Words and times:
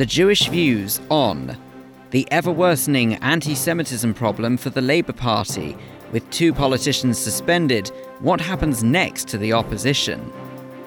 The 0.00 0.06
Jewish 0.06 0.48
views 0.48 0.98
on 1.10 1.58
the 2.10 2.26
ever 2.32 2.50
worsening 2.50 3.16
anti 3.16 3.54
Semitism 3.54 4.14
problem 4.14 4.56
for 4.56 4.70
the 4.70 4.80
Labour 4.80 5.12
Party. 5.12 5.76
With 6.10 6.30
two 6.30 6.54
politicians 6.54 7.18
suspended, 7.18 7.88
what 8.20 8.40
happens 8.40 8.82
next 8.82 9.28
to 9.28 9.36
the 9.36 9.52
opposition? 9.52 10.32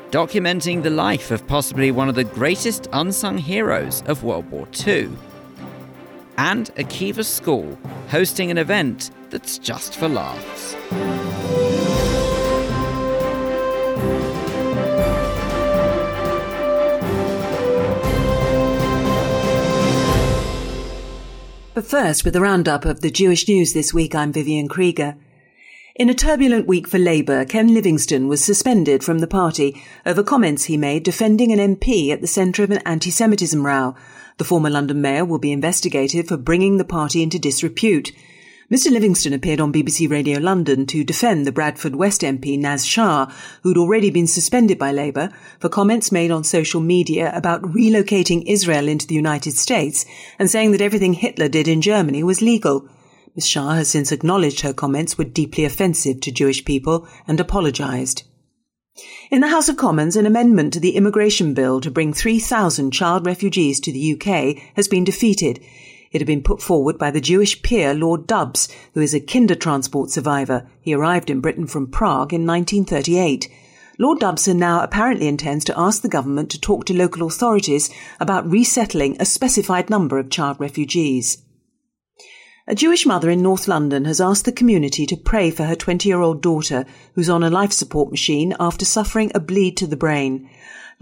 Documenting 0.09 0.81
the 0.81 0.89
life 0.89 1.29
of 1.29 1.45
possibly 1.45 1.91
one 1.91 2.09
of 2.09 2.15
the 2.15 2.23
greatest 2.23 2.87
unsung 2.91 3.37
heroes 3.37 4.01
of 4.07 4.23
World 4.23 4.49
War 4.49 4.67
II. 4.83 5.11
And 6.39 6.73
Akiva 6.73 7.23
School 7.23 7.77
hosting 8.09 8.49
an 8.49 8.57
event 8.57 9.11
that's 9.29 9.59
just 9.59 9.95
for 9.95 10.09
laughs. 10.09 11.32
But 21.73 21.87
first, 21.87 22.23
with 22.23 22.35
a 22.35 22.41
roundup 22.41 22.85
of 22.85 23.01
the 23.01 23.09
Jewish 23.09 23.47
news 23.47 23.73
this 23.73 23.91
week, 23.91 24.13
I'm 24.13 24.31
Vivian 24.31 24.67
Krieger. 24.67 25.15
In 25.95 26.07
a 26.07 26.13
turbulent 26.13 26.67
week 26.67 26.87
for 26.87 26.99
Labour, 26.99 27.45
Ken 27.45 27.73
Livingstone 27.73 28.27
was 28.27 28.43
suspended 28.43 29.03
from 29.03 29.19
the 29.19 29.27
party 29.27 29.81
over 30.05 30.21
comments 30.21 30.65
he 30.65 30.77
made 30.77 31.01
defending 31.01 31.51
an 31.51 31.75
MP 31.75 32.11
at 32.11 32.21
the 32.21 32.27
centre 32.27 32.63
of 32.63 32.69
an 32.69 32.81
anti-Semitism 32.85 33.65
row. 33.65 33.95
The 34.37 34.43
former 34.43 34.69
London 34.69 35.01
mayor 35.01 35.25
will 35.25 35.39
be 35.39 35.51
investigated 35.51 36.27
for 36.27 36.37
bringing 36.37 36.77
the 36.77 36.85
party 36.85 37.23
into 37.23 37.39
disrepute. 37.39 38.11
Mr 38.71 38.89
Livingstone 38.89 39.33
appeared 39.33 39.59
on 39.59 39.73
BBC 39.73 40.09
Radio 40.09 40.39
London 40.39 40.85
to 40.85 41.03
defend 41.03 41.45
the 41.45 41.51
Bradford 41.51 41.97
West 41.97 42.21
MP 42.21 42.57
Naz 42.57 42.85
Shah, 42.85 43.29
who'd 43.61 43.77
already 43.77 44.09
been 44.09 44.25
suspended 44.25 44.79
by 44.79 44.89
Labour 44.89 45.31
for 45.59 45.67
comments 45.67 46.13
made 46.13 46.31
on 46.31 46.45
social 46.45 46.79
media 46.79 47.35
about 47.35 47.61
relocating 47.61 48.41
Israel 48.47 48.87
into 48.87 49.05
the 49.05 49.15
United 49.15 49.51
States 49.51 50.05
and 50.39 50.49
saying 50.49 50.71
that 50.71 50.81
everything 50.81 51.13
Hitler 51.13 51.49
did 51.49 51.67
in 51.67 51.81
Germany 51.81 52.23
was 52.23 52.41
legal. 52.41 52.87
Ms 53.35 53.47
Shah 53.47 53.73
has 53.73 53.89
since 53.89 54.13
acknowledged 54.13 54.61
her 54.61 54.73
comments 54.73 55.17
were 55.17 55.25
deeply 55.25 55.65
offensive 55.65 56.21
to 56.21 56.31
Jewish 56.31 56.63
people 56.63 57.05
and 57.27 57.41
apologised. 57.41 58.23
In 59.29 59.41
the 59.41 59.49
House 59.49 59.67
of 59.67 59.75
Commons, 59.75 60.15
an 60.15 60.25
amendment 60.25 60.71
to 60.73 60.79
the 60.79 60.95
immigration 60.95 61.53
bill 61.53 61.81
to 61.81 61.91
bring 61.91 62.13
3,000 62.13 62.91
child 62.91 63.25
refugees 63.25 63.81
to 63.81 63.91
the 63.91 64.13
UK 64.13 64.63
has 64.75 64.87
been 64.87 65.03
defeated. 65.03 65.59
It 66.13 66.21
had 66.21 66.27
been 66.27 66.43
put 66.43 66.61
forward 66.61 66.99
by 66.99 67.09
the 67.09 67.19
Jewish 67.19 67.63
peer 67.63 67.95
Lord 67.95 68.27
Dubs, 68.27 68.69
who 68.93 69.01
is 69.01 69.15
a 69.15 69.19
Kindertransport 69.19 70.11
survivor. 70.11 70.69
He 70.79 70.93
arrived 70.93 71.31
in 71.31 71.41
Britain 71.41 71.65
from 71.65 71.87
Prague 71.87 72.31
in 72.31 72.45
1938. 72.45 73.49
Lord 73.97 74.19
Dubson 74.19 74.57
now 74.57 74.83
apparently 74.83 75.27
intends 75.27 75.65
to 75.65 75.79
ask 75.79 76.03
the 76.03 76.09
government 76.09 76.51
to 76.51 76.61
talk 76.61 76.85
to 76.85 76.93
local 76.93 77.25
authorities 77.25 77.89
about 78.19 78.49
resettling 78.49 79.17
a 79.19 79.25
specified 79.25 79.89
number 79.89 80.19
of 80.19 80.29
child 80.29 80.59
refugees. 80.59 81.39
A 82.67 82.75
Jewish 82.75 83.05
mother 83.05 83.29
in 83.29 83.41
North 83.41 83.67
London 83.67 84.05
has 84.05 84.21
asked 84.21 84.45
the 84.45 84.51
community 84.51 85.05
to 85.07 85.17
pray 85.17 85.49
for 85.49 85.63
her 85.65 85.75
20 85.75 86.07
year 86.07 86.21
old 86.21 86.43
daughter, 86.43 86.85
who's 87.15 87.29
on 87.29 87.43
a 87.43 87.49
life 87.49 87.73
support 87.73 88.11
machine 88.11 88.55
after 88.59 88.85
suffering 88.85 89.31
a 89.33 89.39
bleed 89.39 89.75
to 89.77 89.87
the 89.87 89.97
brain. 89.97 90.47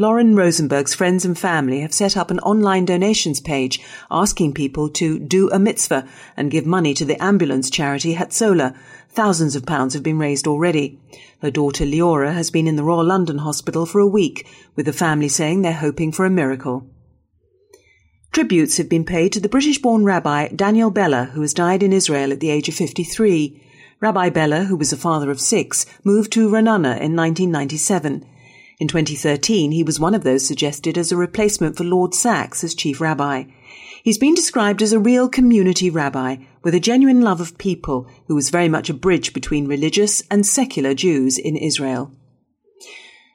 Lauren 0.01 0.35
Rosenberg's 0.35 0.95
friends 0.95 1.25
and 1.25 1.37
family 1.37 1.81
have 1.81 1.93
set 1.93 2.17
up 2.17 2.31
an 2.31 2.39
online 2.39 2.85
donations 2.85 3.39
page 3.39 3.79
asking 4.09 4.51
people 4.51 4.89
to 4.89 5.19
do 5.19 5.47
a 5.51 5.59
mitzvah 5.59 6.09
and 6.35 6.49
give 6.49 6.65
money 6.65 6.95
to 6.95 7.05
the 7.05 7.23
ambulance 7.23 7.69
charity 7.69 8.15
Hatzolah. 8.15 8.75
Thousands 9.09 9.55
of 9.55 9.67
pounds 9.67 9.93
have 9.93 10.01
been 10.01 10.17
raised 10.17 10.47
already. 10.47 10.99
Her 11.43 11.51
daughter 11.51 11.85
Leora 11.85 12.33
has 12.33 12.49
been 12.49 12.65
in 12.65 12.77
the 12.77 12.83
Royal 12.83 13.05
London 13.05 13.37
Hospital 13.37 13.85
for 13.85 13.99
a 13.99 14.07
week, 14.07 14.47
with 14.75 14.87
the 14.87 14.91
family 14.91 15.29
saying 15.29 15.61
they're 15.61 15.73
hoping 15.73 16.11
for 16.11 16.25
a 16.25 16.31
miracle. 16.31 16.89
Tributes 18.31 18.77
have 18.77 18.89
been 18.89 19.05
paid 19.05 19.31
to 19.33 19.39
the 19.39 19.49
British-born 19.49 20.03
rabbi 20.03 20.47
Daniel 20.47 20.89
Bella, 20.89 21.25
who 21.25 21.41
has 21.41 21.53
died 21.53 21.83
in 21.83 21.93
Israel 21.93 22.31
at 22.31 22.39
the 22.39 22.49
age 22.49 22.67
of 22.67 22.73
53. 22.73 23.61
Rabbi 23.99 24.31
Bella, 24.31 24.63
who 24.63 24.77
was 24.77 24.91
a 24.91 24.97
father 24.97 25.29
of 25.29 25.39
six, 25.39 25.85
moved 26.03 26.31
to 26.31 26.49
Ra'anana 26.49 26.99
in 26.99 27.15
1997. 27.15 28.25
In 28.81 28.87
2013, 28.87 29.73
he 29.73 29.83
was 29.83 29.99
one 29.99 30.15
of 30.15 30.23
those 30.23 30.43
suggested 30.43 30.97
as 30.97 31.11
a 31.11 31.15
replacement 31.15 31.77
for 31.77 31.83
Lord 31.83 32.15
Sacks 32.15 32.63
as 32.63 32.73
chief 32.73 32.99
rabbi. 32.99 33.43
He's 34.01 34.17
been 34.17 34.33
described 34.33 34.81
as 34.81 34.91
a 34.91 34.97
real 34.97 35.29
community 35.29 35.91
rabbi 35.91 36.37
with 36.63 36.73
a 36.73 36.79
genuine 36.79 37.21
love 37.21 37.39
of 37.39 37.59
people 37.59 38.07
who 38.25 38.33
was 38.33 38.49
very 38.49 38.67
much 38.67 38.89
a 38.89 38.95
bridge 38.95 39.33
between 39.33 39.67
religious 39.67 40.23
and 40.31 40.47
secular 40.47 40.95
Jews 40.95 41.37
in 41.37 41.57
Israel. 41.57 42.11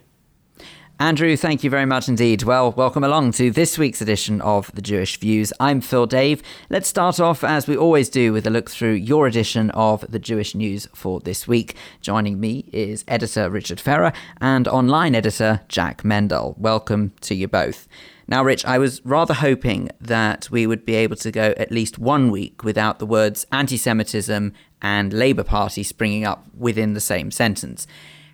Andrew, 0.99 1.37
thank 1.37 1.63
you 1.63 1.69
very 1.69 1.85
much 1.85 2.09
indeed. 2.09 2.41
Well, 2.41 2.71
welcome 2.71 3.03
along 3.03 3.33
to 3.33 3.51
this 3.51 3.77
week's 3.77 4.01
edition 4.01 4.41
of 4.41 4.71
The 4.73 4.81
Jewish 4.81 5.19
Views. 5.19 5.53
I'm 5.59 5.79
Phil 5.79 6.07
Dave. 6.07 6.41
Let's 6.71 6.87
start 6.87 7.19
off, 7.19 7.43
as 7.43 7.67
we 7.67 7.77
always 7.77 8.09
do, 8.09 8.33
with 8.33 8.47
a 8.47 8.49
look 8.49 8.71
through 8.71 8.93
your 8.93 9.27
edition 9.27 9.69
of 9.71 10.03
The 10.09 10.17
Jewish 10.17 10.55
News 10.55 10.87
for 10.95 11.19
this 11.19 11.47
week. 11.47 11.75
Joining 12.01 12.39
me 12.39 12.65
is 12.73 13.05
editor 13.07 13.47
Richard 13.47 13.79
Ferrer 13.79 14.11
and 14.41 14.67
online 14.67 15.13
editor 15.13 15.61
Jack 15.67 16.03
Mendel. 16.03 16.55
Welcome 16.57 17.13
to 17.21 17.35
you 17.35 17.47
both. 17.47 17.87
Now, 18.29 18.43
Rich, 18.43 18.65
I 18.65 18.77
was 18.77 19.01
rather 19.05 19.33
hoping 19.33 19.89
that 20.01 20.51
we 20.51 20.67
would 20.67 20.85
be 20.85 20.95
able 20.95 21.15
to 21.17 21.31
go 21.31 21.53
at 21.55 21.71
least 21.71 21.97
one 21.97 22.29
week 22.29 22.63
without 22.63 22.99
the 22.99 23.05
words 23.05 23.47
anti 23.53 23.77
Semitism 23.77 24.53
and 24.81 25.13
Labour 25.13 25.43
Party 25.43 25.81
springing 25.81 26.25
up 26.25 26.45
within 26.53 26.93
the 26.93 26.99
same 26.99 27.31
sentence. 27.31 27.87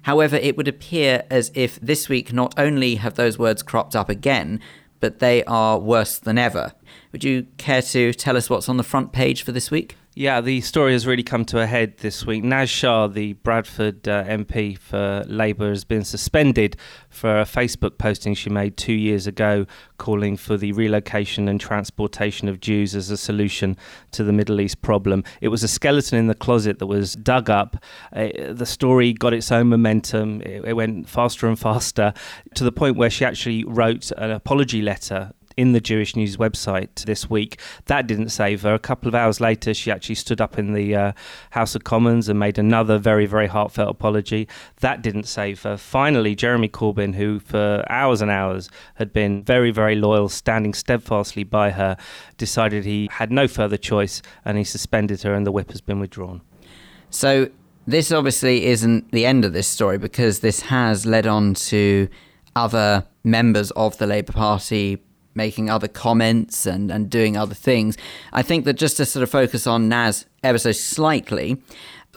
However, 0.03 0.35
it 0.35 0.57
would 0.57 0.67
appear 0.67 1.23
as 1.29 1.51
if 1.53 1.79
this 1.79 2.09
week 2.09 2.33
not 2.33 2.53
only 2.57 2.95
have 2.95 3.13
those 3.13 3.37
words 3.37 3.61
cropped 3.61 3.95
up 3.95 4.09
again, 4.09 4.59
but 4.99 5.19
they 5.19 5.43
are 5.45 5.77
worse 5.77 6.17
than 6.17 6.37
ever. 6.37 6.73
Would 7.11 7.23
you 7.23 7.47
care 7.57 7.81
to 7.81 8.13
tell 8.13 8.35
us 8.35 8.49
what's 8.49 8.69
on 8.69 8.77
the 8.77 8.83
front 8.83 9.11
page 9.11 9.43
for 9.43 9.51
this 9.51 9.69
week? 9.69 9.95
Yeah, 10.15 10.41
the 10.41 10.61
story 10.61 10.91
has 10.91 11.07
really 11.07 11.23
come 11.23 11.43
to 11.45 11.59
a 11.59 11.65
head 11.65 11.97
this 11.97 12.23
week. 12.23 12.43
Naz 12.43 12.69
Shah, 12.69 13.07
the 13.07 13.33
Bradford 13.33 14.07
uh, 14.07 14.23
MP 14.25 14.77
for 14.77 15.23
Labour, 15.25 15.69
has 15.69 15.85
been 15.85 16.03
suspended 16.03 16.77
for 17.09 17.39
a 17.39 17.45
Facebook 17.45 17.97
posting 17.97 18.35
she 18.35 18.51
made 18.51 18.77
two 18.77 18.93
years 18.93 19.25
ago 19.25 19.65
calling 19.97 20.37
for 20.37 20.55
the 20.55 20.71
relocation 20.71 21.47
and 21.47 21.59
transportation 21.59 22.47
of 22.47 22.59
Jews 22.59 22.93
as 22.93 23.09
a 23.09 23.17
solution 23.17 23.75
to 24.11 24.23
the 24.23 24.31
Middle 24.31 24.61
East 24.61 24.83
problem. 24.83 25.23
It 25.41 25.47
was 25.47 25.63
a 25.63 25.67
skeleton 25.67 26.19
in 26.19 26.27
the 26.27 26.35
closet 26.35 26.77
that 26.77 26.85
was 26.85 27.15
dug 27.15 27.49
up. 27.49 27.83
Uh, 28.15 28.29
the 28.51 28.67
story 28.67 29.13
got 29.13 29.33
its 29.33 29.51
own 29.51 29.69
momentum, 29.69 30.41
it, 30.41 30.63
it 30.63 30.73
went 30.73 31.09
faster 31.09 31.47
and 31.47 31.57
faster 31.57 32.13
to 32.53 32.63
the 32.63 32.71
point 32.71 32.97
where 32.97 33.09
she 33.09 33.25
actually 33.25 33.63
wrote 33.63 34.11
an 34.11 34.29
apology 34.29 34.83
letter 34.83 35.31
in 35.57 35.73
the 35.73 35.81
Jewish 35.81 36.15
News 36.15 36.37
website 36.37 37.05
this 37.05 37.29
week. 37.29 37.59
That 37.85 38.07
didn't 38.07 38.29
save 38.29 38.61
her. 38.61 38.73
A 38.73 38.79
couple 38.79 39.07
of 39.07 39.15
hours 39.15 39.39
later, 39.39 39.73
she 39.73 39.91
actually 39.91 40.15
stood 40.15 40.41
up 40.41 40.57
in 40.57 40.73
the 40.73 40.95
uh, 40.95 41.11
House 41.51 41.75
of 41.75 41.83
Commons 41.83 42.29
and 42.29 42.39
made 42.39 42.57
another 42.57 42.97
very, 42.97 43.25
very 43.25 43.47
heartfelt 43.47 43.89
apology. 43.89 44.47
That 44.79 45.01
didn't 45.01 45.25
save 45.25 45.61
her. 45.63 45.77
Finally, 45.77 46.35
Jeremy 46.35 46.69
Corbyn, 46.69 47.15
who 47.15 47.39
for 47.39 47.85
hours 47.89 48.21
and 48.21 48.31
hours 48.31 48.69
had 48.95 49.13
been 49.13 49.43
very, 49.43 49.71
very 49.71 49.95
loyal, 49.95 50.29
standing 50.29 50.73
steadfastly 50.73 51.43
by 51.43 51.71
her, 51.71 51.97
decided 52.37 52.85
he 52.85 53.09
had 53.11 53.31
no 53.31 53.47
further 53.47 53.77
choice 53.77 54.21
and 54.45 54.57
he 54.57 54.63
suspended 54.63 55.21
her, 55.23 55.33
and 55.33 55.45
the 55.45 55.51
whip 55.51 55.71
has 55.71 55.81
been 55.81 55.99
withdrawn. 55.99 56.41
So, 57.09 57.49
this 57.85 58.11
obviously 58.11 58.65
isn't 58.65 59.11
the 59.11 59.25
end 59.25 59.43
of 59.43 59.51
this 59.51 59.67
story 59.67 59.97
because 59.97 60.39
this 60.39 60.61
has 60.61 61.05
led 61.05 61.27
on 61.27 61.53
to 61.53 62.07
other 62.55 63.05
members 63.23 63.71
of 63.71 63.97
the 63.97 64.07
Labour 64.07 64.33
Party 64.33 65.01
making 65.35 65.69
other 65.69 65.87
comments 65.87 66.65
and, 66.65 66.91
and 66.91 67.09
doing 67.09 67.37
other 67.37 67.55
things. 67.55 67.97
I 68.31 68.41
think 68.41 68.65
that 68.65 68.73
just 68.73 68.97
to 68.97 69.05
sort 69.05 69.23
of 69.23 69.29
focus 69.29 69.67
on 69.67 69.89
Naz 69.89 70.25
ever 70.43 70.57
so 70.57 70.71
slightly, 70.71 71.61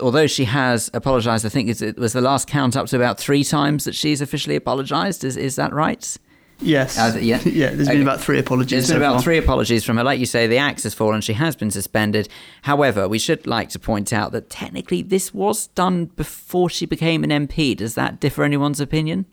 although 0.01 0.27
she 0.27 0.45
has 0.45 0.91
apologised, 0.95 1.47
I 1.47 1.49
think 1.49 1.81
it 1.81 1.99
was 1.99 2.13
the 2.13 2.21
last 2.21 2.49
count 2.49 2.77
up 2.77 2.87
to 2.89 2.97
about 2.97 3.19
three 3.19 3.45
times 3.45 3.85
that 3.85 3.95
she's 3.95 4.21
officially 4.21 4.57
apologised. 4.57 5.25
Is, 5.25 5.37
is 5.37 5.57
that 5.57 5.73
right? 5.73 6.17
Yes. 6.61 6.99
Uh, 6.99 7.19
yeah. 7.21 7.41
yeah. 7.45 7.71
There's 7.71 7.89
okay. 7.89 7.99
been 7.99 8.07
about 8.07 8.21
three 8.21 8.39
apologies. 8.39 8.89
There's 8.89 8.99
been 8.99 9.07
about 9.09 9.23
three 9.23 9.39
apologies 9.39 9.85
from 9.85 9.97
her. 9.99 10.05
Like 10.05 10.19
you 10.19 10.27
say, 10.27 10.47
the 10.47 10.59
axe 10.59 10.85
has 10.85 10.95
fallen. 10.95 11.21
She 11.21 11.35
has 11.35 11.57
been 11.57 11.71
suspended. 11.71 12.29
However, 12.63 13.09
we 13.09 13.19
should 13.19 13.47
like 13.47 13.69
to 13.71 13.79
point 13.79 14.13
out 14.13 14.33
that 14.33 14.49
technically 14.51 15.03
this 15.03 15.35
was 15.35 15.69
done 15.69 16.07
before 16.07 16.71
she 16.71 16.87
became 16.87 17.25
an 17.25 17.31
MP. 17.31 17.77
Does 17.77 17.95
that 17.95 18.21
differ 18.21 18.43
anyone's 18.43 18.81
opinion? 18.81 19.27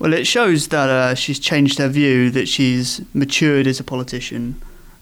Well, 0.00 0.14
it 0.14 0.26
shows 0.26 0.68
that 0.68 0.88
uh, 0.88 1.14
she's 1.14 1.38
changed 1.38 1.78
her 1.78 1.88
view, 1.88 2.30
that 2.30 2.48
she's 2.48 3.02
matured 3.12 3.66
as 3.66 3.80
a 3.80 3.84
politician. 3.84 4.58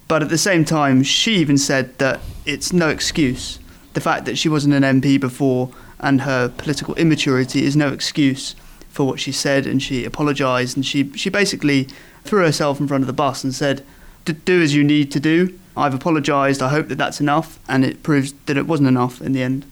But 0.08 0.24
at 0.24 0.28
the 0.28 0.36
same 0.36 0.64
time, 0.64 1.04
she 1.04 1.36
even 1.36 1.56
said 1.56 1.96
that 1.98 2.18
it's 2.44 2.72
no 2.72 2.88
excuse. 2.88 3.60
The 3.94 4.00
fact 4.00 4.24
that 4.24 4.36
she 4.36 4.48
wasn't 4.48 4.74
an 4.74 5.00
MP 5.00 5.20
before 5.20 5.70
and 6.00 6.22
her 6.22 6.48
political 6.48 6.96
immaturity 6.96 7.64
is 7.64 7.76
no 7.76 7.92
excuse 7.92 8.56
for 8.88 9.06
what 9.06 9.20
she 9.20 9.30
said, 9.30 9.68
and 9.68 9.80
she 9.80 10.04
apologised, 10.04 10.76
and 10.76 10.84
she 10.84 11.12
she 11.12 11.30
basically 11.30 11.86
threw 12.24 12.42
herself 12.42 12.80
in 12.80 12.88
front 12.88 13.02
of 13.02 13.06
the 13.06 13.12
bus 13.12 13.44
and 13.44 13.54
said, 13.54 13.84
"Do 14.24 14.60
as 14.60 14.74
you 14.74 14.82
need 14.82 15.12
to 15.12 15.20
do. 15.20 15.56
I've 15.76 15.94
apologised. 15.94 16.60
I 16.60 16.70
hope 16.70 16.88
that 16.88 16.98
that's 16.98 17.20
enough." 17.20 17.60
And 17.68 17.84
it 17.84 18.02
proves 18.02 18.34
that 18.46 18.56
it 18.56 18.66
wasn't 18.66 18.88
enough 18.88 19.22
in 19.22 19.32
the 19.32 19.42
end. 19.42 19.64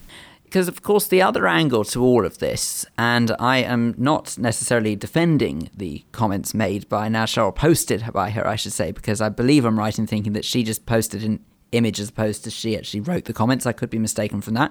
Because, 0.46 0.69
of 0.69 0.81
course, 0.81 1.08
the 1.08 1.20
other 1.20 1.48
angle 1.48 1.84
to 1.87 2.02
all 2.02 2.25
of 2.25 2.38
this, 2.38 2.87
and 2.96 3.34
I 3.40 3.58
am 3.58 3.96
not 3.98 4.38
necessarily 4.38 4.94
defending 4.94 5.70
the 5.76 6.04
comments 6.12 6.54
made 6.54 6.88
by 6.88 7.08
Naz 7.08 7.31
Shah, 7.31 7.46
or 7.46 7.52
posted 7.52 8.12
by 8.12 8.31
her, 8.31 8.46
I 8.46 8.54
should 8.54 8.72
say, 8.72 8.93
because 8.93 9.20
I 9.20 9.28
believe 9.28 9.64
I'm 9.64 9.78
right 9.78 9.98
in 9.98 10.06
thinking 10.06 10.34
that 10.34 10.44
she 10.44 10.62
just 10.62 10.87
posted 10.87 11.25
an 11.25 11.44
image 11.72 11.98
as 11.98 12.10
opposed 12.10 12.44
to 12.44 12.50
she 12.50 12.78
actually 12.78 13.00
wrote 13.00 13.25
the 13.25 13.32
comments. 13.32 13.66
I 13.66 13.72
could 13.72 13.90
be 13.90 13.98
mistaken 13.98 14.40
from 14.40 14.54
that. 14.54 14.70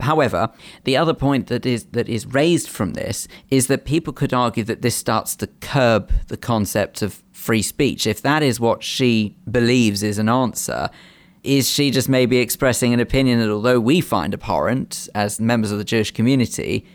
However, 0.00 0.50
the 0.84 0.96
other 0.96 1.12
point 1.12 1.48
that 1.48 1.66
is 1.66 1.84
that 1.92 2.08
is 2.08 2.24
raised 2.26 2.68
from 2.68 2.94
this 2.94 3.28
is 3.50 3.66
that 3.66 3.84
people 3.84 4.14
could 4.14 4.32
argue 4.32 4.64
that 4.64 4.80
this 4.80 4.96
starts 4.96 5.36
to 5.36 5.46
curb 5.46 6.10
the 6.28 6.38
concept 6.38 7.02
of 7.02 7.22
free 7.32 7.62
speech. 7.62 8.06
If 8.06 8.22
that 8.22 8.42
is 8.42 8.58
what 8.58 8.82
she 8.82 9.36
believes 9.50 10.02
is 10.02 10.18
an 10.18 10.30
answer, 10.30 10.88
is 11.42 11.68
she 11.68 11.90
just 11.90 12.08
maybe 12.08 12.38
expressing 12.38 12.92
an 12.92 13.00
opinion 13.00 13.38
that 13.40 13.50
although 13.50 13.80
we 13.80 14.00
find 14.00 14.34
abhorrent 14.34 15.08
as 15.14 15.40
members 15.40 15.70
of 15.70 15.78
the 15.78 15.84
Jewish 15.84 16.10
community, 16.10 16.86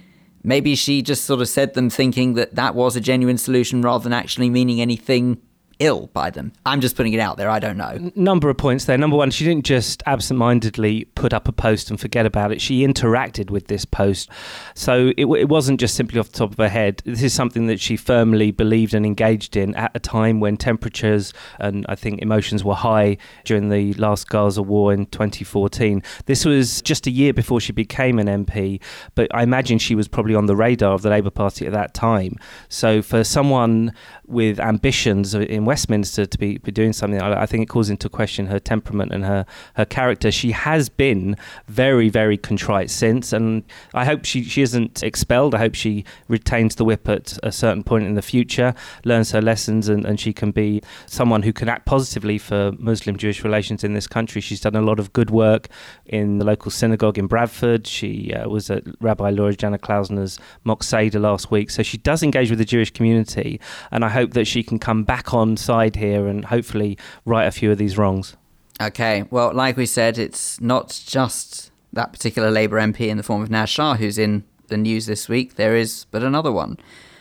maybe 0.44 0.76
she 0.76 1.02
just 1.02 1.26
sort 1.26 1.42
of 1.42 1.50
said 1.50 1.74
them 1.74 1.90
thinking 1.90 2.36
that 2.36 2.56
that 2.56 2.76
was 2.76 2.96
a 2.96 3.02
genuine 3.02 3.38
solution 3.38 3.82
rather 3.82 4.04
than 4.04 4.14
actually 4.14 4.50
meaning 4.50 4.80
anything 4.82 5.42
ill 5.80 6.08
by 6.14 6.30
them. 6.30 6.54
I'm 6.66 6.82
just 6.82 6.96
putting 6.96 7.14
it 7.14 7.20
out 7.20 7.38
there. 7.38 7.50
I 7.50 7.60
don't 7.60 7.78
know. 7.78 8.12
Number 8.16 8.50
of 8.50 8.58
points 8.58 8.86
there. 8.86 8.98
Number 8.98 9.18
one, 9.18 9.32
she 9.32 9.46
didn't 9.46 9.66
just 9.66 10.02
absentmindedly 10.06 11.06
put 11.16 11.34
up 11.34 11.48
a 11.48 11.52
post 11.52 11.90
and 11.90 12.00
forget 12.00 12.26
about 12.26 12.52
it. 12.52 12.62
She 12.62 12.86
interacted 12.86 13.50
with 13.50 13.68
this 13.68 13.86
post. 13.86 14.30
So 14.74 15.12
it, 15.18 15.26
it 15.26 15.50
wasn't 15.50 15.80
just 15.80 15.96
simply 15.96 16.20
off 16.20 16.32
the 16.32 16.38
top 16.38 16.52
of 16.52 16.58
her 16.58 16.70
head. 16.70 17.02
This 17.06 17.24
is 17.24 17.34
something 17.34 17.68
that 17.68 17.80
she 17.80 17.98
firmly 17.98 18.52
believed 18.52 18.94
and 18.94 19.06
engaged 19.06 19.56
in 19.56 19.76
at 19.76 19.92
a 19.96 20.00
time 20.00 20.40
when 20.40 20.58
temperatures 20.58 21.34
and 21.60 21.86
I 21.90 21.96
think 21.96 22.22
emotions 22.22 22.64
were 22.64 22.76
high 22.76 23.18
during 23.44 23.70
the 23.70 23.94
last 23.96 24.30
Gaza 24.30 24.64
war 24.64 24.94
in 24.94 25.06
2014. 25.08 26.02
This 26.26 26.46
was 26.46 26.82
just 26.82 27.08
a 27.08 27.12
year 27.12 27.34
before 27.34 27.60
she 27.60 27.74
became 27.74 28.20
an 28.20 28.28
MP, 28.28 28.82
but 29.16 29.34
I 29.34 29.44
imagine 29.44 29.78
she 29.78 29.96
was 29.96 30.08
probably 30.08 30.36
on 30.36 30.46
the 30.46 30.56
radar 30.56 30.94
of 30.94 31.02
the 31.02 31.10
Labour 31.10 31.30
Party 31.30 31.66
at 31.66 31.74
that 31.74 31.94
time. 31.94 32.38
So 32.70 33.02
for 33.02 33.24
someone 33.24 33.94
with 34.28 34.60
ambitions 34.60 35.34
in 35.36 35.66
Westminster 35.66 36.26
to 36.26 36.38
be, 36.38 36.58
be 36.58 36.72
doing 36.72 36.94
something. 36.94 37.22
I, 37.22 37.44
I, 37.44 37.46
think 37.46 37.64
it 37.64 37.70
calls 37.70 37.90
into 37.90 38.10
question 38.10 38.48
her 38.48 38.60
temperament 38.60 39.12
and 39.12 39.24
her, 39.26 39.46
her 39.76 39.86
character. 39.86 40.32
She 40.32 40.52
has 40.52 40.90
been 40.90 41.38
very, 41.68 42.10
very 42.10 42.38
contrite 42.38 42.90
since, 42.90 43.34
and 43.34 43.64
I 43.94 44.06
hope 44.06 44.26
she, 44.26 44.44
she 44.44 44.62
isn't 44.62 45.04
expelled. 45.04 45.54
I 45.54 45.60
hope 45.60 45.76
she 45.76 46.06
retains 46.28 46.76
the 46.76 46.86
whip 46.86 47.08
at 47.08 47.38
a 47.44 47.52
certain 47.52 47.84
point 47.84 48.06
in 48.06 48.16
the 48.16 48.22
future, 48.22 48.74
learns 49.04 49.32
her 49.32 49.42
lessons, 49.42 49.90
and, 49.90 50.06
and 50.06 50.20
she 50.20 50.34
can 50.34 50.52
be 50.52 50.82
someone 51.06 51.44
who 51.44 51.54
can 51.54 51.70
act 51.70 51.86
positively 51.86 52.38
for 52.38 52.72
Muslim 52.80 53.18
Jewish 53.18 53.44
relations 53.44 53.84
in 53.84 53.94
this 53.94 54.08
country. 54.08 54.42
She's 54.42 54.62
done 54.62 54.76
a 54.76 54.82
lot 54.82 55.00
of 55.00 55.14
good 55.14 55.30
work 55.30 55.68
in 56.06 56.40
the 56.40 56.46
local 56.46 56.72
synagogue 56.72 57.18
in 57.18 57.28
Bradford. 57.28 57.86
She 57.86 58.34
uh, 58.34 58.50
was 58.50 58.70
at 58.70 58.84
Rabbi 59.00 59.30
Laura 59.30 59.56
Janner-Klausner's 59.56 60.40
mock 60.64 60.84
Seder 60.84 61.20
last 61.20 61.52
week, 61.52 61.70
so 61.70 61.84
she 61.84 61.98
does 61.98 62.24
engage 62.24 62.50
with 62.50 62.60
the 62.60 62.66
Jewish 62.66 62.92
community, 62.92 63.60
and 63.92 64.04
I 64.04 64.15
hope 64.16 64.34
that 64.34 64.46
she 64.46 64.64
can 64.64 64.80
come 64.80 65.04
back 65.04 65.34
on 65.34 65.58
side 65.58 65.98
here 65.98 66.26
and 66.26 66.46
hopefully 66.46 66.98
right 67.26 67.46
a 67.46 67.52
few 67.52 67.70
of 67.70 67.78
these 67.78 67.98
wrongs. 67.98 68.38
Okay, 68.82 69.26
well, 69.30 69.54
like 69.54 69.76
we 69.76 69.86
said, 69.86 70.18
it's 70.18 70.60
not 70.62 71.02
just 71.06 71.72
that 71.92 72.14
particular 72.14 72.50
Labour 72.50 72.78
MP 72.78 73.02
in 73.02 73.18
the 73.18 73.24
form 73.24 73.42
of 73.44 73.50
Naz 73.50 73.70
Shah 73.70 73.96
who's 73.96 74.18
in 74.18 74.46
the 74.68 74.78
news 74.78 75.06
this 75.06 75.28
week. 75.28 75.56
There 75.56 75.76
is 75.76 76.06
but 76.12 76.24
another 76.24 76.52
one. 76.52 76.78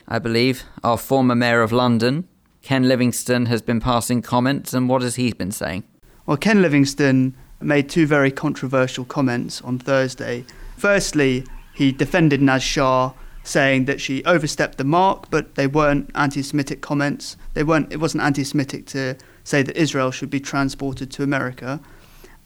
I 0.07 0.21
believe 0.21 0.65
our 0.85 0.97
former 0.97 1.35
Mayor 1.35 1.63
of 1.63 1.73
London, 1.73 2.29
Ken 2.63 2.87
Livingstone, 2.89 3.47
has 3.47 3.61
been 3.61 3.81
passing 3.81 4.23
comments, 4.23 4.73
and 4.73 4.89
what 4.89 5.03
has 5.03 5.17
he 5.17 5.33
been 5.33 5.53
saying? 5.53 5.83
Well, 6.27 6.37
Ken 6.37 6.63
Livingstone 6.63 7.35
made 7.61 7.89
two 7.89 8.07
very 8.07 8.31
controversial 8.31 9.05
comments 9.05 9.61
on 9.63 9.79
Thursday. 9.79 10.45
Firstly, 10.77 11.45
he 11.75 11.91
defended 11.91 12.41
Naz 12.41 12.63
Shah 12.63 13.13
saying 13.45 13.85
that 13.85 14.01
she 14.01 14.25
overstepped 14.25 14.79
the 14.79 14.85
mark, 14.85 15.31
but 15.31 15.55
they 15.55 15.67
weren't 15.67 16.11
anti-Semitic 16.15 16.81
comments. 16.81 17.37
They 17.53 17.63
weren't. 17.63 17.93
It 17.93 18.01
wasn't 18.01 18.25
anti-Semitic 18.25 18.87
to 18.87 19.17
say 19.45 19.63
that 19.63 19.77
Israel 19.77 20.11
should 20.11 20.31
be 20.31 20.41
transported 20.41 21.11
to 21.13 21.23
America. 21.23 21.81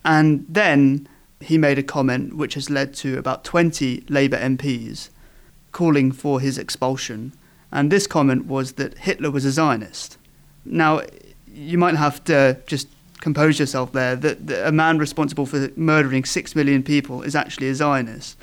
And 0.04 0.44
then 0.48 1.08
he 1.40 1.56
made 1.56 1.78
a 1.78 1.82
comment 1.82 2.36
which 2.36 2.54
has 2.54 2.68
led 2.68 2.92
to 2.94 3.16
about 3.16 3.44
20 3.44 4.04
Labour 4.08 4.36
MPs 4.36 5.10
calling 5.70 6.10
for 6.10 6.40
his 6.40 6.58
expulsion. 6.58 7.32
And 7.70 7.92
this 7.92 8.06
comment 8.06 8.46
was 8.46 8.72
that 8.72 8.98
Hitler 8.98 9.30
was 9.30 9.44
a 9.44 9.52
Zionist. 9.52 10.18
Now, 10.64 11.02
you 11.46 11.78
might 11.78 11.94
have 11.94 12.24
to 12.24 12.58
just 12.66 12.88
compose 13.20 13.58
yourself 13.58 13.92
there 13.92 14.16
that, 14.16 14.46
that 14.46 14.66
a 14.66 14.72
man 14.72 14.98
responsible 14.98 15.46
for 15.46 15.70
murdering 15.76 16.24
six 16.24 16.56
million 16.56 16.82
people 16.82 17.22
is 17.22 17.36
actually 17.36 17.68
a 17.68 17.74
Zionist. 17.74 18.36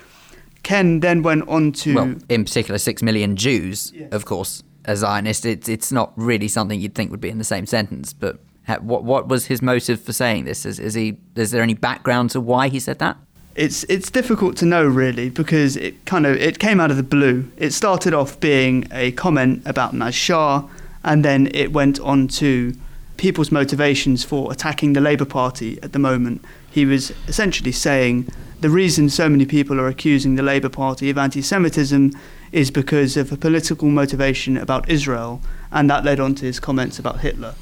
Ken 0.66 1.00
then 1.00 1.22
went 1.22 1.48
on 1.48 1.72
to. 1.74 1.96
Well, 1.96 2.16
in 2.28 2.44
particular, 2.44 2.80
six 2.80 3.04
million 3.04 3.36
Jews, 3.36 3.92
yes. 3.94 4.12
of 4.12 4.26
course, 4.26 4.64
a 4.86 4.96
Zionist. 4.96 5.46
It's, 5.46 5.70
it's 5.70 5.92
not 5.92 6.12
really 6.16 6.48
something 6.48 6.82
you'd 6.82 6.96
think 6.96 7.12
would 7.12 7.22
be 7.22 7.30
in 7.30 7.38
the 7.38 7.44
same 7.44 7.68
sentence, 7.68 8.14
but 8.14 8.40
what 8.80 9.04
what 9.04 9.28
was 9.28 9.46
his 9.46 9.62
motive 9.62 10.02
for 10.02 10.12
saying 10.12 10.46
this? 10.46 10.66
Is, 10.66 10.80
is 10.80 10.96
he 10.96 11.20
is 11.36 11.52
there 11.52 11.62
any 11.62 11.76
background 11.76 12.32
to 12.32 12.42
why 12.42 12.70
he 12.70 12.80
said 12.80 12.98
that? 12.98 13.16
It's 13.56 13.84
it's 13.84 14.10
difficult 14.10 14.58
to 14.58 14.66
know 14.66 14.84
really 14.84 15.30
because 15.30 15.78
it 15.78 16.04
kind 16.06 16.26
of 16.26 16.36
it 16.36 16.58
came 16.58 16.80
out 16.80 16.90
of 16.90 16.98
the 16.98 17.04
blue. 17.04 17.48
It 17.58 17.72
started 17.72 18.16
off 18.16 18.40
being 18.40 18.88
a 18.92 19.12
comment 19.12 19.62
about 19.68 19.94
Naz 19.94 20.16
Shah, 20.16 20.68
and 21.04 21.24
then 21.24 21.48
it 21.54 21.74
went 21.74 22.00
on 22.00 22.28
to 22.40 22.74
people's 23.18 23.52
motivations 23.52 24.24
for 24.24 24.52
attacking 24.52 24.94
the 24.94 25.02
Labour 25.02 25.26
Party 25.26 25.78
at 25.84 25.94
the 25.94 26.00
moment. 26.00 26.44
He 26.72 26.88
was 26.88 27.12
essentially 27.28 27.72
saying 27.72 28.28
the 28.62 28.70
reason 28.70 29.10
so 29.10 29.30
many 29.30 29.46
people 29.46 29.80
are 29.80 29.88
accusing 29.88 30.36
the 30.36 30.44
Labour 30.44 30.70
Party 30.70 31.10
of 31.10 31.18
anti 31.18 31.42
Semitism 31.42 32.12
is 32.52 32.72
because 32.72 33.18
of 33.18 33.32
a 33.32 33.38
political 33.38 33.90
motivation 33.90 34.58
about 34.58 34.90
Israel, 34.90 35.42
and 35.72 35.90
that 35.90 36.06
led 36.06 36.20
on 36.20 36.36
to 36.36 36.46
his 36.46 36.60
comments 36.60 36.98
about 37.00 37.20
Hitler. 37.20 37.56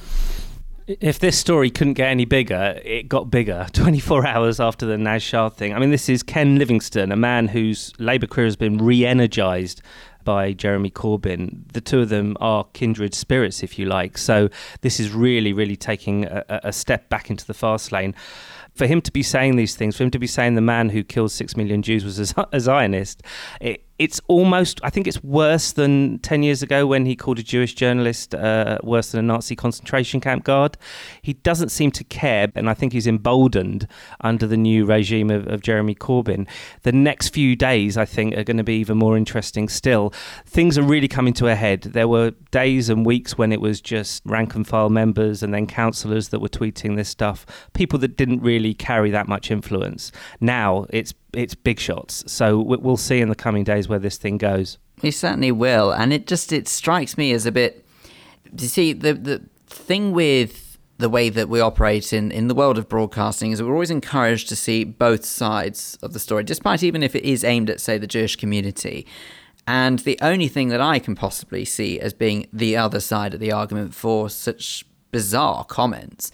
If 0.85 1.19
this 1.19 1.37
story 1.37 1.69
couldn't 1.69 1.93
get 1.93 2.09
any 2.09 2.25
bigger, 2.25 2.79
it 2.83 3.07
got 3.07 3.31
bigger 3.31 3.67
24 3.73 4.27
hours 4.27 4.59
after 4.59 4.85
the 4.85 4.97
Naz 4.97 5.33
thing. 5.55 5.73
I 5.73 5.79
mean, 5.79 5.91
this 5.91 6.09
is 6.09 6.23
Ken 6.23 6.57
Livingstone, 6.57 7.11
a 7.11 7.15
man 7.15 7.47
whose 7.47 7.93
Labour 7.99 8.27
career 8.27 8.45
has 8.45 8.57
been 8.57 8.77
re 8.77 9.05
energised 9.05 9.81
by 10.23 10.53
Jeremy 10.53 10.89
Corbyn. 10.89 11.71
The 11.71 11.81
two 11.81 12.01
of 12.01 12.09
them 12.09 12.37
are 12.39 12.65
kindred 12.73 13.13
spirits, 13.13 13.63
if 13.63 13.79
you 13.79 13.85
like. 13.85 14.17
So 14.17 14.49
this 14.81 14.99
is 14.99 15.11
really, 15.11 15.53
really 15.53 15.75
taking 15.75 16.25
a, 16.25 16.43
a 16.49 16.73
step 16.73 17.09
back 17.09 17.29
into 17.29 17.45
the 17.45 17.53
fast 17.53 17.91
lane 17.91 18.15
for 18.73 18.87
him 18.87 19.01
to 19.01 19.11
be 19.11 19.23
saying 19.23 19.55
these 19.55 19.75
things, 19.75 19.97
for 19.97 20.03
him 20.03 20.11
to 20.11 20.19
be 20.19 20.27
saying 20.27 20.55
the 20.55 20.61
man 20.61 20.89
who 20.89 21.03
killed 21.03 21.31
six 21.31 21.55
million 21.55 21.81
Jews 21.81 22.03
was 22.03 22.33
a, 22.51 22.59
Zionist, 22.59 23.23
it, 23.61 23.85
it's 24.03 24.19
almost, 24.27 24.81
I 24.83 24.89
think 24.89 25.07
it's 25.07 25.23
worse 25.23 25.71
than 25.71 26.19
10 26.19 26.43
years 26.43 26.61
ago 26.61 26.85
when 26.85 27.05
he 27.05 27.15
called 27.15 27.39
a 27.39 27.43
Jewish 27.43 27.73
journalist 27.73 28.35
uh, 28.35 28.77
worse 28.83 29.13
than 29.13 29.19
a 29.19 29.23
Nazi 29.23 29.55
concentration 29.55 30.19
camp 30.19 30.43
guard. 30.43 30.77
He 31.21 31.31
doesn't 31.31 31.69
seem 31.69 31.89
to 31.91 32.03
care, 32.03 32.51
and 32.53 32.69
I 32.69 32.73
think 32.73 32.91
he's 32.91 33.07
emboldened 33.07 33.87
under 34.19 34.45
the 34.45 34.57
new 34.57 34.83
regime 34.85 35.29
of, 35.29 35.47
of 35.47 35.61
Jeremy 35.61 35.95
Corbyn. 35.95 36.49
The 36.81 36.91
next 36.91 37.29
few 37.29 37.55
days, 37.55 37.95
I 37.95 38.03
think, 38.03 38.35
are 38.35 38.43
going 38.43 38.57
to 38.57 38.63
be 38.63 38.75
even 38.75 38.97
more 38.97 39.15
interesting 39.15 39.69
still. 39.69 40.11
Things 40.45 40.77
are 40.77 40.83
really 40.83 41.07
coming 41.07 41.33
to 41.35 41.47
a 41.47 41.55
head. 41.55 41.83
There 41.83 42.09
were 42.09 42.31
days 42.51 42.89
and 42.89 43.05
weeks 43.05 43.37
when 43.37 43.53
it 43.53 43.61
was 43.61 43.79
just 43.79 44.21
rank 44.25 44.53
and 44.53 44.67
file 44.67 44.89
members 44.89 45.41
and 45.41 45.53
then 45.53 45.65
councillors 45.65 46.27
that 46.29 46.41
were 46.41 46.49
tweeting 46.49 46.97
this 46.97 47.07
stuff, 47.07 47.45
people 47.71 47.97
that 47.99 48.17
didn't 48.17 48.41
really 48.41 48.73
carry 48.73 49.11
that 49.11 49.29
much 49.29 49.49
influence. 49.49 50.11
Now 50.41 50.87
it's 50.89 51.13
it's 51.33 51.55
big 51.55 51.79
shots. 51.79 52.23
So 52.31 52.59
we'll 52.59 52.97
see 52.97 53.19
in 53.19 53.29
the 53.29 53.35
coming 53.35 53.63
days 53.63 53.87
where 53.87 53.99
this 53.99 54.17
thing 54.17 54.37
goes. 54.37 54.77
We 55.01 55.11
certainly 55.11 55.51
will, 55.51 55.91
and 55.91 56.13
it 56.13 56.27
just 56.27 56.53
it 56.53 56.67
strikes 56.67 57.17
me 57.17 57.31
as 57.33 57.45
a 57.45 57.51
bit. 57.51 57.85
You 58.57 58.67
see, 58.67 58.93
the 58.93 59.13
the 59.13 59.41
thing 59.67 60.11
with 60.11 60.77
the 60.97 61.09
way 61.09 61.29
that 61.29 61.49
we 61.49 61.59
operate 61.59 62.13
in, 62.13 62.31
in 62.31 62.47
the 62.47 62.55
world 62.55 62.77
of 62.77 62.87
broadcasting 62.87 63.51
is 63.51 63.59
that 63.59 63.65
we're 63.65 63.73
always 63.73 63.91
encouraged 63.91 64.47
to 64.47 64.55
see 64.55 64.83
both 64.83 65.25
sides 65.25 65.97
of 66.01 66.13
the 66.13 66.19
story, 66.19 66.43
despite 66.43 66.83
even 66.83 67.01
if 67.03 67.15
it 67.15 67.23
is 67.23 67.43
aimed 67.43 67.69
at, 67.69 67.81
say, 67.81 67.97
the 67.97 68.07
Jewish 68.07 68.35
community. 68.35 69.05
And 69.65 69.99
the 69.99 70.19
only 70.21 70.47
thing 70.47 70.69
that 70.69 70.81
I 70.81 70.99
can 70.99 71.15
possibly 71.15 71.65
see 71.65 71.99
as 71.99 72.13
being 72.13 72.47
the 72.53 72.77
other 72.77 72.99
side 72.99 73.33
of 73.33 73.39
the 73.39 73.51
argument 73.51 73.95
for 73.95 74.29
such 74.29 74.85
bizarre 75.11 75.65
comments 75.65 76.31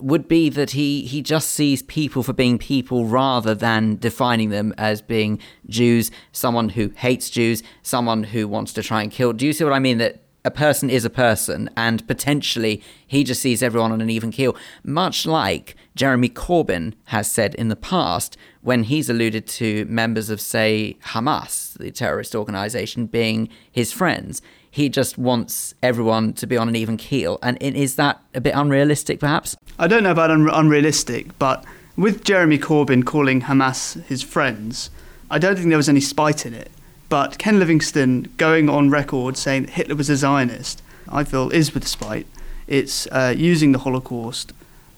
would 0.00 0.28
be 0.28 0.48
that 0.50 0.70
he, 0.70 1.02
he 1.02 1.22
just 1.22 1.50
sees 1.50 1.82
people 1.82 2.22
for 2.22 2.32
being 2.32 2.58
people 2.58 3.06
rather 3.06 3.54
than 3.54 3.96
defining 3.96 4.50
them 4.50 4.74
as 4.78 5.02
being 5.02 5.40
Jews, 5.68 6.10
someone 6.32 6.70
who 6.70 6.90
hates 6.96 7.30
Jews, 7.30 7.62
someone 7.82 8.24
who 8.24 8.46
wants 8.46 8.72
to 8.74 8.82
try 8.82 9.02
and 9.02 9.10
kill. 9.10 9.32
Do 9.32 9.46
you 9.46 9.52
see 9.52 9.64
what 9.64 9.72
I 9.72 9.78
mean? 9.78 9.98
That 9.98 10.22
a 10.44 10.50
person 10.50 10.88
is 10.88 11.04
a 11.04 11.10
person, 11.10 11.68
and 11.76 12.06
potentially 12.06 12.82
he 13.06 13.24
just 13.24 13.42
sees 13.42 13.62
everyone 13.62 13.92
on 13.92 14.00
an 14.00 14.08
even 14.08 14.30
keel, 14.30 14.56
much 14.84 15.26
like 15.26 15.74
Jeremy 15.94 16.28
Corbyn 16.28 16.94
has 17.06 17.30
said 17.30 17.54
in 17.56 17.68
the 17.68 17.76
past 17.76 18.36
when 18.62 18.84
he's 18.84 19.10
alluded 19.10 19.46
to 19.46 19.84
members 19.86 20.30
of, 20.30 20.40
say, 20.40 20.96
Hamas, 21.06 21.76
the 21.76 21.90
terrorist 21.90 22.34
organization, 22.34 23.06
being 23.06 23.48
his 23.70 23.92
friends 23.92 24.40
he 24.78 24.88
just 24.88 25.18
wants 25.18 25.74
everyone 25.82 26.32
to 26.32 26.46
be 26.46 26.56
on 26.56 26.68
an 26.68 26.76
even 26.76 26.96
keel. 26.96 27.40
And 27.42 27.60
is 27.60 27.96
that 27.96 28.22
a 28.32 28.40
bit 28.40 28.54
unrealistic, 28.54 29.18
perhaps? 29.18 29.56
I 29.76 29.88
don't 29.88 30.04
know 30.04 30.12
about 30.12 30.30
un- 30.30 30.48
unrealistic, 30.48 31.36
but 31.36 31.64
with 31.96 32.22
Jeremy 32.22 32.58
Corbyn 32.58 33.04
calling 33.04 33.42
Hamas 33.42 34.00
his 34.04 34.22
friends, 34.22 34.90
I 35.32 35.40
don't 35.40 35.56
think 35.56 35.68
there 35.68 35.76
was 35.76 35.88
any 35.88 36.00
spite 36.00 36.46
in 36.46 36.54
it. 36.54 36.70
But 37.08 37.38
Ken 37.38 37.58
Livingstone 37.58 38.28
going 38.36 38.68
on 38.68 38.88
record 38.88 39.36
saying 39.36 39.64
that 39.64 39.72
Hitler 39.72 39.96
was 39.96 40.08
a 40.10 40.16
Zionist, 40.16 40.80
I 41.08 41.24
feel 41.24 41.50
is 41.50 41.74
with 41.74 41.88
spite. 41.88 42.28
It's 42.68 43.08
uh, 43.08 43.34
using 43.36 43.72
the 43.72 43.80
Holocaust 43.80 44.52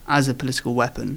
as 0.07 0.29
a 0.29 0.35
political 0.35 0.75
weapon. 0.75 1.17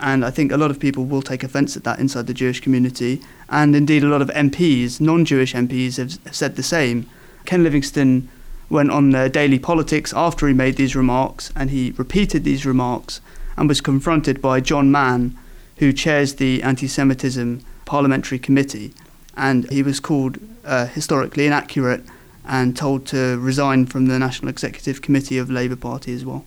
And 0.00 0.24
I 0.24 0.30
think 0.30 0.50
a 0.50 0.56
lot 0.56 0.72
of 0.72 0.80
people 0.80 1.04
will 1.04 1.22
take 1.22 1.44
offence 1.44 1.76
at 1.76 1.84
that 1.84 2.00
inside 2.00 2.26
the 2.26 2.34
Jewish 2.34 2.60
community. 2.60 3.22
And 3.48 3.76
indeed, 3.76 4.02
a 4.02 4.08
lot 4.08 4.22
of 4.22 4.28
MPs, 4.30 5.00
non 5.00 5.24
Jewish 5.24 5.54
MPs, 5.54 5.98
have 5.98 6.34
said 6.34 6.56
the 6.56 6.64
same. 6.64 7.08
Ken 7.44 7.62
Livingstone 7.62 8.28
went 8.70 8.90
on 8.90 9.10
the 9.10 9.28
Daily 9.28 9.58
Politics 9.58 10.12
after 10.14 10.48
he 10.48 10.54
made 10.54 10.76
these 10.76 10.96
remarks, 10.96 11.52
and 11.54 11.70
he 11.70 11.92
repeated 11.92 12.44
these 12.44 12.64
remarks 12.64 13.20
and 13.56 13.68
was 13.68 13.80
confronted 13.80 14.40
by 14.40 14.60
John 14.60 14.90
Mann, 14.90 15.36
who 15.76 15.92
chairs 15.92 16.34
the 16.34 16.62
Anti 16.62 16.86
Semitism 16.86 17.64
Parliamentary 17.84 18.38
Committee. 18.38 18.92
And 19.36 19.70
he 19.70 19.82
was 19.82 20.00
called 20.00 20.38
uh, 20.64 20.86
historically 20.86 21.46
inaccurate 21.46 22.02
and 22.46 22.76
told 22.76 23.06
to 23.06 23.38
resign 23.38 23.86
from 23.86 24.06
the 24.06 24.18
National 24.18 24.48
Executive 24.48 25.02
Committee 25.02 25.38
of 25.38 25.50
Labour 25.50 25.76
Party 25.76 26.12
as 26.14 26.24
well. 26.24 26.44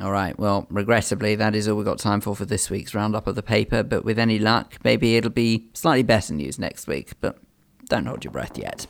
All 0.00 0.12
right. 0.12 0.38
Well, 0.38 0.66
regrettably, 0.70 1.36
that 1.36 1.54
is 1.54 1.68
all 1.68 1.76
we've 1.76 1.86
got 1.86 1.98
time 1.98 2.20
for 2.20 2.36
for 2.36 2.44
this 2.44 2.68
week's 2.68 2.94
roundup 2.94 3.26
of 3.26 3.34
the 3.34 3.42
paper. 3.42 3.82
But 3.82 4.04
with 4.04 4.18
any 4.18 4.38
luck, 4.38 4.76
maybe 4.84 5.16
it'll 5.16 5.30
be 5.30 5.68
slightly 5.72 6.02
better 6.02 6.34
news 6.34 6.58
next 6.58 6.86
week. 6.86 7.12
But 7.20 7.38
don't 7.88 8.06
hold 8.06 8.24
your 8.24 8.32
breath 8.32 8.58
yet. 8.58 8.86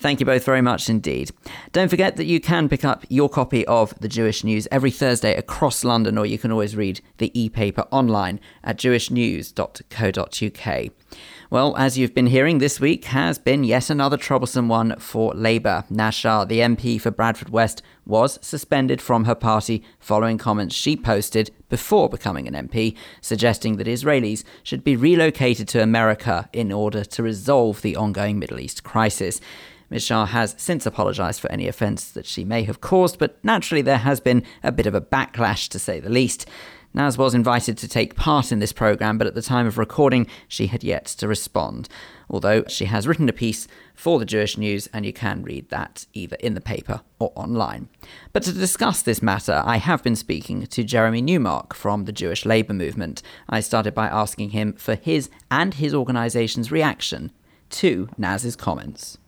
Thank 0.00 0.20
you 0.20 0.26
both 0.26 0.44
very 0.44 0.62
much 0.62 0.88
indeed. 0.88 1.32
Don't 1.72 1.88
forget 1.88 2.14
that 2.16 2.26
you 2.26 2.40
can 2.40 2.68
pick 2.68 2.84
up 2.84 3.04
your 3.08 3.28
copy 3.28 3.66
of 3.66 3.92
the 3.98 4.06
Jewish 4.06 4.44
News 4.44 4.68
every 4.70 4.92
Thursday 4.92 5.34
across 5.34 5.82
London, 5.82 6.16
or 6.16 6.24
you 6.24 6.38
can 6.38 6.52
always 6.52 6.76
read 6.76 7.00
the 7.16 7.36
e 7.38 7.48
paper 7.48 7.84
online 7.90 8.38
at 8.62 8.78
jewishnews.co.uk. 8.78 10.92
Well, 11.50 11.76
as 11.76 11.98
you've 11.98 12.14
been 12.14 12.26
hearing, 12.26 12.58
this 12.58 12.78
week 12.78 13.06
has 13.06 13.38
been 13.38 13.64
yet 13.64 13.90
another 13.90 14.16
troublesome 14.16 14.68
one 14.68 14.96
for 14.98 15.32
Labour. 15.34 15.84
Naz 15.90 16.14
Shah, 16.14 16.44
the 16.44 16.60
MP 16.60 17.00
for 17.00 17.10
Bradford 17.10 17.48
West, 17.48 17.82
was 18.06 18.38
suspended 18.40 19.00
from 19.00 19.24
her 19.24 19.34
party 19.34 19.82
following 19.98 20.38
comments 20.38 20.76
she 20.76 20.96
posted 20.96 21.50
before 21.70 22.08
becoming 22.08 22.46
an 22.46 22.68
MP, 22.68 22.96
suggesting 23.20 23.78
that 23.78 23.86
Israelis 23.86 24.44
should 24.62 24.84
be 24.84 24.94
relocated 24.94 25.66
to 25.68 25.82
America 25.82 26.48
in 26.52 26.70
order 26.70 27.02
to 27.02 27.22
resolve 27.22 27.82
the 27.82 27.96
ongoing 27.96 28.38
Middle 28.38 28.60
East 28.60 28.84
crisis. 28.84 29.40
Ms. 29.90 30.02
Shah 30.02 30.26
has 30.26 30.54
since 30.58 30.86
apologised 30.86 31.40
for 31.40 31.50
any 31.50 31.66
offence 31.66 32.10
that 32.10 32.26
she 32.26 32.44
may 32.44 32.62
have 32.64 32.80
caused, 32.80 33.18
but 33.18 33.42
naturally 33.42 33.82
there 33.82 33.98
has 33.98 34.20
been 34.20 34.42
a 34.62 34.72
bit 34.72 34.86
of 34.86 34.94
a 34.94 35.00
backlash 35.00 35.68
to 35.68 35.78
say 35.78 36.00
the 36.00 36.10
least. 36.10 36.46
Naz 36.94 37.18
was 37.18 37.34
invited 37.34 37.76
to 37.78 37.88
take 37.88 38.16
part 38.16 38.50
in 38.50 38.60
this 38.60 38.72
programme, 38.72 39.18
but 39.18 39.26
at 39.26 39.34
the 39.34 39.42
time 39.42 39.66
of 39.66 39.76
recording, 39.76 40.26
she 40.48 40.68
had 40.68 40.82
yet 40.82 41.04
to 41.04 41.28
respond. 41.28 41.88
Although 42.30 42.64
she 42.66 42.86
has 42.86 43.06
written 43.06 43.28
a 43.28 43.32
piece 43.32 43.68
for 43.94 44.18
the 44.18 44.24
Jewish 44.24 44.56
News, 44.56 44.88
and 44.92 45.04
you 45.04 45.12
can 45.12 45.42
read 45.42 45.68
that 45.68 46.06
either 46.14 46.36
in 46.40 46.54
the 46.54 46.60
paper 46.60 47.02
or 47.18 47.30
online. 47.34 47.88
But 48.32 48.42
to 48.44 48.52
discuss 48.52 49.02
this 49.02 49.22
matter, 49.22 49.62
I 49.64 49.76
have 49.76 50.02
been 50.02 50.16
speaking 50.16 50.66
to 50.66 50.82
Jeremy 50.82 51.20
Newmark 51.20 51.74
from 51.74 52.04
the 52.04 52.12
Jewish 52.12 52.46
Labour 52.46 52.74
Movement. 52.74 53.22
I 53.48 53.60
started 53.60 53.94
by 53.94 54.08
asking 54.08 54.50
him 54.50 54.72
for 54.72 54.94
his 54.94 55.28
and 55.50 55.74
his 55.74 55.94
organisation's 55.94 56.72
reaction 56.72 57.32
to 57.70 58.08
Naz's 58.16 58.56
comments. 58.56 59.18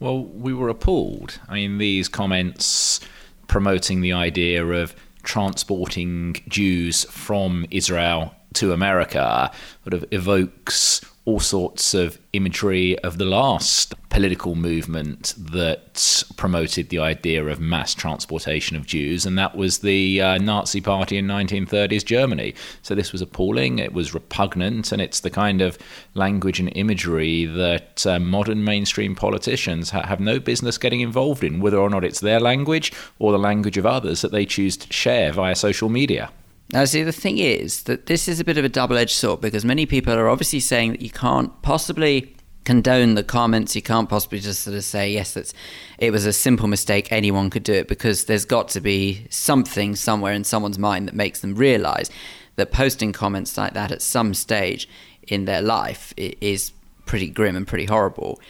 Well, 0.00 0.24
we 0.24 0.54
were 0.54 0.70
appalled. 0.70 1.38
I 1.48 1.54
mean, 1.54 1.76
these 1.76 2.08
comments 2.08 3.00
promoting 3.48 4.00
the 4.00 4.14
idea 4.14 4.66
of 4.66 4.94
transporting 5.22 6.36
Jews 6.48 7.04
from 7.04 7.66
Israel 7.70 8.34
to 8.54 8.72
America 8.72 9.50
sort 9.84 9.92
of 9.92 10.04
evokes 10.10 11.02
all 11.24 11.40
sorts 11.40 11.94
of 11.94 12.18
imagery 12.32 12.98
of 13.00 13.18
the 13.18 13.24
last 13.24 13.94
political 14.08 14.54
movement 14.56 15.34
that 15.38 16.24
promoted 16.36 16.88
the 16.88 16.98
idea 16.98 17.44
of 17.44 17.60
mass 17.60 17.94
transportation 17.94 18.76
of 18.76 18.86
Jews, 18.86 19.24
and 19.26 19.38
that 19.38 19.56
was 19.56 19.78
the 19.78 20.20
uh, 20.20 20.38
Nazi 20.38 20.80
Party 20.80 21.16
in 21.18 21.26
1930s 21.26 22.04
Germany. 22.04 22.54
So 22.82 22.94
this 22.94 23.12
was 23.12 23.22
appalling, 23.22 23.78
it 23.78 23.92
was 23.92 24.14
repugnant, 24.14 24.92
and 24.92 25.00
it's 25.00 25.20
the 25.20 25.30
kind 25.30 25.62
of 25.62 25.78
language 26.14 26.58
and 26.58 26.72
imagery 26.74 27.44
that 27.44 28.04
uh, 28.06 28.18
modern 28.18 28.64
mainstream 28.64 29.14
politicians 29.14 29.90
ha- 29.90 30.06
have 30.06 30.20
no 30.20 30.40
business 30.40 30.78
getting 30.78 31.00
involved 31.00 31.44
in, 31.44 31.60
whether 31.60 31.78
or 31.78 31.90
not 31.90 32.04
it's 32.04 32.20
their 32.20 32.40
language 32.40 32.92
or 33.18 33.30
the 33.30 33.38
language 33.38 33.76
of 33.76 33.86
others 33.86 34.22
that 34.22 34.32
they 34.32 34.46
choose 34.46 34.76
to 34.78 34.92
share 34.92 35.32
via 35.32 35.54
social 35.54 35.88
media. 35.88 36.30
Now, 36.72 36.84
see, 36.84 37.02
the 37.02 37.12
thing 37.12 37.38
is 37.38 37.82
that 37.84 38.06
this 38.06 38.28
is 38.28 38.38
a 38.38 38.44
bit 38.44 38.56
of 38.56 38.64
a 38.64 38.68
double 38.68 38.96
edged 38.96 39.16
sword 39.16 39.40
because 39.40 39.64
many 39.64 39.86
people 39.86 40.14
are 40.14 40.28
obviously 40.28 40.60
saying 40.60 40.92
that 40.92 41.02
you 41.02 41.10
can't 41.10 41.60
possibly 41.62 42.36
condone 42.64 43.14
the 43.14 43.24
comments. 43.24 43.74
You 43.74 43.82
can't 43.82 44.08
possibly 44.08 44.38
just 44.38 44.62
sort 44.62 44.76
of 44.76 44.84
say, 44.84 45.10
yes, 45.10 45.34
that's, 45.34 45.52
it 45.98 46.12
was 46.12 46.26
a 46.26 46.32
simple 46.32 46.68
mistake. 46.68 47.10
Anyone 47.10 47.50
could 47.50 47.64
do 47.64 47.72
it 47.72 47.88
because 47.88 48.26
there's 48.26 48.44
got 48.44 48.68
to 48.68 48.80
be 48.80 49.26
something 49.30 49.96
somewhere 49.96 50.32
in 50.32 50.44
someone's 50.44 50.78
mind 50.78 51.08
that 51.08 51.14
makes 51.14 51.40
them 51.40 51.56
realize 51.56 52.08
that 52.54 52.70
posting 52.70 53.12
comments 53.12 53.56
like 53.56 53.74
that 53.74 53.90
at 53.90 54.02
some 54.02 54.32
stage 54.32 54.88
in 55.26 55.46
their 55.46 55.62
life 55.62 56.14
is 56.16 56.72
pretty 57.04 57.28
grim 57.28 57.56
and 57.56 57.66
pretty 57.66 57.86
horrible. 57.86 58.40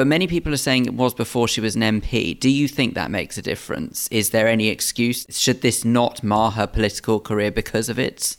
But 0.00 0.06
many 0.06 0.26
people 0.26 0.54
are 0.54 0.56
saying 0.56 0.86
it 0.86 0.94
was 0.94 1.12
before 1.12 1.46
she 1.46 1.60
was 1.60 1.76
an 1.76 1.82
MP. 1.82 2.40
Do 2.40 2.48
you 2.48 2.68
think 2.68 2.94
that 2.94 3.10
makes 3.10 3.36
a 3.36 3.42
difference? 3.42 4.08
Is 4.10 4.30
there 4.30 4.48
any 4.48 4.68
excuse? 4.68 5.26
Should 5.28 5.60
this 5.60 5.84
not 5.84 6.24
mar 6.24 6.52
her 6.52 6.66
political 6.66 7.20
career 7.20 7.50
because 7.50 7.90
of 7.90 7.98
it? 7.98 8.38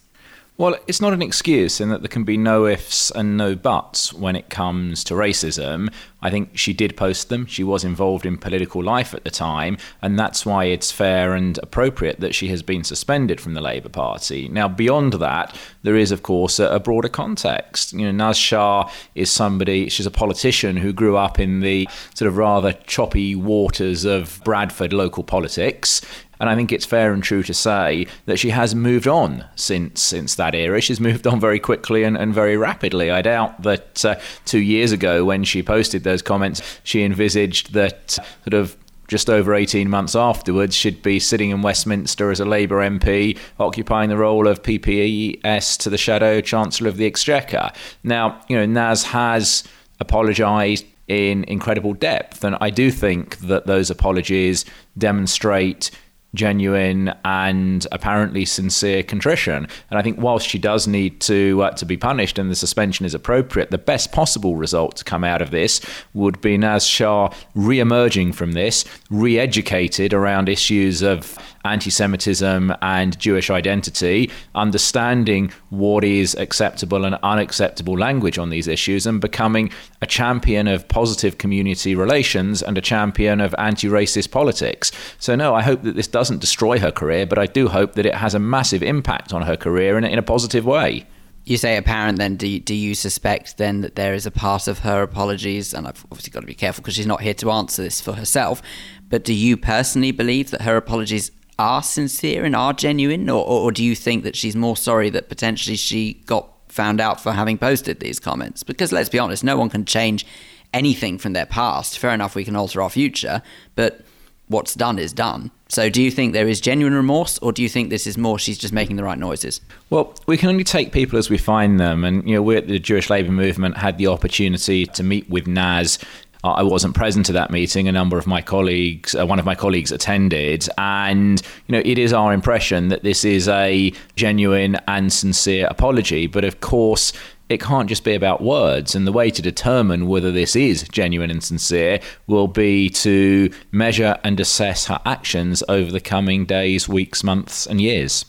Well, 0.62 0.78
it's 0.86 1.02
not 1.02 1.14
an 1.14 1.24
excuse 1.24 1.82
in 1.82 1.90
that 1.90 2.04
there 2.04 2.08
can 2.08 2.24
be 2.24 2.38
no 2.38 2.68
ifs 2.68 3.10
and 3.10 3.36
no 3.36 3.56
buts 3.56 4.14
when 4.14 4.36
it 4.36 4.52
comes 4.52 5.04
to 5.06 5.16
racism. 5.16 5.92
I 6.22 6.30
think 6.30 6.56
she 6.56 6.72
did 6.72 6.96
post 6.96 7.30
them. 7.30 7.48
She 7.48 7.64
was 7.64 7.84
involved 7.84 8.28
in 8.28 8.38
political 8.38 8.84
life 8.84 9.16
at 9.16 9.24
the 9.24 9.32
time, 9.32 9.80
and 10.04 10.20
that's 10.20 10.46
why 10.46 10.66
it's 10.66 10.92
fair 10.92 11.34
and 11.34 11.58
appropriate 11.64 12.20
that 12.20 12.36
she 12.36 12.50
has 12.50 12.62
been 12.62 12.84
suspended 12.84 13.42
from 13.42 13.56
the 13.56 13.62
Labour 13.62 13.90
Party. 13.90 14.50
Now, 14.50 14.68
beyond 14.68 15.14
that, 15.14 15.58
there 15.82 15.96
is, 15.96 16.12
of 16.12 16.22
course, 16.22 16.60
a, 16.60 16.68
a 16.68 16.80
broader 16.80 17.10
context. 17.10 17.94
You 17.94 18.06
know, 18.06 18.12
Naz 18.12 18.38
Shah 18.38 18.88
is 19.16 19.32
somebody, 19.32 19.90
she's 19.90 20.06
a 20.06 20.12
politician 20.12 20.78
who 20.78 20.94
grew 20.94 21.18
up 21.18 21.40
in 21.40 21.62
the 21.62 21.90
sort 22.14 22.28
of 22.28 22.38
rather 22.38 22.74
choppy 22.86 23.34
waters 23.34 24.06
of 24.06 24.40
Bradford 24.44 24.94
local 24.94 25.24
politics 25.24 26.02
And 26.42 26.50
I 26.50 26.56
think 26.56 26.72
it's 26.72 26.88
fair 26.88 27.14
and 27.14 27.22
true 27.22 27.44
to 27.44 27.54
say 27.54 28.08
that 28.26 28.40
she 28.40 28.50
has 28.50 28.74
moved 28.74 29.08
on 29.08 29.46
since 29.56 30.02
since 30.02 30.34
that 30.36 30.56
era. 30.56 30.82
She's 30.82 31.00
moved 31.00 31.28
on 31.28 31.40
very 31.40 31.60
quickly 31.60 32.04
and, 32.04 32.18
and 32.18 32.34
very 32.34 32.58
rapidly. 32.58 33.12
I 33.12 33.22
doubt 33.22 33.62
that 33.62 34.04
uh, 34.04 34.20
two 34.46 34.60
years 34.60 34.92
ago, 34.92 35.24
when 35.24 35.44
she 35.44 35.62
posted 35.62 36.04
those 36.04 36.24
comments, 36.24 36.80
she 36.84 37.04
envisaged 37.04 37.74
that 37.74 38.10
sort 38.10 38.56
of 38.56 38.76
just 39.08 39.30
over 39.30 39.54
18 39.54 39.88
months 39.88 40.16
afterwards, 40.16 40.74
she'd 40.74 41.04
be 41.04 41.20
sitting 41.20 41.52
in 41.52 41.62
Westminster 41.62 42.32
as 42.32 42.40
a 42.40 42.46
Labour 42.46 42.78
MP, 42.78 43.38
occupying 43.60 44.10
the 44.10 44.18
role 44.18 44.48
of 44.48 44.64
PPS 44.64 45.78
to 45.80 45.90
the 45.90 45.98
Shadow 45.98 46.42
Chancellor 46.42 46.88
of 46.88 46.98
the 46.98 47.06
Exchequer. 47.06 47.72
Now, 48.04 48.42
you 48.48 48.56
know, 48.56 48.66
Naz 48.66 49.04
has 49.04 49.66
apologised 50.00 50.86
in 51.10 51.44
incredible 51.44 51.94
depth, 51.94 52.46
and 52.46 52.56
I 52.62 52.70
do 52.70 52.90
think 52.90 53.38
that 53.40 53.68
those 53.68 53.90
apologies 53.90 54.64
demonstrate 54.98 55.92
genuine 56.34 57.14
and 57.26 57.86
apparently 57.92 58.46
sincere 58.46 59.04
contrition. 59.04 59.68
And 59.90 60.00
I 60.00 60.02
think 60.02 60.20
whilst 60.20 60.48
she 60.48 60.58
does 60.58 60.88
need 60.88 61.20
to 61.22 61.64
uh, 61.64 61.72
to 61.72 61.86
be 61.86 61.98
punished 61.98 62.40
and 62.40 62.50
the 62.50 62.56
suspension 62.56 63.06
is 63.06 63.14
appropriate, 63.14 63.72
the 63.72 63.78
best 63.78 64.12
possible 64.12 64.56
result 64.56 64.96
to 64.98 65.04
come 65.04 65.24
out 65.24 65.42
of 65.42 65.52
this 65.52 65.82
would 66.14 66.42
be 66.42 66.58
Naz 66.58 66.86
Shah 66.86 67.34
re-emerging 67.56 68.34
from 68.34 68.54
this, 68.54 68.86
re-educated 69.10 70.14
around 70.14 70.50
issues 70.50 71.02
of 71.02 71.38
anti-Semitism 71.66 72.74
and 72.82 73.18
Jewish 73.20 73.50
identity, 73.50 74.32
understanding 74.56 75.52
what 75.70 76.04
is 76.04 76.36
acceptable 76.36 77.06
and 77.06 77.16
unacceptable 77.24 77.98
language 77.98 78.38
on 78.38 78.50
these 78.50 78.68
issues, 78.68 79.06
and 79.06 79.22
becoming 79.22 79.72
a 80.02 80.08
champion 80.08 80.68
of 80.68 80.88
positive 80.88 81.38
community 81.38 81.96
relations 81.96 82.62
and 82.62 82.78
a 82.78 82.82
champion 82.82 83.42
of 83.42 83.54
anti-racist 83.58 84.32
politics. 84.32 84.92
So 85.20 85.36
no, 85.36 85.54
I 85.54 85.62
hope 85.62 85.84
that 85.84 85.96
this 85.96 86.08
doesn't 86.08 86.40
destroy 86.40 86.80
her 86.80 86.92
career, 86.92 87.26
but 87.26 87.38
I 87.38 87.46
do 87.46 87.68
hope 87.68 87.94
that 87.94 88.06
it 88.06 88.16
has 88.16 88.34
a 88.34 88.40
massive 88.40 88.84
impact 88.84 89.34
on 89.34 89.44
her 89.44 89.58
career 89.58 89.98
in, 89.98 90.04
in 90.04 90.20
a 90.20 90.24
positive 90.24 90.66
way. 90.66 91.06
You 91.44 91.58
say 91.58 91.76
apparent, 91.76 92.20
then 92.20 92.36
do 92.36 92.48
you, 92.48 92.60
do 92.60 92.76
you 92.76 92.94
suspect 92.94 93.58
then 93.58 93.82
that 93.82 93.96
there 93.96 94.14
is 94.14 94.28
a 94.28 94.32
part 94.32 94.68
of 94.68 94.80
her 94.80 95.02
apologies, 95.02 95.74
and 95.74 95.88
I've 95.88 96.06
obviously 96.12 96.32
got 96.32 96.42
to 96.42 96.46
be 96.46 96.54
careful 96.54 96.84
because 96.84 96.94
she's 96.94 97.08
not 97.08 97.22
here 97.22 97.34
to 97.36 97.50
answer 97.50 97.82
this 97.82 98.00
for 98.00 98.14
herself, 98.14 98.62
but 99.10 99.24
do 99.24 99.34
you 99.34 99.58
personally 99.58 100.12
believe 100.12 100.52
that 100.52 100.62
her 100.62 100.78
apologies 100.78 101.32
are 101.60 101.84
sincere 101.84 102.46
and 102.46 102.56
are 102.56 102.74
genuine, 102.74 103.30
or, 103.30 103.46
or 103.46 103.72
do 103.72 103.84
you 103.84 103.96
think 103.96 104.24
that 104.24 104.36
she's 104.36 104.56
more 104.56 104.78
sorry 104.78 105.10
that 105.12 105.30
potentially 105.30 105.76
she 105.76 106.14
got 106.26 106.48
found 106.70 107.02
out 107.02 107.22
for 107.22 107.34
having 107.34 107.58
posted 107.58 108.00
these 108.00 108.20
comments? 108.20 108.64
Because 108.64 108.92
let's 108.92 109.10
be 109.10 109.20
honest, 109.20 109.44
no 109.44 109.58
one 109.58 109.70
can 109.70 109.86
change 109.86 110.26
anything 110.74 111.18
from 111.18 111.34
their 111.34 111.46
past. 111.46 112.00
Fair 112.00 112.12
enough, 112.12 112.36
we 112.36 112.46
can 112.46 112.56
alter 112.56 112.82
our 112.82 112.90
future, 112.90 113.42
but 113.76 114.02
what's 114.48 114.76
done 114.76 115.00
is 115.00 115.14
done. 115.14 115.52
So, 115.70 115.90
do 115.90 116.02
you 116.02 116.12
think 116.12 116.34
there 116.34 116.50
is 116.50 116.60
genuine 116.60 116.94
remorse, 116.94 117.38
or 117.40 117.54
do 117.54 117.64
you 117.64 117.70
think 117.70 117.90
this 117.90 118.06
is 118.06 118.18
more 118.18 118.38
she's 118.38 118.58
just 118.58 118.74
making 118.74 118.98
the 118.98 119.04
right 119.04 119.18
noises? 119.18 119.62
Well, 119.90 120.14
we 120.28 120.36
can 120.36 120.50
only 120.50 120.66
take 120.66 120.92
people 120.92 121.18
as 121.18 121.30
we 121.30 121.38
find 121.38 121.80
them, 121.80 122.04
and 122.04 122.28
you 122.28 122.36
know, 122.36 122.42
we 122.42 122.58
at 122.58 122.68
the 122.68 122.78
Jewish 122.78 123.10
Labour 123.10 123.32
Movement 123.32 123.78
had 123.78 123.98
the 123.98 124.08
opportunity 124.08 124.86
to 124.86 125.04
meet 125.04 125.30
with 125.30 125.48
Naz. 125.48 125.98
I 126.44 126.64
wasn't 126.64 126.96
present 126.96 127.30
at 127.30 127.34
that 127.34 127.52
meeting. 127.52 127.88
A 127.88 127.92
number 127.92 128.18
of 128.18 128.26
my 128.26 128.42
colleagues, 128.42 129.14
uh, 129.16 129.26
one 129.26 129.40
of 129.40 129.46
my 129.46 129.56
colleagues, 129.56 129.92
attended, 129.92 130.68
and 130.78 131.42
you 131.68 131.74
know, 131.74 131.82
it 131.86 132.00
is 132.00 132.14
our 132.14 132.34
impression 132.34 132.88
that 132.88 133.04
this 133.04 133.24
is 133.24 133.48
a 133.48 133.94
genuine 134.16 134.78
and 134.88 135.14
sincere 135.14 135.68
apology. 135.68 136.26
But 136.28 136.44
of 136.44 136.60
course, 136.60 137.14
it 137.50 137.62
can't 137.62 137.90
just 137.90 138.04
be 138.04 138.16
about 138.16 138.42
words. 138.42 138.96
And 138.96 139.06
the 139.06 139.12
way 139.12 139.30
to 139.30 139.42
determine 139.42 140.08
whether 140.08 140.32
this 140.32 140.56
is 140.56 140.88
genuine 140.88 141.30
and 141.30 141.44
sincere 141.44 142.00
will 142.26 142.48
be 142.48 142.90
to 142.90 143.52
measure 143.72 144.18
and 144.24 144.40
assess 144.40 144.88
her 144.88 145.00
actions 145.06 145.62
over 145.70 145.92
the 145.92 146.00
coming 146.00 146.46
days, 146.46 146.88
weeks, 146.88 147.24
months, 147.24 147.68
and 147.68 147.80
years. 147.80 148.26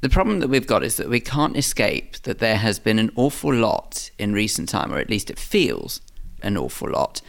The 0.00 0.08
problem 0.08 0.40
that 0.40 0.48
we've 0.48 0.66
got 0.66 0.82
is 0.82 0.96
that 0.96 1.10
we 1.10 1.20
can't 1.20 1.56
escape 1.56 2.22
that 2.22 2.38
there 2.38 2.56
has 2.56 2.78
been 2.78 2.98
an 2.98 3.10
awful 3.16 3.52
lot 3.52 4.10
in 4.18 4.32
recent 4.32 4.70
time, 4.70 4.92
or 4.92 4.98
at 4.98 5.10
least 5.10 5.28
it 5.28 5.38
feels 5.38 6.00
an 6.42 6.56
awful 6.56 6.90
lot, 6.90 7.20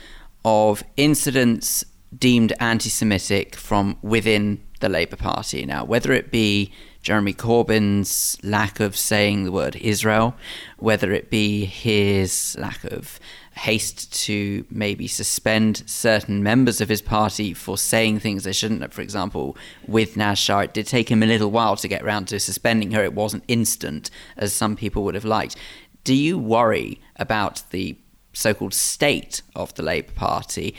of 0.43 0.83
incidents 0.97 1.85
deemed 2.17 2.53
anti 2.59 2.89
Semitic 2.89 3.55
from 3.55 3.97
within 4.01 4.61
the 4.79 4.89
Labour 4.89 5.15
Party. 5.15 5.65
Now, 5.65 5.85
whether 5.85 6.11
it 6.11 6.31
be 6.31 6.71
Jeremy 7.01 7.33
Corbyn's 7.33 8.37
lack 8.43 8.79
of 8.79 8.95
saying 8.95 9.43
the 9.43 9.51
word 9.51 9.75
Israel, 9.77 10.35
whether 10.77 11.11
it 11.11 11.29
be 11.29 11.65
his 11.65 12.55
lack 12.59 12.83
of 12.83 13.19
haste 13.53 14.13
to 14.25 14.65
maybe 14.69 15.07
suspend 15.07 15.83
certain 15.85 16.43
members 16.43 16.79
of 16.79 16.89
his 16.89 17.01
party 17.01 17.53
for 17.53 17.77
saying 17.77 18.19
things 18.19 18.43
they 18.43 18.53
shouldn't 18.53 18.81
have. 18.81 18.93
For 18.93 19.01
example, 19.01 19.57
with 19.87 20.15
Naz 20.15 20.39
Shah, 20.39 20.59
it 20.59 20.73
did 20.73 20.87
take 20.87 21.09
him 21.09 21.23
a 21.23 21.27
little 21.27 21.51
while 21.51 21.75
to 21.77 21.87
get 21.87 22.03
around 22.03 22.27
to 22.27 22.39
suspending 22.39 22.91
her. 22.91 23.03
It 23.03 23.13
wasn't 23.13 23.43
instant, 23.47 24.09
as 24.37 24.53
some 24.53 24.75
people 24.75 25.03
would 25.03 25.15
have 25.15 25.25
liked. 25.25 25.55
Do 26.03 26.13
you 26.13 26.37
worry 26.37 27.01
about 27.17 27.63
the 27.71 27.97
so 28.33 28.53
called 28.53 28.73
state 28.73 29.41
of 29.55 29.73
the 29.75 29.83
Labour 29.83 30.11
Party 30.13 30.75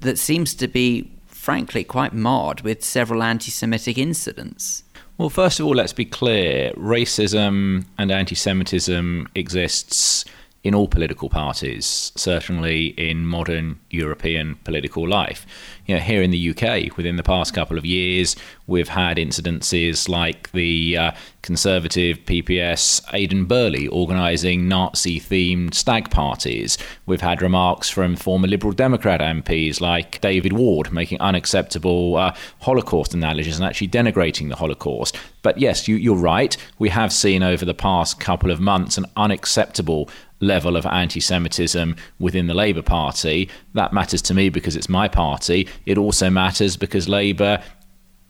that 0.00 0.18
seems 0.18 0.54
to 0.54 0.68
be, 0.68 1.10
frankly, 1.26 1.84
quite 1.84 2.12
marred 2.12 2.62
with 2.62 2.84
several 2.84 3.22
anti 3.22 3.50
Semitic 3.50 3.98
incidents? 3.98 4.84
Well, 5.16 5.30
first 5.30 5.58
of 5.58 5.66
all, 5.66 5.74
let's 5.74 5.92
be 5.92 6.04
clear 6.04 6.72
racism 6.74 7.86
and 7.98 8.12
anti 8.12 8.36
Semitism 8.36 9.28
exists 9.34 10.24
in 10.64 10.74
all 10.74 10.88
political 10.88 11.28
parties, 11.28 12.12
certainly 12.16 12.88
in 12.96 13.24
modern 13.26 13.78
European 13.90 14.56
political 14.64 15.08
life. 15.08 15.46
You 15.88 15.94
know, 15.94 16.02
here 16.02 16.22
in 16.22 16.30
the 16.30 16.50
UK, 16.50 16.94
within 16.98 17.16
the 17.16 17.22
past 17.22 17.54
couple 17.54 17.78
of 17.78 17.86
years, 17.86 18.36
we've 18.66 18.90
had 18.90 19.16
incidences 19.16 20.06
like 20.06 20.52
the 20.52 20.98
uh, 20.98 21.12
Conservative 21.40 22.18
PPS 22.26 23.00
Aidan 23.14 23.46
Burley 23.46 23.88
organising 23.88 24.68
Nazi 24.68 25.18
themed 25.18 25.72
stag 25.72 26.10
parties. 26.10 26.76
We've 27.06 27.22
had 27.22 27.40
remarks 27.40 27.88
from 27.88 28.16
former 28.16 28.46
Liberal 28.46 28.74
Democrat 28.74 29.22
MPs 29.22 29.80
like 29.80 30.20
David 30.20 30.52
Ward 30.52 30.92
making 30.92 31.22
unacceptable 31.22 32.16
uh, 32.16 32.34
Holocaust 32.60 33.14
analogies 33.14 33.56
and 33.56 33.64
actually 33.64 33.88
denigrating 33.88 34.50
the 34.50 34.56
Holocaust. 34.56 35.16
But 35.40 35.56
yes, 35.56 35.88
you, 35.88 35.96
you're 35.96 36.16
right. 36.16 36.54
We 36.78 36.90
have 36.90 37.14
seen 37.14 37.42
over 37.42 37.64
the 37.64 37.72
past 37.72 38.20
couple 38.20 38.50
of 38.50 38.60
months 38.60 38.98
an 38.98 39.06
unacceptable 39.16 40.10
level 40.40 40.76
of 40.76 40.86
anti 40.86 41.20
Semitism 41.20 41.96
within 42.18 42.46
the 42.46 42.54
Labour 42.54 42.82
Party. 42.82 43.48
That 43.74 43.92
matters 43.92 44.22
to 44.22 44.34
me 44.34 44.48
because 44.50 44.76
it's 44.76 44.88
my 44.88 45.08
party. 45.08 45.68
It 45.86 45.98
also 45.98 46.30
matters 46.30 46.76
because 46.76 47.08
Labour 47.08 47.62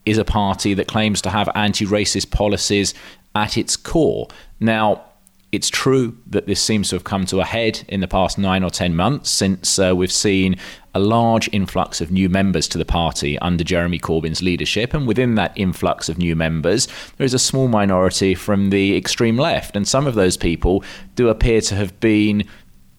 is 0.05 0.19
a 0.19 0.25
party 0.25 0.75
that 0.75 0.89
claims 0.89 1.21
to 1.23 1.31
have 1.31 1.49
anti 1.55 1.85
racist 1.85 2.31
policies 2.31 2.95
at 3.35 3.59
its 3.59 3.77
core. 3.77 4.29
Now, 4.59 5.05
it's 5.51 5.71
true 5.71 6.17
that 6.27 6.47
this 6.47 6.61
seems 6.61 6.91
to 6.91 6.97
have 6.97 7.05
come 7.05 7.25
to 7.27 7.41
a 7.41 7.45
head 7.45 7.83
in 7.89 8.01
the 8.01 8.09
past 8.09 8.37
nine 8.39 8.63
or 8.63 8.71
ten 8.71 8.95
months 8.95 9.31
since 9.31 9.79
uh, 9.79 9.95
we've 9.97 10.13
seen 10.13 10.57
a 10.95 10.99
large 10.99 11.49
influx 11.53 12.01
of 12.03 12.11
new 12.11 12.29
members 12.29 12.69
to 12.69 12.77
the 12.77 12.85
party 12.85 13.39
under 13.39 13.65
Jeremy 13.65 13.99
Corbyn's 13.99 14.43
leadership. 14.43 14.93
And 14.93 15.07
within 15.07 15.37
that 15.37 15.53
influx 15.57 16.09
of 16.11 16.19
new 16.19 16.37
members, 16.37 16.87
there 17.17 17.25
is 17.25 17.35
a 17.35 17.39
small 17.39 17.69
minority 17.69 18.35
from 18.35 18.71
the 18.71 18.97
extreme 18.97 19.39
left. 19.39 19.75
And 19.75 19.89
some 19.89 20.07
of 20.07 20.15
those 20.15 20.37
people 20.37 20.85
do 21.15 21.29
appear 21.29 21.63
to 21.63 21.75
have 21.77 21.99
been 22.01 22.45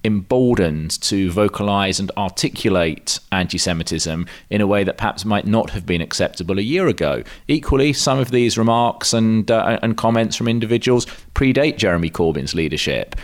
emboldened 0.03 0.91
to 1.01 1.29
vocalize 1.31 1.99
and 1.99 2.11
articulate 2.17 3.19
anti 3.31 3.57
Semitism 3.57 4.25
in 4.49 4.61
a 4.61 4.67
way 4.67 4.83
that 4.83 4.97
perhaps 4.97 5.25
might 5.25 5.45
not 5.45 5.71
have 5.71 5.85
been 5.85 6.01
acceptable 6.01 6.57
a 6.57 6.63
year 6.63 6.87
ago. 6.87 7.23
Equally, 7.47 7.91
some 7.93 8.19
of 8.19 8.31
these 8.31 8.57
remarks 8.57 9.13
and, 9.13 9.49
uh, 9.51 9.79
and 9.81 9.97
comments 9.97 10.35
from 10.35 10.47
individuals 10.47 11.05
predate 11.35 11.77
Jeremy 11.77 12.09
Corbyn's 12.09 12.55
leadership. 12.55 13.15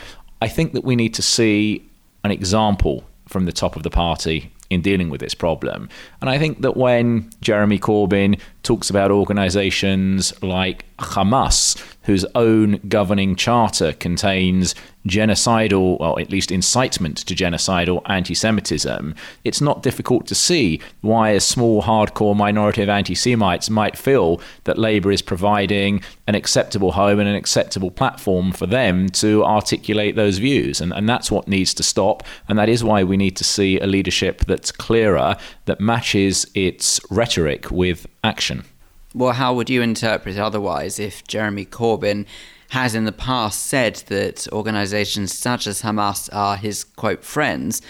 I 0.41 0.47
think 0.47 0.73
that 0.73 0.83
we 0.83 0.95
need 0.95 1.13
to 1.13 1.21
see 1.21 1.89
an 2.23 2.31
example 2.31 3.03
from 3.27 3.45
the 3.45 3.51
top 3.51 3.75
of 3.75 3.83
the 3.83 3.89
party 3.89 4.51
in 4.69 4.81
dealing 4.81 5.09
with 5.09 5.21
this 5.21 5.35
problem. 5.35 5.89
And 6.21 6.29
I 6.29 6.37
think 6.37 6.61
that 6.61 6.75
when 6.75 7.29
Jeremy 7.41 7.79
Corbyn 7.79 8.39
talks 8.65 8.89
about 8.89 9.11
organizations 9.11 10.33
like 10.43 10.85
Hamas, 10.97 11.81
whose 12.03 12.25
own 12.35 12.79
governing 12.87 13.35
charter 13.35 13.93
contains 13.93 14.75
genocidal, 15.07 15.99
or 15.99 16.19
at 16.19 16.29
least 16.29 16.51
incitement 16.51 17.17
to 17.17 17.35
genocidal 17.35 18.01
anti 18.05 18.33
Semitism, 18.33 19.13
it's 19.43 19.61
not 19.61 19.83
difficult 19.83 20.25
to 20.27 20.35
see 20.35 20.81
why 21.01 21.29
a 21.29 21.39
small, 21.39 21.83
hardcore 21.83 22.35
minority 22.35 22.81
of 22.81 22.89
anti 22.89 23.15
Semites 23.15 23.69
might 23.69 23.97
feel 23.97 24.41
that 24.63 24.77
Labour 24.77 25.11
is 25.11 25.21
providing 25.21 26.01
an 26.27 26.35
acceptable 26.35 26.93
home 26.93 27.19
and 27.19 27.29
an 27.29 27.35
acceptable 27.35 27.91
platform 27.91 28.51
for 28.51 28.65
them 28.65 29.09
to 29.09 29.43
articulate 29.43 30.15
those 30.15 30.37
views. 30.37 30.81
And, 30.81 30.91
and 30.93 31.07
that's 31.07 31.29
what 31.29 31.47
needs 31.47 31.73
to 31.75 31.83
stop. 31.83 32.23
And 32.47 32.57
that 32.57 32.69
is 32.69 32.83
why 32.83 33.03
we 33.03 33.17
need 33.17 33.35
to 33.37 33.43
see 33.43 33.79
a 33.79 33.85
leadership 33.85 34.45
that's 34.45 34.71
clearer, 34.71 35.37
that 35.65 35.79
matches 35.79 36.47
its 36.55 36.99
rhetoric 37.11 37.69
with 37.69 38.07
action. 38.25 38.65
Well, 39.13 39.33
how 39.33 39.53
would 39.53 39.69
you 39.69 39.81
interpret 39.81 40.37
otherwise 40.37 40.99
if 40.99 41.25
Jeremy 41.25 41.65
Corbyn 41.65 42.25
has 42.69 42.95
in 42.95 43.05
the 43.05 43.11
past 43.11 43.65
said 43.65 43.95
that 44.07 44.47
organizations 44.51 45.37
such 45.37 45.67
as 45.67 45.83
Hamas 45.83 46.27
are 46.33 46.57
his 46.57 46.83
quote 46.83 47.23
friends? 47.23 47.81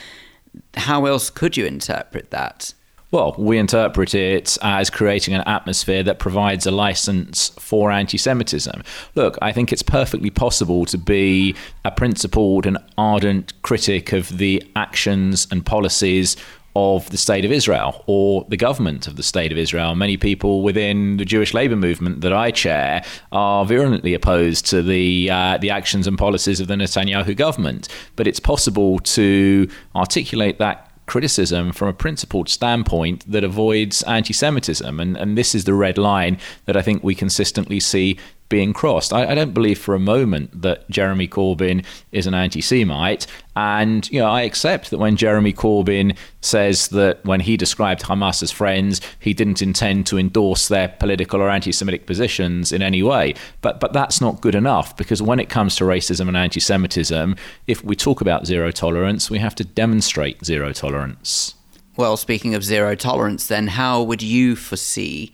How 0.76 1.06
else 1.06 1.30
could 1.30 1.58
you 1.58 1.66
interpret 1.66 2.30
that? 2.32 2.74
well, 3.16 3.34
we 3.38 3.58
interpret 3.58 4.14
it 4.14 4.58
as 4.62 4.90
creating 4.90 5.34
an 5.34 5.42
atmosphere 5.48 6.04
that 6.04 6.20
provides 6.20 6.66
a 6.66 6.72
license 6.72 7.48
for 7.58 7.90
anti 7.90 8.18
Semitism. 8.18 8.84
Look, 9.16 9.38
I 9.42 9.54
think 9.54 9.72
it's 9.72 9.82
perfectly 9.82 10.30
possible 10.30 10.86
to 10.88 10.98
be 10.98 11.56
a 11.86 11.92
principled 11.92 12.66
and 12.66 12.78
ardent 12.98 13.54
critic 13.62 14.12
of 14.12 14.38
the 14.38 14.62
actions 14.76 15.48
and 15.50 15.66
policies 15.66 16.36
of 16.76 17.10
the 17.10 17.18
state 17.18 17.46
of 17.46 17.52
Israel 17.52 18.04
or 18.06 18.46
the 18.50 18.58
government 18.58 19.08
of 19.08 19.16
the 19.16 19.24
state 19.24 19.52
of 19.52 19.58
Israel. 19.58 19.96
Many 19.96 20.18
people 20.18 20.62
within 20.62 21.18
the 21.18 21.26
Jewish 21.26 21.54
labor 21.54 21.76
movement 21.76 22.22
that 22.22 22.34
I 22.34 22.52
chair 22.52 23.04
are 23.32 23.66
virulently 23.66 24.14
opposed 24.14 24.66
to 24.68 24.82
the 24.82 25.30
uh, 25.30 25.58
the 25.58 25.70
actions 25.70 26.08
and 26.08 26.18
policies 26.18 26.60
of 26.60 26.68
the 26.68 26.76
Netanyahu 26.76 27.36
government. 27.36 27.88
But 28.16 28.28
it's 28.28 28.40
possible 28.40 29.00
to 29.00 29.70
articulate 29.96 30.60
that 30.60 30.92
criticism 31.08 31.72
from 31.72 31.88
a 31.88 31.94
principled 31.94 32.50
standpoint 32.50 33.30
that 33.32 33.44
avoids 33.44 34.02
anti 34.04 34.34
Semitism. 34.34 35.00
And, 35.00 35.16
and 35.18 35.38
this 35.38 35.56
is 35.56 35.66
the 35.66 35.74
red 35.74 35.98
line 35.98 36.38
that 36.66 36.76
I 36.76 36.82
think 36.82 37.04
we 37.04 37.16
consistently 37.16 37.80
see 37.80 38.18
being 38.50 38.74
crossed. 38.74 39.12
I, 39.12 39.32
I, 39.32 39.36
don't 39.36 39.54
believe 39.54 39.80
for 39.80 39.96
a 39.96 40.00
moment 40.00 40.62
that 40.62 40.88
Jeremy 40.90 41.28
Corbyn 41.28 41.84
is 42.12 42.28
an 42.28 42.34
anti-Semite, 42.34 43.26
and 43.56 44.10
you 44.12 44.20
know 44.20 44.28
I 44.28 44.42
accept 44.42 44.92
that 44.92 45.00
when 45.00 45.16
Jeremy 45.16 45.52
Corbyn 45.52 46.16
says 46.42 46.90
that 46.90 47.24
when 47.26 47.40
he 47.40 47.58
described 47.58 48.04
Hamas 48.04 48.44
as 48.44 48.52
friends, 48.52 49.02
he 49.20 49.34
didn't 49.34 49.62
intend 49.62 50.06
to 50.08 50.18
endorse 50.18 50.68
their 50.68 50.90
political 50.90 51.42
or 51.42 51.50
anti-Semitic 51.50 52.06
positions 52.06 52.72
in 52.72 52.82
any 52.82 53.02
way. 53.02 53.34
But 53.62 53.80
but 53.80 53.94
that's 53.94 54.22
not 54.22 54.42
good 54.42 54.56
enough 54.56 54.96
because 54.96 55.22
when 55.22 55.40
it 55.40 55.50
comes 55.50 55.76
to 55.78 55.84
racism 55.84 56.28
and 56.28 56.38
anti-Semitism, 56.38 57.36
if 57.68 57.84
we 57.84 57.96
talk 57.96 58.22
about 58.22 58.46
zero 58.46 58.72
tolerance, 58.72 59.30
we 59.30 59.40
have 59.40 59.56
to 59.56 59.64
demonstrate 59.64 60.46
zero 60.46 60.72
tolerance. 60.72 61.56
Well, 61.98 62.18
speaking 62.18 62.54
of 62.56 62.64
zero 62.64 62.94
tolerance, 62.96 63.48
then 63.48 63.68
how 63.68 64.04
would 64.04 64.22
you 64.22 64.56
foresee? 64.56 65.34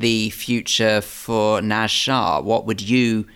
The 0.00 0.30
future 0.30 1.00
for 1.00 1.60
Naz 1.60 1.90
Shah? 1.90 2.40
What 2.40 2.66
would 2.66 2.80
you, 2.80 3.26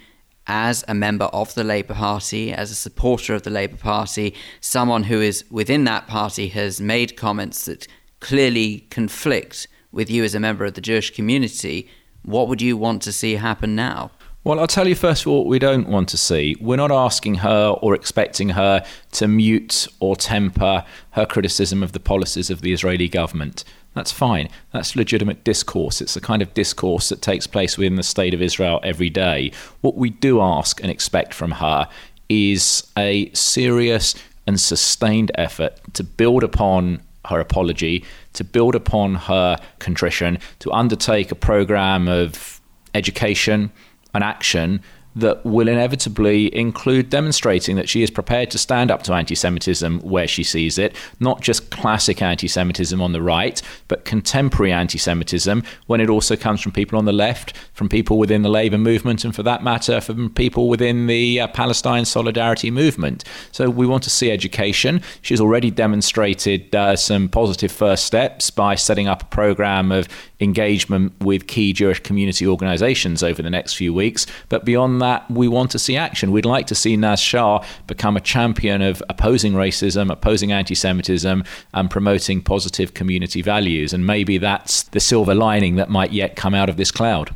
as 0.46 0.84
a 0.88 0.94
member 0.94 1.26
of 1.26 1.54
the 1.54 1.64
Labour 1.64 1.94
Party, 1.94 2.52
as 2.52 2.70
a 2.70 2.74
supporter 2.74 3.34
of 3.34 3.42
the 3.42 3.50
Labour 3.50 3.76
Party, 3.76 4.34
someone 4.60 5.04
who 5.04 5.20
is 5.20 5.44
within 5.50 5.84
that 5.84 6.06
party 6.06 6.48
has 6.48 6.80
made 6.80 7.16
comments 7.16 7.66
that 7.66 7.86
clearly 8.20 8.86
conflict 8.90 9.68
with 9.92 10.10
you 10.10 10.24
as 10.24 10.34
a 10.34 10.40
member 10.40 10.64
of 10.64 10.74
the 10.74 10.80
Jewish 10.80 11.14
community, 11.14 11.88
what 12.22 12.48
would 12.48 12.62
you 12.62 12.76
want 12.76 13.02
to 13.02 13.12
see 13.12 13.34
happen 13.34 13.74
now? 13.74 14.10
Well, 14.44 14.60
I'll 14.60 14.66
tell 14.66 14.86
you 14.86 14.94
first 14.94 15.22
of 15.22 15.28
all 15.28 15.38
what 15.38 15.46
we 15.46 15.58
don't 15.58 15.88
want 15.88 16.10
to 16.10 16.18
see. 16.18 16.54
We're 16.60 16.76
not 16.76 16.90
asking 16.90 17.36
her 17.36 17.68
or 17.80 17.94
expecting 17.94 18.50
her 18.50 18.84
to 19.12 19.26
mute 19.26 19.88
or 20.00 20.16
temper 20.16 20.84
her 21.12 21.24
criticism 21.24 21.82
of 21.82 21.92
the 21.92 22.00
policies 22.00 22.50
of 22.50 22.60
the 22.60 22.74
Israeli 22.74 23.08
government. 23.08 23.64
That's 23.94 24.12
fine. 24.12 24.50
That's 24.70 24.96
legitimate 24.96 25.44
discourse. 25.44 26.02
It's 26.02 26.12
the 26.12 26.20
kind 26.20 26.42
of 26.42 26.52
discourse 26.52 27.08
that 27.08 27.22
takes 27.22 27.46
place 27.46 27.78
within 27.78 27.96
the 27.96 28.02
state 28.02 28.34
of 28.34 28.42
Israel 28.42 28.80
every 28.82 29.08
day. 29.08 29.50
What 29.80 29.96
we 29.96 30.10
do 30.10 30.42
ask 30.42 30.78
and 30.82 30.90
expect 30.90 31.32
from 31.32 31.52
her 31.52 31.88
is 32.28 32.86
a 32.98 33.30
serious 33.32 34.14
and 34.46 34.60
sustained 34.60 35.32
effort 35.36 35.80
to 35.94 36.04
build 36.04 36.44
upon 36.44 37.00
her 37.24 37.40
apology, 37.40 38.04
to 38.34 38.44
build 38.44 38.74
upon 38.74 39.14
her 39.14 39.56
contrition, 39.78 40.38
to 40.58 40.70
undertake 40.70 41.32
a 41.32 41.34
program 41.34 42.08
of 42.08 42.60
education 42.94 43.72
and 44.14 44.24
action 44.24 44.80
that 45.16 45.44
will 45.44 45.68
inevitably 45.68 46.54
include 46.54 47.10
demonstrating 47.10 47.76
that 47.76 47.88
she 47.88 48.02
is 48.02 48.10
prepared 48.10 48.50
to 48.50 48.58
stand 48.58 48.90
up 48.90 49.02
to 49.04 49.12
anti 49.12 49.34
Semitism 49.34 50.00
where 50.00 50.26
she 50.26 50.42
sees 50.42 50.78
it, 50.78 50.96
not 51.20 51.40
just 51.40 51.70
classic 51.70 52.20
anti 52.20 52.48
Semitism 52.48 53.00
on 53.00 53.12
the 53.12 53.22
right, 53.22 53.60
but 53.88 54.04
contemporary 54.04 54.72
anti 54.72 54.98
Semitism 54.98 55.62
when 55.86 56.00
it 56.00 56.10
also 56.10 56.36
comes 56.36 56.60
from 56.60 56.72
people 56.72 56.98
on 56.98 57.04
the 57.04 57.12
left, 57.12 57.56
from 57.72 57.88
people 57.88 58.18
within 58.18 58.42
the 58.42 58.48
Labour 58.48 58.78
movement, 58.78 59.24
and 59.24 59.34
for 59.34 59.42
that 59.42 59.62
matter, 59.62 60.00
from 60.00 60.30
people 60.30 60.68
within 60.68 61.06
the 61.06 61.40
uh, 61.40 61.48
Palestine 61.48 62.04
Solidarity 62.04 62.70
movement. 62.70 63.24
So 63.52 63.70
we 63.70 63.86
want 63.86 64.02
to 64.04 64.10
see 64.10 64.30
education. 64.30 65.02
She's 65.22 65.40
already 65.40 65.70
demonstrated 65.70 66.74
uh, 66.74 66.96
some 66.96 67.28
positive 67.28 67.70
first 67.70 68.04
steps 68.04 68.50
by 68.50 68.74
setting 68.74 69.08
up 69.08 69.22
a 69.22 69.26
program 69.26 69.92
of 69.92 70.08
engagement 70.40 71.12
with 71.20 71.46
key 71.46 71.72
Jewish 71.72 72.00
community 72.00 72.46
organizations 72.46 73.22
over 73.22 73.42
the 73.42 73.50
next 73.50 73.74
few 73.74 73.92
weeks. 73.92 74.26
But 74.48 74.64
beyond 74.64 75.00
we 75.30 75.48
want 75.48 75.70
to 75.72 75.78
see 75.78 75.96
action. 75.96 76.32
We'd 76.32 76.44
like 76.44 76.66
to 76.68 76.74
see 76.74 76.96
Naz 76.96 77.20
Shah 77.20 77.64
become 77.86 78.16
a 78.16 78.20
champion 78.20 78.82
of 78.82 79.02
opposing 79.08 79.54
racism, 79.54 80.10
opposing 80.10 80.52
anti 80.52 80.74
Semitism, 80.74 81.44
and 81.72 81.90
promoting 81.90 82.42
positive 82.42 82.94
community 82.94 83.42
values. 83.42 83.92
And 83.92 84.06
maybe 84.06 84.38
that's 84.38 84.82
the 84.84 85.00
silver 85.00 85.34
lining 85.34 85.76
that 85.76 85.88
might 85.88 86.12
yet 86.12 86.36
come 86.36 86.54
out 86.54 86.68
of 86.68 86.76
this 86.76 86.90
cloud. 86.90 87.34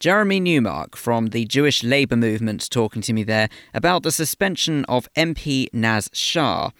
Jeremy 0.00 0.38
Newmark 0.38 0.94
from 0.94 1.28
the 1.28 1.44
Jewish 1.44 1.82
Labour 1.82 2.16
Movement 2.16 2.70
talking 2.70 3.02
to 3.02 3.12
me 3.12 3.24
there 3.24 3.48
about 3.74 4.04
the 4.04 4.12
suspension 4.12 4.84
of 4.84 5.12
MP 5.14 5.66
Naz 5.72 6.08
Shah. 6.12 6.70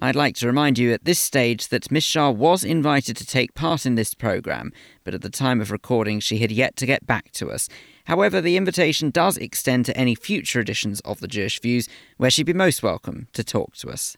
I'd 0.00 0.16
like 0.16 0.34
to 0.36 0.46
remind 0.48 0.76
you 0.76 0.92
at 0.92 1.04
this 1.04 1.20
stage 1.20 1.68
that 1.68 1.90
Miss 1.90 2.02
Shah 2.02 2.30
was 2.30 2.64
invited 2.64 3.16
to 3.16 3.26
take 3.26 3.54
part 3.54 3.86
in 3.86 3.94
this 3.94 4.12
programme, 4.12 4.72
but 5.04 5.14
at 5.14 5.22
the 5.22 5.30
time 5.30 5.60
of 5.60 5.70
recording 5.70 6.18
she 6.18 6.38
had 6.38 6.50
yet 6.50 6.74
to 6.76 6.86
get 6.86 7.06
back 7.06 7.30
to 7.32 7.50
us. 7.50 7.68
However, 8.06 8.40
the 8.40 8.56
invitation 8.56 9.10
does 9.10 9.36
extend 9.36 9.86
to 9.86 9.96
any 9.96 10.16
future 10.16 10.58
editions 10.58 10.98
of 11.00 11.20
the 11.20 11.28
Jewish 11.28 11.60
Views, 11.60 11.88
where 12.16 12.30
she'd 12.30 12.46
be 12.46 12.52
most 12.52 12.82
welcome 12.82 13.28
to 13.34 13.44
talk 13.44 13.76
to 13.76 13.88
us. 13.88 14.16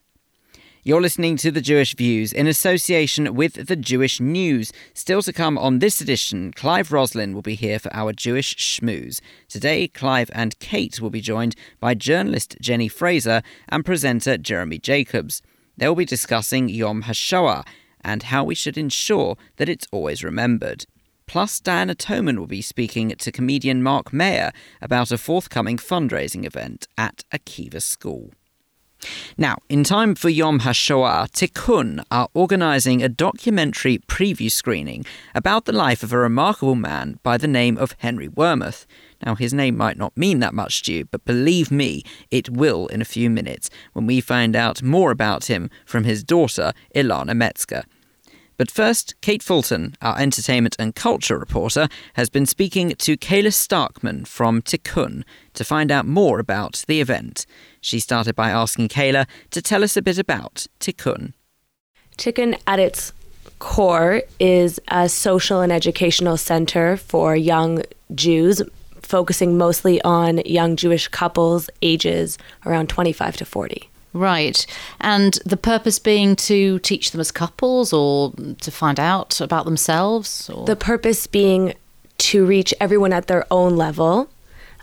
You're 0.83 1.03
listening 1.03 1.37
to 1.39 1.51
The 1.51 1.61
Jewish 1.61 1.95
Views 1.95 2.33
in 2.33 2.47
association 2.47 3.35
with 3.35 3.67
The 3.67 3.77
Jewish 3.77 4.19
News. 4.19 4.73
Still 4.95 5.21
to 5.23 5.33
come 5.33 5.59
on 5.59 5.81
this 5.81 6.01
edition, 6.01 6.53
Clive 6.53 6.91
Roslin 6.91 7.35
will 7.35 7.43
be 7.43 7.57
here 7.57 7.79
for 7.79 7.93
our 7.93 8.13
Jewish 8.13 8.57
Schmooze. 8.57 9.21
Today, 9.49 9.89
Clive 9.89 10.31
and 10.33 10.59
Kate 10.59 11.01
will 11.01 11.11
be 11.11 11.21
joined 11.21 11.55
by 11.81 11.95
journalist 11.95 12.57
Jenny 12.61 12.89
Fraser 12.89 13.43
and 13.69 13.85
presenter 13.85 14.39
Jeremy 14.39 14.79
Jacobs. 14.79 15.43
They'll 15.77 15.95
be 15.95 16.05
discussing 16.05 16.69
Yom 16.69 17.05
HaShoah 17.05 17.67
and 18.01 18.25
how 18.25 18.45
we 18.45 18.55
should 18.55 18.79
ensure 18.79 19.37
that 19.57 19.69
it's 19.69 19.87
always 19.91 20.25
remembered. 20.25 20.87
Plus, 21.27 21.59
Diana 21.59 21.95
Toman 21.95 22.39
will 22.39 22.47
be 22.47 22.63
speaking 22.63 23.11
to 23.11 23.33
comedian 23.33 23.83
Mark 23.83 24.13
Meir 24.13 24.53
about 24.81 25.11
a 25.11 25.19
forthcoming 25.19 25.77
fundraising 25.77 26.45
event 26.45 26.87
at 26.97 27.25
Akiva 27.33 27.83
School. 27.83 28.31
Now, 29.37 29.59
in 29.69 29.85
time 29.85 30.15
for 30.15 30.29
Yom 30.29 30.61
HaShoah, 30.61 31.31
Tikkun 31.31 32.03
are 32.11 32.29
organising 32.33 33.03
a 33.03 33.09
documentary 33.09 33.99
preview 33.99 34.51
screening 34.51 35.05
about 35.35 35.65
the 35.65 35.73
life 35.73 36.03
of 36.03 36.13
a 36.13 36.19
remarkable 36.19 36.77
man 36.77 37.19
by 37.23 37.37
the 37.37 37.49
name 37.49 37.77
of 37.77 37.95
Henry 37.99 38.29
Wermuth. 38.29 38.87
Now, 39.25 39.35
his 39.35 39.55
name 39.55 39.77
might 39.77 39.97
not 39.97 40.17
mean 40.17 40.41
that 40.41 40.55
much 40.55 40.83
to 40.85 40.93
you, 40.93 41.05
but 41.07 41.25
believe 41.25 41.71
me, 41.71 42.03
it 42.31 42.51
will 42.51 42.87
in 42.89 43.01
a 43.01 43.07
few 43.07 43.31
minutes 43.31 43.71
when 43.93 44.07
we 44.07 44.21
find 44.21 44.55
out 44.55 44.83
more 44.83 45.11
about 45.11 45.47
him 45.47 45.71
from 45.85 46.05
his 46.05 46.23
daughter, 46.23 46.73
Ilana 46.95 47.35
Metzger. 47.35 47.85
But 48.59 48.71
first, 48.71 49.15
Kate 49.21 49.43
Fulton, 49.43 49.95
our 50.01 50.19
entertainment 50.19 50.77
and 50.79 50.95
culture 50.95 51.39
reporter, 51.39 51.89
has 52.15 52.31
been 52.31 52.47
speaking 52.47 52.91
to 52.91 53.17
Kaela 53.17 53.53
Starkman 53.53 54.27
from 54.27 54.63
Tikkun 54.63 55.25
to 55.55 55.65
find 55.65 55.93
out 55.93 56.07
more 56.07 56.39
about 56.39 56.85
the 56.89 57.01
event. 57.01 57.45
She 57.83 58.01
started 58.01 58.35
by 58.35 58.51
asking 58.51 58.89
Kaela 58.89 59.27
to 59.51 59.61
tell 59.61 59.85
us 59.85 59.97
a 59.97 60.03
bit 60.03 60.19
about 60.19 60.67
Tikkun. 60.81 61.35
Tikkun, 62.17 62.59
at 62.67 62.79
its 62.79 63.13
core, 63.59 64.23
is 64.41 64.81
a 64.89 65.09
social 65.09 65.61
and 65.61 65.71
educational 65.71 66.39
center 66.39 66.97
for 66.97 67.37
young 67.37 67.83
Jews, 68.15 68.63
focusing 69.07 69.57
mostly 69.57 70.01
on 70.03 70.39
young 70.45 70.77
Jewish 70.77 71.09
couples 71.09 71.71
ages 71.83 72.39
around 72.65 72.89
25 72.89 73.37
to 73.39 73.45
40. 73.45 73.89
Right. 74.13 74.67
And 75.01 75.39
the 75.45 75.57
purpose 75.57 75.99
being 75.99 76.37
to 76.37 76.79
teach 76.81 77.11
them 77.11 77.21
as 77.21 77.31
couples 77.31 77.93
or 77.93 78.33
to 78.61 78.71
find 78.71 78.99
out 78.99 79.41
about 79.41 79.67
themselves? 79.67 80.49
Or? 80.49 80.65
The 80.65 80.77
purpose 80.77 81.27
being 81.27 81.75
to 82.19 82.47
reach 82.47 82.73
everyone 82.81 83.13
at 83.13 83.27
their 83.27 83.45
own 83.51 83.77
level, 83.77 84.31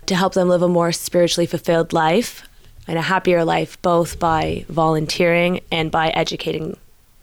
to 0.06 0.14
help 0.14 0.34
them 0.34 0.48
live 0.48 0.62
a 0.62 0.68
more 0.68 0.92
spiritually 0.92 1.46
fulfilled 1.46 1.92
life 1.92 2.46
and 2.86 2.98
a 2.98 3.02
happier 3.02 3.44
life, 3.44 3.80
both 3.82 4.18
by 4.18 4.64
volunteering 4.68 5.60
and 5.72 5.90
by 5.90 6.10
educating 6.10 6.76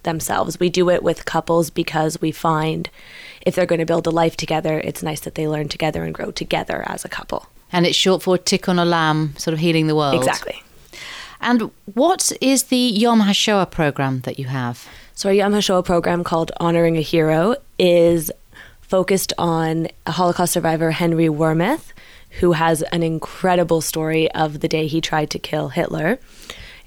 themselves. 0.04 0.60
We 0.60 0.70
do 0.70 0.90
it 0.90 1.04
with 1.04 1.26
couples 1.26 1.70
because 1.70 2.20
we 2.20 2.32
find 2.32 2.90
if 3.46 3.56
they're 3.56 3.66
going 3.66 3.80
to 3.80 3.86
build 3.86 4.08
a 4.08 4.12
life 4.12 4.38
together, 4.38 4.80
it's 4.84 5.02
nice 5.04 5.22
that 5.22 5.36
they 5.36 5.48
learn 5.48 5.68
together 5.68 6.04
and 6.04 6.14
grow 6.14 6.32
together 6.32 6.84
as 6.88 7.06
a 7.06 7.10
couple. 7.10 7.48
And 7.72 7.86
it's 7.86 7.96
short 7.96 8.22
for 8.24 8.38
Tikkun 8.38 8.78
Olam, 8.78 9.40
sort 9.40 9.54
of 9.54 9.60
healing 9.60 9.88
the 9.88 9.96
world. 9.96 10.16
Exactly. 10.16 10.62
And 11.40 11.72
what 11.94 12.32
is 12.42 12.64
the 12.64 12.78
Yom 12.78 13.22
HaShoah 13.22 13.72
program 13.72 14.22
that 14.22 14.38
you 14.38 14.46
have? 14.46 14.88
So, 15.16 15.30
our 15.30 15.34
Yom 15.34 15.54
HaShoah 15.54 15.86
program 15.86 16.24
called 16.24 16.52
Honoring 16.60 16.98
a 16.98 17.02
Hero 17.02 17.56
is 17.80 18.32
focused 18.82 19.34
on 19.38 19.88
a 20.06 20.12
Holocaust 20.12 20.54
survivor, 20.54 20.92
Henry 20.92 21.28
Wermuth, 21.28 21.94
who 22.40 22.52
has 22.52 22.82
an 22.84 23.04
incredible 23.04 23.82
story 23.82 24.30
of 24.32 24.60
the 24.60 24.68
day 24.68 24.88
he 24.88 25.02
tried 25.02 25.30
to 25.32 25.40
kill 25.40 25.70
Hitler. 25.70 26.20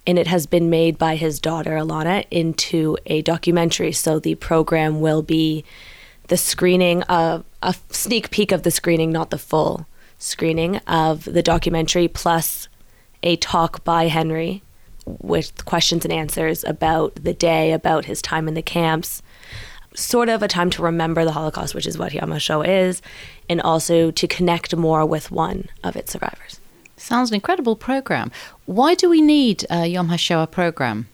and 0.07 0.19
it 0.19 0.27
has 0.27 0.47
been 0.47 0.69
made 0.69 0.99
by 0.99 1.17
his 1.17 1.41
daughter 1.41 1.73
Ilana 1.73 2.27
into 2.31 2.97
a 3.07 3.23
documentary. 3.23 3.93
So 3.93 4.19
the 4.19 4.35
program 4.35 5.01
will 5.01 5.23
be 5.23 5.65
the 6.29 6.37
screening 6.37 7.03
of 7.05 7.45
a 7.63 7.75
sneak 7.91 8.31
peek 8.31 8.53
of 8.53 8.63
the 8.63 8.71
screening, 8.71 9.13
not 9.13 9.31
the 9.31 9.39
full 9.39 9.87
screening 10.19 10.79
of 10.87 11.25
the 11.25 11.43
documentary, 11.43 12.09
plus 12.09 12.69
a 13.23 13.37
talk 13.37 13.85
by 13.85 14.09
Henry 14.09 14.63
with 15.07 15.65
questions 15.65 16.05
and 16.05 16.13
answers 16.13 16.65
about 16.65 17.15
the 17.17 17.35
day, 17.35 17.73
about 17.73 18.07
his 18.07 18.23
time 18.23 18.49
in 18.49 18.55
the 18.55 18.63
camps, 18.63 19.23
sort 19.95 20.29
of 20.29 20.43
a 20.43 20.49
time 20.49 20.71
to 20.71 20.83
remember 20.83 21.25
the 21.25 21.33
Holocaust, 21.33 21.75
which 21.75 21.87
is 21.87 21.99
what 21.99 22.13
Yom 22.13 22.31
HaShoah 22.31 22.67
is, 22.67 23.03
and 23.49 23.61
also 23.61 24.11
to 24.11 24.27
connect 24.27 24.75
more 24.75 25.05
with 25.05 25.31
one 25.31 25.69
of 25.83 25.97
its 25.97 26.13
survivors. 26.13 26.61
Sounds 26.97 27.31
an 27.31 27.35
incredible 27.35 27.77
program. 27.77 28.31
Why 28.67 28.95
do 28.95 29.11
we 29.11 29.21
need 29.21 29.67
a 29.69 29.87
Yom 29.87 30.09
HaShoah 30.09 30.51
program? 30.51 31.09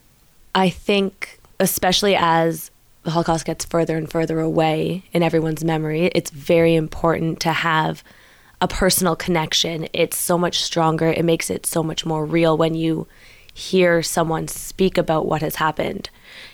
I 0.54 0.70
think, 0.70 1.40
especially 1.58 2.16
as 2.16 2.69
the 3.02 3.10
Holocaust 3.12 3.44
gets 3.44 3.64
further 3.64 3.96
and 3.96 4.10
further 4.10 4.40
away 4.40 5.04
in 5.12 5.22
everyone's 5.22 5.64
memory, 5.64 6.06
it's 6.14 6.30
very 6.30 6.74
important 6.74 7.40
to 7.40 7.52
have 7.52 8.02
a 8.60 8.68
personal 8.68 9.16
connection. 9.16 9.88
It's 9.92 10.18
so 10.18 10.36
much 10.36 10.62
stronger. 10.62 11.08
It 11.08 11.24
makes 11.24 11.48
it 11.48 11.64
so 11.64 11.82
much 11.82 12.04
more 12.04 12.26
real 12.26 12.56
when 12.56 12.74
you 12.74 13.06
hear 13.54 14.02
someone 14.02 14.48
speak 14.48 14.98
about 14.98 15.26
what 15.26 15.40
has 15.40 15.56
happened 15.56 16.10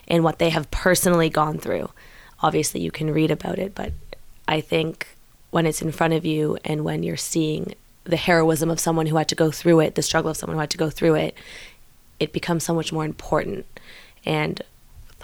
and 0.06 0.22
what 0.22 0.38
they 0.38 0.50
have 0.50 0.70
personally 0.70 1.28
gone 1.28 1.58
through. 1.58 1.90
Obviously, 2.40 2.80
you 2.80 2.90
can 2.90 3.12
read 3.12 3.30
about 3.30 3.58
it, 3.58 3.74
but 3.74 3.92
I 4.46 4.60
think 4.60 5.08
when 5.50 5.66
it's 5.66 5.82
in 5.82 5.92
front 5.92 6.14
of 6.14 6.24
you 6.24 6.58
and 6.64 6.84
when 6.84 7.02
you're 7.02 7.16
seeing 7.16 7.74
the 8.04 8.16
heroism 8.16 8.70
of 8.70 8.78
someone 8.78 9.06
who 9.06 9.16
had 9.16 9.28
to 9.28 9.34
go 9.34 9.50
through 9.50 9.80
it, 9.80 9.94
the 9.94 10.02
struggle 10.02 10.30
of 10.30 10.36
someone 10.36 10.56
who 10.56 10.60
had 10.60 10.70
to 10.70 10.78
go 10.78 10.90
through 10.90 11.16
it, 11.16 11.36
it 12.20 12.32
becomes 12.32 12.64
so 12.64 12.74
much 12.74 12.92
more 12.92 13.04
important. 13.04 13.66
And 14.24 14.62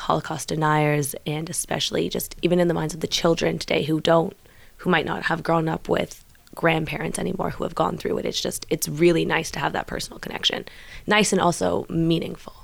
Holocaust 0.02 0.48
deniers, 0.48 1.14
and 1.26 1.48
especially 1.48 2.08
just 2.08 2.34
even 2.42 2.58
in 2.58 2.68
the 2.68 2.74
minds 2.74 2.94
of 2.94 3.00
the 3.00 3.06
children 3.06 3.58
today 3.58 3.84
who 3.84 4.00
don't, 4.00 4.36
who 4.78 4.90
might 4.90 5.06
not 5.06 5.24
have 5.24 5.42
grown 5.42 5.68
up 5.68 5.88
with 5.88 6.24
grandparents 6.54 7.18
anymore 7.18 7.50
who 7.50 7.64
have 7.64 7.74
gone 7.74 7.96
through 7.96 8.18
it. 8.18 8.26
It's 8.26 8.40
just, 8.40 8.66
it's 8.68 8.88
really 8.88 9.24
nice 9.24 9.50
to 9.52 9.58
have 9.60 9.72
that 9.72 9.86
personal 9.86 10.18
connection. 10.18 10.64
Nice 11.06 11.32
and 11.32 11.40
also 11.40 11.86
meaningful. 11.88 12.54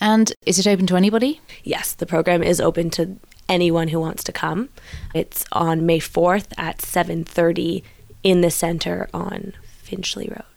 And 0.00 0.32
is 0.44 0.58
it 0.58 0.66
open 0.66 0.86
to 0.86 0.96
anybody? 0.96 1.40
Yes, 1.64 1.94
the 1.94 2.06
program 2.06 2.42
is 2.42 2.60
open 2.60 2.90
to 2.90 3.18
anyone 3.48 3.88
who 3.88 3.98
wants 3.98 4.22
to 4.24 4.32
come. 4.32 4.68
It's 5.14 5.44
on 5.52 5.86
May 5.86 6.00
4th 6.00 6.52
at 6.58 6.78
7:30 6.78 7.82
in 8.22 8.40
the 8.40 8.50
center 8.50 9.08
on 9.12 9.54
Finchley 9.82 10.28
Road. 10.28 10.55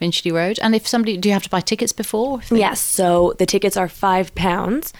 Finchley 0.00 0.32
Road. 0.32 0.58
And 0.60 0.74
if 0.74 0.88
somebody, 0.88 1.18
do 1.18 1.28
you 1.28 1.34
have 1.34 1.44
to 1.44 1.50
buy 1.50 1.60
tickets 1.60 1.92
before? 1.92 2.40
Yes, 2.50 2.80
so 2.80 3.34
the 3.38 3.46
tickets 3.46 3.76
are 3.76 3.88
five 3.88 4.34
pounds. 4.34 4.92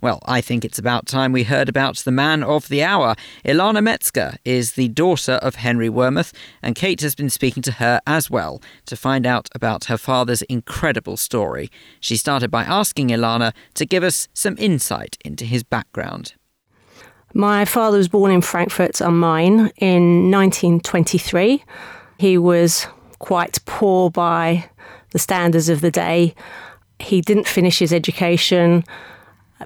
Well, 0.01 0.19
I 0.25 0.41
think 0.41 0.65
it's 0.65 0.79
about 0.79 1.05
time 1.05 1.31
we 1.31 1.43
heard 1.43 1.69
about 1.69 1.97
the 1.97 2.11
man 2.11 2.43
of 2.43 2.67
the 2.67 2.83
hour. 2.83 3.15
Ilana 3.45 3.83
Metzger 3.83 4.37
is 4.45 4.73
the 4.73 4.87
daughter 4.89 5.33
of 5.33 5.55
Henry 5.55 5.89
Wermuth, 5.89 6.33
and 6.61 6.75
Kate 6.75 7.01
has 7.01 7.15
been 7.15 7.29
speaking 7.29 7.63
to 7.63 7.73
her 7.73 8.01
as 8.07 8.29
well 8.29 8.61
to 8.85 8.95
find 8.95 9.25
out 9.25 9.49
about 9.53 9.85
her 9.85 9.97
father's 9.97 10.41
incredible 10.43 11.17
story. 11.17 11.69
She 11.99 12.17
started 12.17 12.51
by 12.51 12.63
asking 12.63 13.09
Ilana 13.09 13.53
to 13.75 13.85
give 13.85 14.03
us 14.03 14.27
some 14.33 14.55
insight 14.57 15.17
into 15.23 15.45
his 15.45 15.63
background. 15.63 16.33
My 17.33 17.63
father 17.63 17.97
was 17.97 18.09
born 18.09 18.31
in 18.31 18.41
Frankfurt 18.41 19.01
am 19.01 19.19
Main 19.19 19.71
in 19.77 20.29
1923. 20.29 21.63
He 22.17 22.37
was 22.37 22.87
quite 23.19 23.59
poor 23.65 24.09
by 24.09 24.69
the 25.11 25.19
standards 25.19 25.69
of 25.69 25.81
the 25.81 25.91
day. 25.91 26.35
He 26.99 27.21
didn't 27.21 27.47
finish 27.47 27.79
his 27.79 27.93
education 27.93 28.83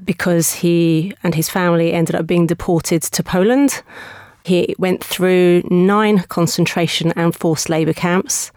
because 0.03 0.53
he 0.53 1.13
and 1.23 1.35
his 1.35 1.49
family 1.49 1.93
ended 1.93 2.15
up 2.15 2.27
being 2.27 2.47
deported 2.47 3.01
to 3.03 3.23
Poland. 3.23 3.83
He 4.43 4.75
went 4.77 5.03
through 5.03 5.63
nine 5.69 6.19
concentration 6.29 7.11
and 7.15 7.35
forced 7.35 7.69
labour 7.69 7.93
camps, 7.93 8.51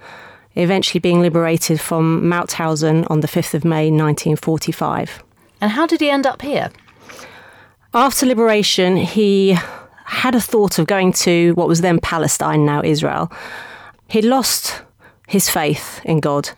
eventually 0.54 1.00
being 1.00 1.20
liberated 1.20 1.80
from 1.80 2.22
Mauthausen 2.22 3.06
on 3.10 3.20
the 3.20 3.28
5th 3.28 3.54
of 3.54 3.64
May 3.64 3.90
1945. 3.90 5.22
And 5.60 5.70
how 5.70 5.86
did 5.86 6.00
he 6.00 6.10
end 6.10 6.26
up 6.26 6.42
here? 6.42 6.70
After 7.94 8.26
liberation, 8.26 8.96
he 8.96 9.56
had 10.04 10.34
a 10.34 10.40
thought 10.40 10.78
of 10.78 10.86
going 10.86 11.12
to 11.12 11.52
what 11.54 11.68
was 11.68 11.80
then 11.80 12.00
Palestine, 12.00 12.64
now 12.64 12.82
Israel. 12.82 13.32
He 14.08 14.22
lost 14.22 14.82
his 15.26 15.48
faith 15.48 16.00
in 16.04 16.20
God 16.20 16.50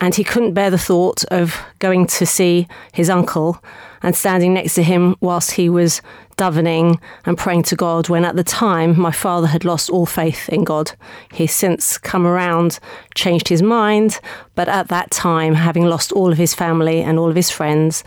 and 0.00 0.14
he 0.14 0.24
couldn't 0.24 0.54
bear 0.54 0.70
the 0.70 0.78
thought 0.78 1.24
of 1.30 1.56
going 1.78 2.06
to 2.06 2.26
see 2.26 2.68
his 2.92 3.08
uncle 3.08 3.62
and 4.02 4.14
standing 4.14 4.54
next 4.54 4.74
to 4.74 4.82
him 4.82 5.16
whilst 5.20 5.52
he 5.52 5.68
was 5.68 6.02
davening 6.36 7.00
and 7.24 7.38
praying 7.38 7.62
to 7.62 7.76
God 7.76 8.08
when 8.08 8.24
at 8.24 8.36
the 8.36 8.44
time 8.44 8.98
my 8.98 9.10
father 9.10 9.46
had 9.46 9.64
lost 9.64 9.88
all 9.88 10.06
faith 10.06 10.48
in 10.50 10.64
God. 10.64 10.92
He's 11.32 11.54
since 11.54 11.96
come 11.96 12.26
around, 12.26 12.78
changed 13.14 13.48
his 13.48 13.62
mind, 13.62 14.20
but 14.54 14.68
at 14.68 14.88
that 14.88 15.10
time, 15.10 15.54
having 15.54 15.86
lost 15.86 16.12
all 16.12 16.30
of 16.30 16.38
his 16.38 16.54
family 16.54 17.00
and 17.00 17.18
all 17.18 17.30
of 17.30 17.36
his 17.36 17.50
friends, 17.50 18.04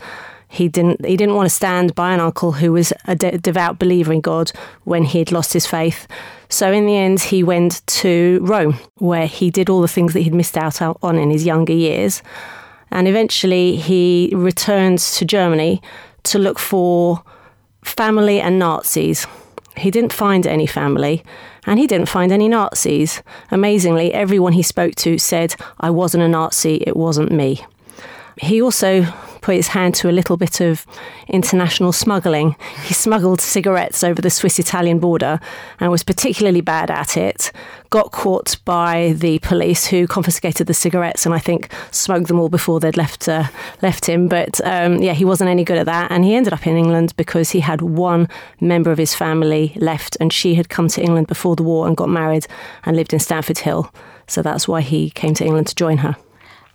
he 0.50 0.68
didn't 0.68 1.06
he 1.06 1.16
didn't 1.16 1.36
want 1.36 1.48
to 1.48 1.54
stand 1.54 1.94
by 1.94 2.12
an 2.12 2.18
uncle 2.18 2.52
who 2.52 2.72
was 2.72 2.92
a 3.06 3.14
de- 3.14 3.38
devout 3.38 3.78
believer 3.78 4.12
in 4.12 4.20
God 4.20 4.50
when 4.82 5.04
he 5.04 5.20
had 5.20 5.30
lost 5.30 5.52
his 5.52 5.64
faith. 5.64 6.08
So 6.48 6.72
in 6.72 6.86
the 6.86 6.96
end, 6.96 7.20
he 7.20 7.44
went 7.44 7.86
to 7.86 8.40
Rome, 8.42 8.74
where 8.96 9.28
he 9.28 9.50
did 9.50 9.70
all 9.70 9.80
the 9.80 9.86
things 9.86 10.12
that 10.12 10.22
he'd 10.22 10.34
missed 10.34 10.58
out 10.58 10.82
on 10.82 11.16
in 11.16 11.30
his 11.30 11.46
younger 11.46 11.72
years. 11.72 12.20
And 12.90 13.06
eventually, 13.06 13.76
he 13.76 14.32
returned 14.34 14.98
to 14.98 15.24
Germany 15.24 15.80
to 16.24 16.40
look 16.40 16.58
for 16.58 17.22
family 17.82 18.40
and 18.40 18.58
Nazis. 18.58 19.28
He 19.76 19.92
didn't 19.92 20.12
find 20.12 20.48
any 20.48 20.66
family 20.66 21.22
and 21.64 21.78
he 21.78 21.86
didn't 21.86 22.08
find 22.08 22.32
any 22.32 22.48
Nazis. 22.48 23.22
Amazingly, 23.52 24.12
everyone 24.12 24.54
he 24.54 24.64
spoke 24.64 24.96
to 24.96 25.16
said, 25.16 25.54
I 25.78 25.90
wasn't 25.90 26.24
a 26.24 26.28
Nazi, 26.28 26.82
it 26.84 26.96
wasn't 26.96 27.30
me. 27.30 27.64
He 28.36 28.60
also 28.60 29.06
put 29.40 29.54
his 29.54 29.68
hand 29.68 29.94
to 29.96 30.08
a 30.08 30.12
little 30.12 30.36
bit 30.36 30.60
of 30.60 30.86
international 31.28 31.92
smuggling. 31.92 32.56
He 32.84 32.94
smuggled 32.94 33.40
cigarettes 33.40 34.04
over 34.04 34.20
the 34.20 34.30
Swiss 34.30 34.58
Italian 34.58 34.98
border 34.98 35.40
and 35.78 35.90
was 35.90 36.02
particularly 36.02 36.60
bad 36.60 36.90
at 36.90 37.16
it. 37.16 37.52
Got 37.90 38.12
caught 38.12 38.56
by 38.64 39.14
the 39.16 39.38
police 39.40 39.86
who 39.86 40.06
confiscated 40.06 40.66
the 40.66 40.74
cigarettes 40.74 41.26
and 41.26 41.34
I 41.34 41.38
think 41.38 41.72
smoked 41.90 42.28
them 42.28 42.38
all 42.38 42.48
before 42.48 42.80
they'd 42.80 42.96
left 42.96 43.28
uh, 43.28 43.44
left 43.82 44.06
him. 44.06 44.28
But 44.28 44.60
um, 44.64 44.98
yeah, 45.02 45.14
he 45.14 45.24
wasn't 45.24 45.50
any 45.50 45.64
good 45.64 45.78
at 45.78 45.86
that. 45.86 46.10
And 46.10 46.24
he 46.24 46.34
ended 46.34 46.52
up 46.52 46.66
in 46.66 46.76
England 46.76 47.14
because 47.16 47.50
he 47.50 47.60
had 47.60 47.82
one 47.82 48.28
member 48.60 48.90
of 48.90 48.98
his 48.98 49.14
family 49.14 49.72
left 49.76 50.16
and 50.20 50.32
she 50.32 50.54
had 50.54 50.68
come 50.68 50.88
to 50.88 51.02
England 51.02 51.26
before 51.26 51.56
the 51.56 51.62
war 51.62 51.86
and 51.86 51.96
got 51.96 52.08
married 52.08 52.46
and 52.84 52.96
lived 52.96 53.12
in 53.12 53.18
Stamford 53.18 53.58
Hill. 53.58 53.92
So 54.26 54.42
that's 54.42 54.68
why 54.68 54.80
he 54.80 55.10
came 55.10 55.34
to 55.34 55.44
England 55.44 55.66
to 55.68 55.74
join 55.74 55.98
her. 55.98 56.16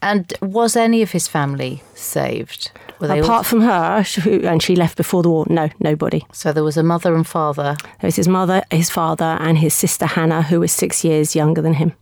And 0.01 0.33
was 0.41 0.75
any 0.75 1.01
of 1.01 1.11
his 1.11 1.27
family 1.27 1.81
saved? 1.95 2.71
Apart 2.99 3.29
all... 3.29 3.43
from 3.43 3.61
her, 3.61 4.05
and 4.43 4.61
she 4.61 4.75
left 4.75 4.97
before 4.97 5.23
the 5.23 5.29
war, 5.29 5.45
no, 5.49 5.69
nobody. 5.79 6.25
So 6.31 6.53
there 6.53 6.63
was 6.63 6.77
a 6.77 6.83
mother 6.83 7.15
and 7.15 7.25
father? 7.25 7.75
There 7.99 8.07
was 8.07 8.15
his 8.15 8.27
mother, 8.27 8.63
his 8.71 8.89
father, 8.89 9.37
and 9.39 9.57
his 9.57 9.73
sister 9.73 10.05
Hannah, 10.05 10.43
who 10.43 10.59
was 10.59 10.71
six 10.71 11.03
years 11.03 11.35
younger 11.35 11.61
than 11.61 11.73
him. 11.73 11.93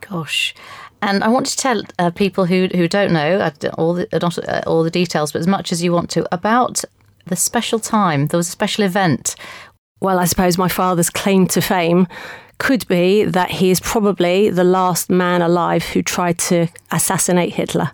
Gosh. 0.00 0.54
And 1.00 1.24
I 1.24 1.28
want 1.28 1.46
to 1.46 1.56
tell 1.56 1.82
uh, 1.98 2.10
people 2.10 2.44
who, 2.44 2.68
who 2.74 2.86
don't 2.86 3.12
know 3.12 3.50
all 3.76 3.94
the, 3.94 4.06
not 4.20 4.38
uh, 4.38 4.62
all 4.66 4.84
the 4.84 4.90
details, 4.90 5.32
but 5.32 5.40
as 5.40 5.48
much 5.48 5.72
as 5.72 5.82
you 5.82 5.92
want 5.92 6.10
to, 6.10 6.32
about 6.32 6.84
the 7.26 7.36
special 7.36 7.78
time. 7.78 8.26
There 8.26 8.38
was 8.38 8.48
a 8.48 8.52
special 8.52 8.84
event. 8.84 9.34
Well, 10.00 10.18
I 10.18 10.24
suppose 10.26 10.58
my 10.58 10.68
father's 10.68 11.10
claim 11.10 11.46
to 11.48 11.60
fame 11.60 12.06
could 12.62 12.86
be 12.86 13.24
that 13.24 13.50
he 13.50 13.72
is 13.72 13.80
probably 13.80 14.48
the 14.48 14.62
last 14.62 15.10
man 15.10 15.42
alive 15.42 15.82
who 15.82 16.00
tried 16.00 16.38
to 16.38 16.68
assassinate 16.92 17.54
Hitler. 17.54 17.90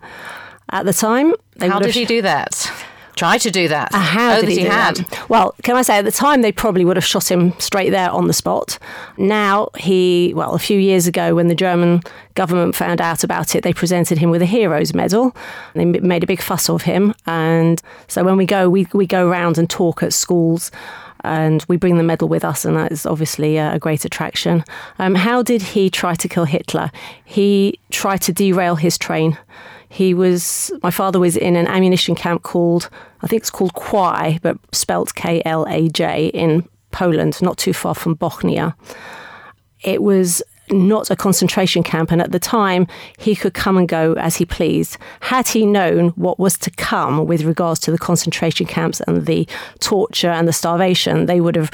At 0.69 0.85
the 0.85 0.93
time, 0.93 1.33
how 1.59 1.79
did 1.79 1.95
he 1.95 2.05
do 2.05 2.21
that? 2.21 2.71
Try 3.17 3.39
to 3.39 3.51
do 3.51 3.69
that. 3.69 3.95
Uh, 3.95 3.99
how 3.99 4.37
oh, 4.37 4.41
did 4.43 4.51
he, 4.51 4.59
he 4.59 4.65
had? 4.65 4.97
That? 4.97 5.29
Well, 5.31 5.55
can 5.63 5.75
I 5.75 5.81
say 5.81 5.97
at 5.97 6.05
the 6.05 6.13
time 6.13 6.43
they 6.43 6.53
probably 6.53 6.85
would 6.85 6.99
have 6.99 7.05
shot 7.05 7.31
him 7.31 7.59
straight 7.59 7.89
there 7.89 8.11
on 8.11 8.27
the 8.27 8.35
spot. 8.35 8.79
Now 9.17 9.71
he, 9.79 10.35
well, 10.37 10.55
a 10.55 10.59
few 10.59 10.79
years 10.79 11.07
ago 11.07 11.35
when 11.35 11.49
the 11.49 11.55
German 11.55 12.03
government 12.35 12.77
found 12.77 13.01
out 13.01 13.25
about 13.25 13.57
it, 13.57 13.65
they 13.65 13.73
presented 13.73 14.19
him 14.19 14.29
with 14.29 14.43
a 14.43 14.47
hero's 14.47 14.93
medal. 14.93 15.35
They 15.75 15.87
made 15.87 16.23
a 16.23 16.27
big 16.27 16.43
fuss 16.43 16.69
of 16.69 16.83
him, 16.83 17.15
and 17.27 17.81
so 18.07 18.23
when 18.23 18.37
we 18.37 18.45
go, 18.45 18.69
we 18.69 18.87
we 18.93 19.07
go 19.07 19.27
around 19.27 19.57
and 19.57 19.69
talk 19.69 20.03
at 20.03 20.13
schools 20.13 20.71
and 21.25 21.65
we 21.69 21.77
bring 21.77 21.97
the 21.97 22.03
medal 22.03 22.29
with 22.29 22.45
us, 22.45 22.65
and 22.65 22.77
that 22.77 22.93
is 22.93 23.07
obviously 23.07 23.57
a 23.57 23.79
great 23.79 24.05
attraction. 24.05 24.65
Um, 24.99 25.15
how 25.15 25.43
did 25.43 25.63
he 25.63 25.91
try 25.91 26.15
to 26.15 26.29
kill 26.29 26.45
Hitler? 26.45 26.91
He 27.25 27.79
tried 27.91 28.21
to 28.23 28.33
derail 28.33 28.77
his 28.77 28.99
train. 28.99 29.39
He 29.89 30.15
was, 30.15 30.71
my 30.83 30.91
father 30.91 31.19
was 31.19 31.37
in 31.37 31.57
an 31.57 31.67
ammunition 31.67 32.15
camp 32.15 32.43
called, 32.43 32.91
I 33.23 33.27
think 33.27 33.41
it's 33.41 33.51
called 33.51 33.73
Kwaj, 33.73 34.41
but 34.43 34.59
spelt 34.73 35.15
K 35.15 35.43
L 35.45 35.67
A 35.69 35.89
J 35.89 36.27
in 36.29 36.69
Poland, 36.91 37.41
not 37.41 37.57
too 37.57 37.73
far 37.73 37.95
from 37.95 38.17
Bochnia. 38.17 38.75
It 39.83 40.03
was 40.03 40.43
not 40.71 41.11
a 41.11 41.17
concentration 41.17 41.83
camp, 41.83 42.11
and 42.11 42.21
at 42.21 42.33
the 42.33 42.39
time 42.39 42.87
he 43.19 43.35
could 43.35 43.55
come 43.55 43.77
and 43.77 43.89
go 43.89 44.15
as 44.15 44.37
he 44.37 44.45
pleased. 44.45 44.97
Had 45.21 45.49
he 45.49 45.67
known 45.67 46.11
what 46.11 46.39
was 46.39 46.57
to 46.59 46.71
come 46.71 47.27
with 47.27 47.43
regards 47.43 47.81
to 47.81 47.91
the 47.91 47.99
concentration 47.99 48.67
camps 48.67 49.01
and 49.07 49.27
the 49.27 49.47
torture 49.81 50.31
and 50.31 50.47
the 50.47 50.53
starvation, 50.53 51.27
they 51.27 51.41
would 51.41 51.57
have 51.57 51.71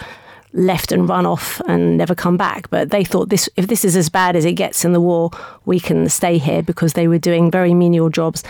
left 0.55 0.93
and 0.93 1.09
run 1.09 1.27
off 1.27 1.61
and 1.67 1.97
never 1.99 2.15
come 2.15 2.37
back. 2.37 2.71
But 2.71 2.91
they 2.91 3.05
thought 3.05 3.29
this 3.29 3.49
if 3.57 3.67
this 3.67 3.85
is 3.85 3.97
as 3.97 4.09
bad 4.09 4.37
as 4.37 4.45
it 4.45 4.53
gets 4.53 4.85
in 4.85 4.93
the 4.93 5.01
war, 5.01 5.31
we 5.65 5.81
can 5.81 6.09
stay 6.09 6.39
here 6.39 6.63
because 6.63 6.95
they 6.95 7.09
were 7.09 7.19
doing 7.19 7.51
very 7.51 7.75
menial 7.75 8.09
jobs 8.09 8.43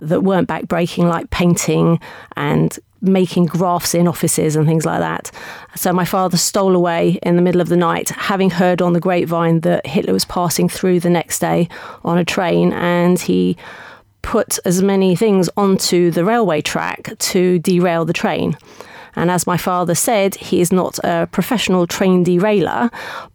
that 0.00 0.22
weren't 0.22 0.48
backbreaking, 0.48 1.08
like 1.08 1.30
painting 1.30 2.00
and 2.36 2.78
making 3.00 3.46
graphs 3.46 3.94
in 3.94 4.06
offices 4.06 4.56
and 4.56 4.66
things 4.66 4.84
like 4.84 5.00
that. 5.00 5.30
So 5.74 5.92
my 5.92 6.04
father 6.04 6.36
stole 6.36 6.76
away 6.76 7.18
in 7.22 7.36
the 7.36 7.42
middle 7.42 7.60
of 7.60 7.68
the 7.68 7.76
night, 7.76 8.10
having 8.10 8.50
heard 8.50 8.82
on 8.82 8.92
the 8.92 9.00
grapevine 9.00 9.60
that 9.60 9.86
Hitler 9.86 10.12
was 10.12 10.24
passing 10.24 10.68
through 10.68 11.00
the 11.00 11.10
next 11.10 11.38
day 11.38 11.68
on 12.04 12.18
a 12.18 12.24
train, 12.24 12.72
and 12.72 13.18
he 13.18 13.56
put 14.22 14.58
as 14.64 14.82
many 14.82 15.16
things 15.16 15.48
onto 15.56 16.10
the 16.10 16.24
railway 16.24 16.60
track 16.60 17.16
to 17.18 17.58
derail 17.58 18.04
the 18.04 18.12
train. 18.12 18.56
And 19.16 19.30
as 19.30 19.46
my 19.46 19.56
father 19.56 19.94
said, 19.94 20.36
he 20.36 20.60
is 20.60 20.72
not 20.72 20.98
a 21.02 21.28
professional 21.32 21.86
train 21.86 22.22
derailer, 22.22 22.90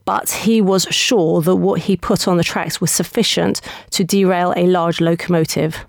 but 0.06 0.30
he 0.30 0.62
was 0.62 0.84
sure 0.90 1.42
that 1.42 1.56
what 1.56 1.82
he 1.82 1.98
put 1.98 2.28
on 2.28 2.38
the 2.38 2.44
tracks 2.44 2.80
was 2.80 2.92
sufficient 2.92 3.62
to 3.92 4.04
derail 4.04 4.54
a 4.56 4.68
large 4.68 5.02
locomotive. 5.02 5.86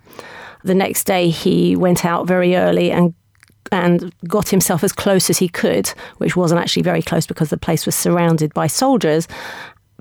The 0.64 0.74
next 0.74 1.04
day, 1.04 1.28
he 1.28 1.76
went 1.76 2.04
out 2.04 2.26
very 2.26 2.56
early 2.56 2.90
and 2.90 3.14
and 3.72 4.12
got 4.26 4.48
himself 4.48 4.84
as 4.84 4.92
close 4.92 5.30
as 5.30 5.38
he 5.38 5.48
could, 5.48 5.88
which 6.18 6.36
wasn't 6.36 6.60
actually 6.60 6.82
very 6.82 7.02
close 7.02 7.26
because 7.26 7.50
the 7.50 7.56
place 7.56 7.86
was 7.86 7.94
surrounded 7.94 8.52
by 8.54 8.66
soldiers. 8.66 9.28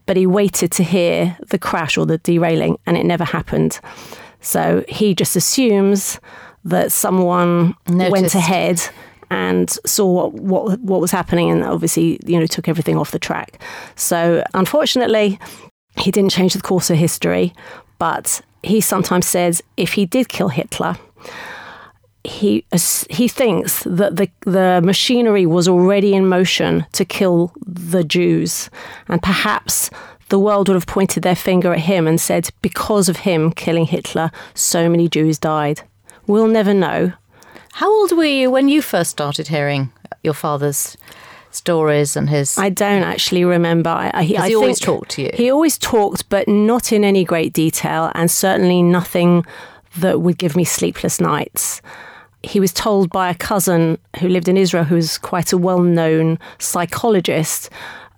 But 0.05 0.17
he 0.17 0.27
waited 0.27 0.71
to 0.73 0.83
hear 0.83 1.37
the 1.49 1.57
crash 1.57 1.97
or 1.97 2.05
the 2.05 2.19
derailing, 2.19 2.77
and 2.85 2.97
it 2.97 3.05
never 3.05 3.23
happened. 3.23 3.79
So 4.39 4.85
he 4.87 5.15
just 5.15 5.35
assumes 5.35 6.19
that 6.63 6.91
someone 6.91 7.75
Noticed. 7.87 8.11
went 8.11 8.35
ahead 8.35 8.81
and 9.31 9.69
saw 9.85 10.29
what, 10.29 10.33
what 10.33 10.79
what 10.81 11.01
was 11.01 11.11
happening 11.11 11.49
and 11.49 11.63
obviously 11.63 12.19
you 12.25 12.39
know 12.39 12.45
took 12.45 12.67
everything 12.67 12.97
off 12.97 13.11
the 13.11 13.19
track. 13.19 13.61
So 13.95 14.43
unfortunately, 14.53 15.39
he 15.97 16.11
didn't 16.11 16.31
change 16.31 16.53
the 16.53 16.61
course 16.61 16.89
of 16.89 16.97
history, 16.97 17.53
but 17.97 18.41
he 18.63 18.81
sometimes 18.81 19.25
says 19.25 19.63
if 19.77 19.93
he 19.93 20.05
did 20.05 20.29
kill 20.29 20.49
Hitler, 20.49 20.97
he 22.25 22.65
he 23.09 23.27
thinks 23.27 23.83
that 23.83 24.15
the 24.15 24.29
the 24.41 24.81
machinery 24.83 25.45
was 25.45 25.67
already 25.67 26.13
in 26.13 26.27
motion 26.27 26.85
to 26.93 27.05
kill 27.05 27.53
the 27.65 28.03
Jews, 28.03 28.69
and 29.07 29.21
perhaps 29.21 29.89
the 30.29 30.39
world 30.39 30.67
would 30.67 30.75
have 30.75 30.87
pointed 30.87 31.23
their 31.23 31.35
finger 31.35 31.71
at 31.73 31.79
him 31.79 32.07
and 32.07 32.19
said, 32.19 32.49
because 32.61 33.07
of 33.07 33.17
him 33.17 33.51
killing 33.51 33.85
Hitler, 33.85 34.31
so 34.55 34.89
many 34.89 35.07
Jews 35.07 35.37
died. 35.37 35.83
We'll 36.25 36.47
never 36.47 36.73
know, 36.73 37.13
how 37.73 37.91
old 37.91 38.13
were 38.13 38.23
you 38.23 38.49
when 38.49 38.69
you 38.69 38.81
first 38.81 39.11
started 39.11 39.49
hearing 39.49 39.91
your 40.23 40.33
father's 40.33 40.95
stories 41.51 42.15
and 42.15 42.29
his? 42.29 42.57
I 42.57 42.69
don't 42.69 43.03
actually 43.03 43.43
remember. 43.43 43.89
I, 43.89 44.23
he, 44.23 44.37
I 44.37 44.47
he 44.47 44.55
always 44.55 44.79
talked 44.79 45.11
to 45.11 45.23
you. 45.23 45.31
He 45.33 45.51
always 45.51 45.77
talked, 45.77 46.29
but 46.29 46.47
not 46.47 46.93
in 46.93 47.03
any 47.03 47.25
great 47.25 47.51
detail, 47.51 48.11
and 48.15 48.31
certainly 48.31 48.81
nothing 48.81 49.45
that 49.97 50.21
would 50.21 50.37
give 50.37 50.55
me 50.55 50.63
sleepless 50.63 51.19
nights. 51.19 51.81
He 52.45 52.59
was 52.59 52.71
told 52.71 53.09
by 53.09 53.29
a 53.29 53.35
cousin 53.35 53.97
who 54.19 54.29
lived 54.29 54.47
in 54.47 54.57
Israel, 54.57 54.83
who 54.83 54.95
was 54.95 55.17
quite 55.17 55.51
a 55.51 55.57
well 55.57 55.81
known 55.81 56.39
psychologist, 56.59 57.69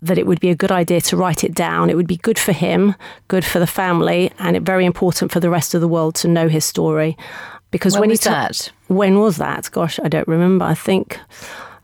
that 0.02 0.18
it 0.18 0.28
would 0.28 0.40
be 0.40 0.50
a 0.50 0.56
good 0.56 0.72
idea 0.72 1.02
to 1.02 1.18
write 1.18 1.44
it 1.44 1.54
down. 1.54 1.90
It 1.90 1.96
would 1.96 2.08
be 2.08 2.18
good 2.18 2.38
for 2.38 2.52
him, 2.52 2.96
good 3.28 3.46
for 3.46 3.60
the 3.60 3.68
family, 3.68 4.32
and 4.40 4.56
it 4.56 4.63
very 4.63 4.86
important 4.86 5.32
for 5.32 5.40
the 5.40 5.50
rest 5.50 5.74
of 5.74 5.82
the 5.82 5.88
world 5.88 6.16
to 6.16 6.28
know 6.28 6.48
his 6.50 6.66
story. 6.66 7.18
Because 7.72 7.94
when, 7.94 8.02
when 8.02 8.10
was 8.10 8.22
that? 8.22 8.72
When 8.88 9.20
was 9.20 9.38
that? 9.38 9.70
Gosh, 9.72 10.00
I 10.04 10.08
don't 10.08 10.28
remember. 10.28 10.66
I 10.66 10.74
think 10.74 11.20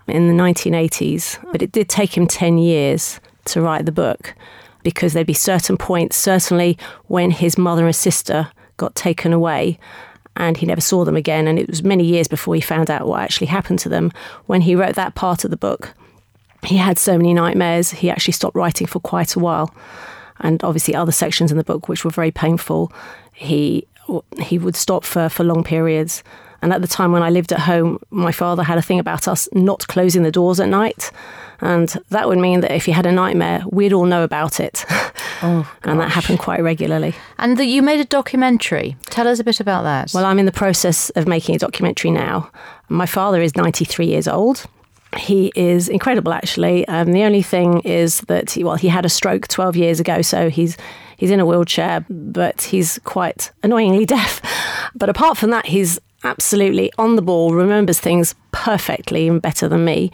in 0.07 0.27
the 0.27 0.43
1980s. 0.43 1.39
But 1.51 1.61
it 1.61 1.71
did 1.71 1.89
take 1.89 2.17
him 2.17 2.27
10 2.27 2.57
years 2.57 3.19
to 3.45 3.61
write 3.61 3.85
the 3.85 3.91
book 3.91 4.35
because 4.83 5.13
there'd 5.13 5.27
be 5.27 5.33
certain 5.33 5.77
points, 5.77 6.17
certainly 6.17 6.77
when 7.07 7.31
his 7.31 7.57
mother 7.57 7.85
and 7.85 7.95
sister 7.95 8.51
got 8.77 8.95
taken 8.95 9.31
away 9.31 9.79
and 10.35 10.57
he 10.57 10.65
never 10.65 10.81
saw 10.81 11.05
them 11.05 11.15
again. 11.15 11.47
And 11.47 11.59
it 11.59 11.69
was 11.69 11.83
many 11.83 12.03
years 12.03 12.27
before 12.27 12.55
he 12.55 12.61
found 12.61 12.89
out 12.89 13.07
what 13.07 13.21
actually 13.21 13.47
happened 13.47 13.79
to 13.79 13.89
them. 13.89 14.11
When 14.45 14.61
he 14.61 14.75
wrote 14.75 14.95
that 14.95 15.15
part 15.15 15.43
of 15.43 15.51
the 15.51 15.57
book, 15.57 15.93
he 16.63 16.77
had 16.77 16.97
so 16.97 17.17
many 17.17 17.33
nightmares, 17.33 17.91
he 17.91 18.09
actually 18.09 18.33
stopped 18.33 18.55
writing 18.55 18.87
for 18.87 18.99
quite 18.99 19.35
a 19.35 19.39
while. 19.39 19.73
And 20.39 20.63
obviously, 20.63 20.95
other 20.95 21.11
sections 21.11 21.51
in 21.51 21.57
the 21.57 21.63
book, 21.63 21.87
which 21.87 22.03
were 22.03 22.11
very 22.11 22.31
painful, 22.31 22.91
he 23.33 23.87
he 24.39 24.57
would 24.57 24.75
stop 24.75 25.05
for, 25.05 25.29
for 25.29 25.43
long 25.43 25.63
periods. 25.63 26.23
And 26.61 26.73
at 26.73 26.81
the 26.81 26.87
time 26.87 27.11
when 27.11 27.23
I 27.23 27.29
lived 27.29 27.51
at 27.51 27.59
home, 27.59 27.99
my 28.09 28.31
father 28.31 28.63
had 28.63 28.77
a 28.77 28.81
thing 28.81 28.99
about 28.99 29.27
us 29.27 29.47
not 29.53 29.87
closing 29.87 30.23
the 30.23 30.31
doors 30.31 30.59
at 30.59 30.69
night. 30.69 31.11
And 31.63 31.87
that 32.09 32.27
would 32.27 32.39
mean 32.39 32.59
that 32.59 32.71
if 32.71 32.87
you 32.87 32.93
had 32.93 33.05
a 33.05 33.11
nightmare, 33.11 33.63
we'd 33.71 33.93
all 33.93 34.05
know 34.05 34.23
about 34.23 34.59
it. 34.59 34.85
Oh, 35.45 35.69
and 35.83 35.99
that 35.99 36.09
happened 36.09 36.39
quite 36.39 36.63
regularly. 36.63 37.13
And 37.37 37.57
that 37.57 37.65
you 37.65 37.81
made 37.81 37.99
a 37.99 38.05
documentary. 38.05 38.95
Tell 39.07 39.27
us 39.27 39.39
a 39.39 39.43
bit 39.43 39.59
about 39.59 39.83
that. 39.83 40.11
Well, 40.13 40.23
I'm 40.23 40.39
in 40.39 40.45
the 40.45 40.53
process 40.53 41.09
of 41.11 41.27
making 41.27 41.55
a 41.55 41.57
documentary 41.57 42.11
now. 42.11 42.49
My 42.87 43.05
father 43.05 43.41
is 43.41 43.53
93 43.53 44.05
years 44.05 44.25
old. 44.25 44.65
He 45.17 45.51
is 45.53 45.89
incredible, 45.89 46.31
actually. 46.31 46.87
Um, 46.87 47.11
the 47.11 47.23
only 47.23 47.41
thing 47.41 47.81
is 47.81 48.21
that, 48.21 48.51
he, 48.51 48.63
well, 48.63 48.77
he 48.77 48.87
had 48.87 49.03
a 49.05 49.09
stroke 49.09 49.49
12 49.49 49.75
years 49.75 49.99
ago, 49.99 50.21
so 50.21 50.49
he's 50.49 50.77
He's 51.23 51.31
in 51.31 51.39
a 51.39 51.45
wheelchair, 51.45 52.05
but 52.09 52.63
he's 52.63 52.99
quite 53.05 53.51
annoyingly 53.63 54.05
deaf. 54.17 54.41
But 54.93 55.07
apart 55.07 55.37
from 55.37 55.51
that, 55.51 55.67
he's 55.67 55.97
absolutely 56.23 56.91
on 56.97 57.15
the 57.15 57.21
ball, 57.21 57.53
remembers 57.53 57.99
things 57.99 58.35
perfectly 58.51 59.27
and 59.27 59.41
better 59.41 59.67
than 59.67 59.85
me. 59.85 60.11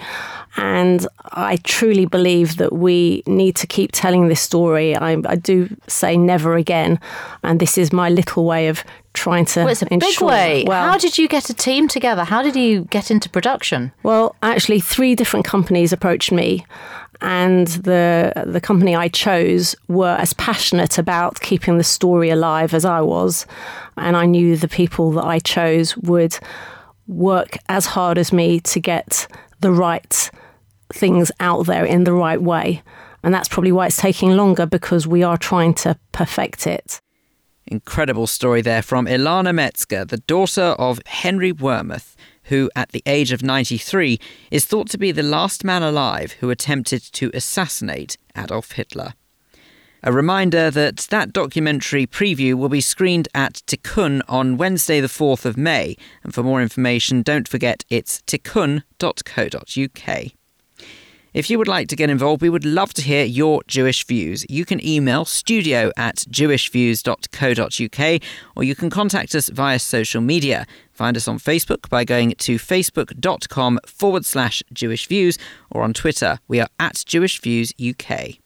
And 0.58 1.08
I 1.32 1.58
truly 1.58 2.06
believe 2.06 2.58
that 2.58 2.74
we 2.74 3.24
need 3.28 3.56
to 3.58 3.68
keep 3.68 3.92
telling 3.94 4.28
this 4.28 4.42
story. 4.42 4.96
I, 4.96 5.18
I 5.26 5.36
do 5.36 5.70
say 5.88 6.18
never 6.18 6.56
again. 6.56 7.00
And 7.44 7.60
this 7.60 7.78
is 7.78 7.94
my 7.94 8.10
little 8.10 8.46
way 8.46 8.68
of 8.68 8.84
trying 9.14 9.46
to. 9.46 9.62
Well, 9.62 9.70
it's 9.70 9.84
a 9.84 9.94
ensure, 9.94 10.10
big 10.10 10.22
way. 10.22 10.64
Well, 10.68 10.90
How 10.92 10.98
did 10.98 11.18
you 11.18 11.28
get 11.28 11.50
a 11.50 11.54
team 11.54 11.88
together? 11.88 12.24
How 12.24 12.42
did 12.42 12.56
you 12.56 12.86
get 12.86 13.12
into 13.12 13.30
production? 13.30 13.92
Well, 14.04 14.36
actually, 14.42 14.80
three 14.80 15.16
different 15.16 15.46
companies 15.46 15.94
approached 15.94 16.32
me 16.32 16.66
and 17.22 17.68
the 17.68 18.32
the 18.46 18.62
company 18.62 18.96
I 18.96 19.10
chose 19.10 19.76
were 19.88 20.16
as 20.20 20.34
passionate 20.34 20.98
about 20.98 21.42
keeping 21.42 21.78
the 21.78 21.84
story 21.84 22.30
alive 22.30 22.74
as 22.74 22.86
I 22.86 23.02
was, 23.02 23.46
and 23.98 24.16
I 24.16 24.26
knew 24.26 24.56
the 24.56 24.68
people 24.68 25.12
that 25.14 25.26
I 25.26 25.40
chose 25.40 25.98
would 25.98 26.38
work 27.08 27.58
as 27.68 27.88
hard 27.88 28.18
as 28.18 28.32
me 28.32 28.60
to 28.62 28.80
get 28.80 29.28
the 29.60 29.72
right 29.72 30.32
things 30.94 31.32
out 31.40 31.66
there 31.66 31.86
in 31.86 32.04
the 32.04 32.14
right 32.14 32.42
way. 32.42 32.82
And 33.24 33.34
that's 33.34 33.50
probably 33.50 33.72
why 33.72 33.88
it's 33.88 33.98
taking 33.98 34.38
longer 34.38 34.66
because 34.66 35.06
we 35.06 35.24
are 35.24 35.38
trying 35.38 35.74
to 35.76 35.98
perfect 36.12 36.66
it. 36.66 37.02
Incredible 37.68 38.28
story 38.28 38.62
there 38.62 38.82
from 38.82 39.06
Ilana 39.06 39.54
Metzger, 39.54 40.06
the 40.06 40.18
daughter 40.18 40.76
of 40.80 41.00
Henry 41.06 41.52
Wermuth 41.54 42.16
who, 42.50 42.70
at 42.76 42.90
the 42.90 43.02
age 43.06 43.32
of 43.32 43.42
93, 43.42 44.20
is 44.52 44.66
thought 44.66 44.90
to 44.90 44.98
be 44.98 45.12
the 45.12 45.24
last 45.24 45.64
man 45.64 45.82
alive 45.82 46.34
who 46.34 46.50
attempted 46.50 47.02
to 47.02 47.32
assassinate 47.34 48.18
Adolf 48.38 48.74
Hitler. 48.74 49.14
A 50.02 50.14
reminder 50.14 50.72
that 50.72 50.98
that 51.10 51.34
documentary 51.34 52.08
preview 52.08 52.54
will 52.54 52.70
be 52.70 52.80
screened 52.80 53.28
at 53.34 53.62
Tikkun 53.68 54.22
on 54.30 54.56
Wednesday, 54.58 55.02
the 55.02 55.08
4th 55.08 55.44
of 55.44 55.58
May. 55.58 55.98
And 56.24 56.34
for 56.34 56.42
more 56.42 56.62
information, 56.62 57.22
don't 57.22 57.50
forget 57.50 57.84
it's 57.90 58.22
tikkun.co.uk. 58.22 58.80
If 61.34 61.50
you 61.50 61.58
would 61.60 61.68
like 61.68 61.88
to 61.90 61.96
get 61.96 62.10
involved, 62.10 62.42
we 62.42 62.50
would 62.50 62.66
love 62.66 62.92
to 62.96 63.04
hear 63.04 63.24
your 63.24 63.62
Jewish 63.68 64.04
views. 64.04 64.46
You 64.50 64.66
can 64.66 64.84
email 64.86 65.26
studio 65.26 65.92
at 65.96 66.18
jewishviews.co.uk 66.18 68.22
or 68.56 68.64
you 68.64 68.76
can 68.76 68.90
contact 68.90 69.36
us 69.36 69.50
via 69.50 69.78
social 69.78 70.22
media. 70.22 70.66
Find 70.92 71.16
us 71.16 71.28
on 71.28 71.38
Facebook 71.38 71.88
by 71.88 72.04
going 72.04 72.34
to 72.40 72.56
facebook.com 72.56 73.80
forward 73.86 74.26
slash 74.26 74.64
Jewish 74.74 75.08
Views 75.08 75.38
or 75.70 75.84
on 75.84 75.94
Twitter. 75.94 76.40
We 76.48 76.60
are 76.60 76.70
at 76.80 77.04
Jewish 77.06 77.40
Views 77.40 77.74
UK. 77.80 78.39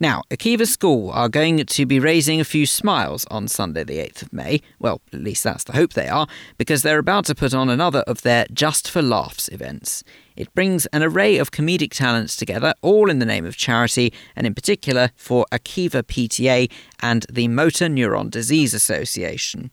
Now, 0.00 0.22
Akiva 0.28 0.66
School 0.66 1.10
are 1.10 1.28
going 1.28 1.64
to 1.64 1.86
be 1.86 2.00
raising 2.00 2.40
a 2.40 2.44
few 2.44 2.66
smiles 2.66 3.24
on 3.30 3.46
Sunday, 3.46 3.84
the 3.84 3.98
8th 3.98 4.22
of 4.22 4.32
May. 4.32 4.60
Well, 4.80 5.00
at 5.12 5.20
least 5.20 5.44
that's 5.44 5.62
the 5.62 5.72
hope 5.72 5.92
they 5.92 6.08
are, 6.08 6.26
because 6.58 6.82
they're 6.82 6.98
about 6.98 7.26
to 7.26 7.34
put 7.34 7.54
on 7.54 7.68
another 7.70 8.00
of 8.00 8.22
their 8.22 8.46
Just 8.52 8.90
for 8.90 9.02
Laughs 9.02 9.48
events. 9.48 10.02
It 10.34 10.52
brings 10.52 10.86
an 10.86 11.04
array 11.04 11.38
of 11.38 11.52
comedic 11.52 11.92
talents 11.92 12.34
together, 12.34 12.74
all 12.82 13.08
in 13.08 13.20
the 13.20 13.24
name 13.24 13.46
of 13.46 13.56
charity, 13.56 14.12
and 14.34 14.48
in 14.48 14.54
particular 14.54 15.10
for 15.14 15.46
Akiva 15.52 16.02
PTA 16.02 16.70
and 17.00 17.24
the 17.30 17.46
Motor 17.46 17.86
Neuron 17.86 18.30
Disease 18.30 18.74
Association. 18.74 19.70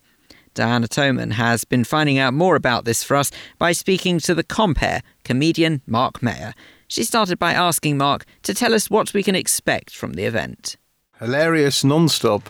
Diana 0.54 0.88
Toman 0.88 1.32
has 1.32 1.64
been 1.64 1.84
finding 1.84 2.20
out 2.20 2.34
more 2.34 2.56
about 2.56 2.86
this 2.86 3.04
for 3.04 3.16
us 3.16 3.32
by 3.58 3.72
speaking 3.72 4.20
to 4.20 4.36
the 4.36 4.44
compere, 4.44 5.02
comedian 5.24 5.82
Mark 5.88 6.22
Meir. 6.22 6.54
She 6.92 7.06
started 7.06 7.40
by 7.40 7.54
asking 7.54 7.98
Mark 7.98 8.26
to 8.44 8.54
tell 8.54 8.74
us 8.74 8.90
what 8.90 9.14
we 9.14 9.24
can 9.24 9.34
expect 9.34 9.96
from 9.96 10.12
the 10.12 10.26
event. 10.26 10.76
Hilarious, 11.20 11.86
non 11.86 12.10
stop, 12.10 12.50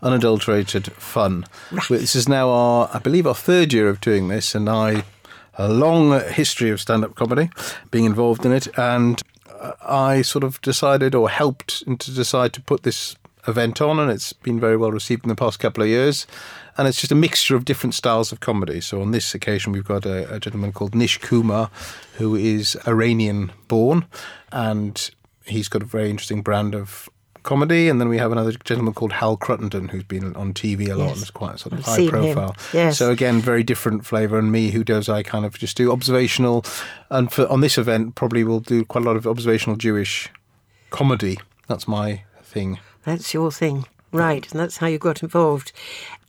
unadulterated 0.00 0.92
fun. 0.92 1.44
Right. 1.72 1.88
This 1.88 2.14
is 2.14 2.28
now 2.28 2.50
our, 2.50 2.88
I 2.94 3.00
believe, 3.00 3.26
our 3.26 3.34
third 3.34 3.72
year 3.72 3.88
of 3.88 4.00
doing 4.00 4.28
this, 4.28 4.54
and 4.54 4.68
I, 4.68 5.02
a 5.58 5.68
long 5.68 6.20
history 6.28 6.70
of 6.70 6.80
stand 6.80 7.04
up 7.04 7.16
comedy, 7.16 7.50
being 7.90 8.04
involved 8.04 8.46
in 8.46 8.52
it, 8.52 8.68
and 8.78 9.20
uh, 9.58 9.72
I 9.82 10.22
sort 10.22 10.44
of 10.44 10.60
decided 10.60 11.16
or 11.16 11.28
helped 11.28 11.82
to 11.84 12.14
decide 12.14 12.52
to 12.52 12.62
put 12.62 12.84
this 12.84 13.16
event 13.46 13.80
on, 13.80 13.98
and 13.98 14.10
it's 14.10 14.32
been 14.32 14.60
very 14.60 14.76
well 14.76 14.92
received 14.92 15.24
in 15.24 15.28
the 15.28 15.36
past 15.36 15.58
couple 15.58 15.82
of 15.82 15.88
years 15.88 16.26
and 16.80 16.88
it's 16.88 16.98
just 16.98 17.12
a 17.12 17.16
mixture 17.16 17.56
of 17.56 17.66
different 17.66 17.94
styles 17.94 18.32
of 18.32 18.40
comedy. 18.40 18.80
So 18.80 19.02
on 19.02 19.10
this 19.10 19.34
occasion, 19.34 19.70
we've 19.72 19.84
got 19.84 20.06
a, 20.06 20.34
a 20.34 20.40
gentleman 20.40 20.72
called 20.72 20.94
Nish 20.94 21.18
Kumar, 21.18 21.70
who 22.14 22.34
is 22.34 22.74
Iranian 22.86 23.52
born, 23.68 24.06
and 24.50 25.10
he's 25.44 25.68
got 25.68 25.82
a 25.82 25.84
very 25.84 26.08
interesting 26.08 26.40
brand 26.40 26.74
of 26.74 27.10
comedy, 27.42 27.90
and 27.90 28.00
then 28.00 28.08
we 28.08 28.16
have 28.16 28.32
another 28.32 28.52
gentleman 28.52 28.94
called 28.94 29.12
Hal 29.12 29.36
Cruttenden 29.36 29.90
who's 29.90 30.04
been 30.04 30.34
on 30.36 30.54
TV 30.54 30.88
a 30.88 30.94
lot 30.94 31.08
yes. 31.08 31.14
and 31.14 31.22
is 31.24 31.30
quite 31.30 31.58
sort 31.58 31.74
of 31.74 31.80
I've 31.80 31.84
high 31.84 32.08
profile. 32.08 32.56
Yes. 32.72 32.96
So 32.96 33.10
again, 33.10 33.40
very 33.40 33.62
different 33.62 34.06
flavour. 34.06 34.38
And 34.38 34.50
me, 34.50 34.70
who 34.70 34.82
does 34.82 35.10
I 35.10 35.22
kind 35.22 35.44
of 35.44 35.58
just 35.58 35.76
do 35.76 35.92
observational, 35.92 36.64
and 37.10 37.30
for 37.30 37.46
on 37.48 37.60
this 37.60 37.76
event 37.76 38.14
probably 38.14 38.42
we'll 38.42 38.60
do 38.60 38.86
quite 38.86 39.04
a 39.04 39.06
lot 39.06 39.16
of 39.16 39.26
observational 39.26 39.76
Jewish 39.76 40.30
comedy. 40.88 41.38
That's 41.66 41.86
my 41.86 42.24
thing. 42.42 42.78
That's 43.04 43.34
your 43.34 43.50
thing. 43.50 43.86
Right, 44.12 44.50
and 44.50 44.60
that's 44.60 44.78
how 44.78 44.86
you 44.86 44.98
got 44.98 45.22
involved. 45.22 45.72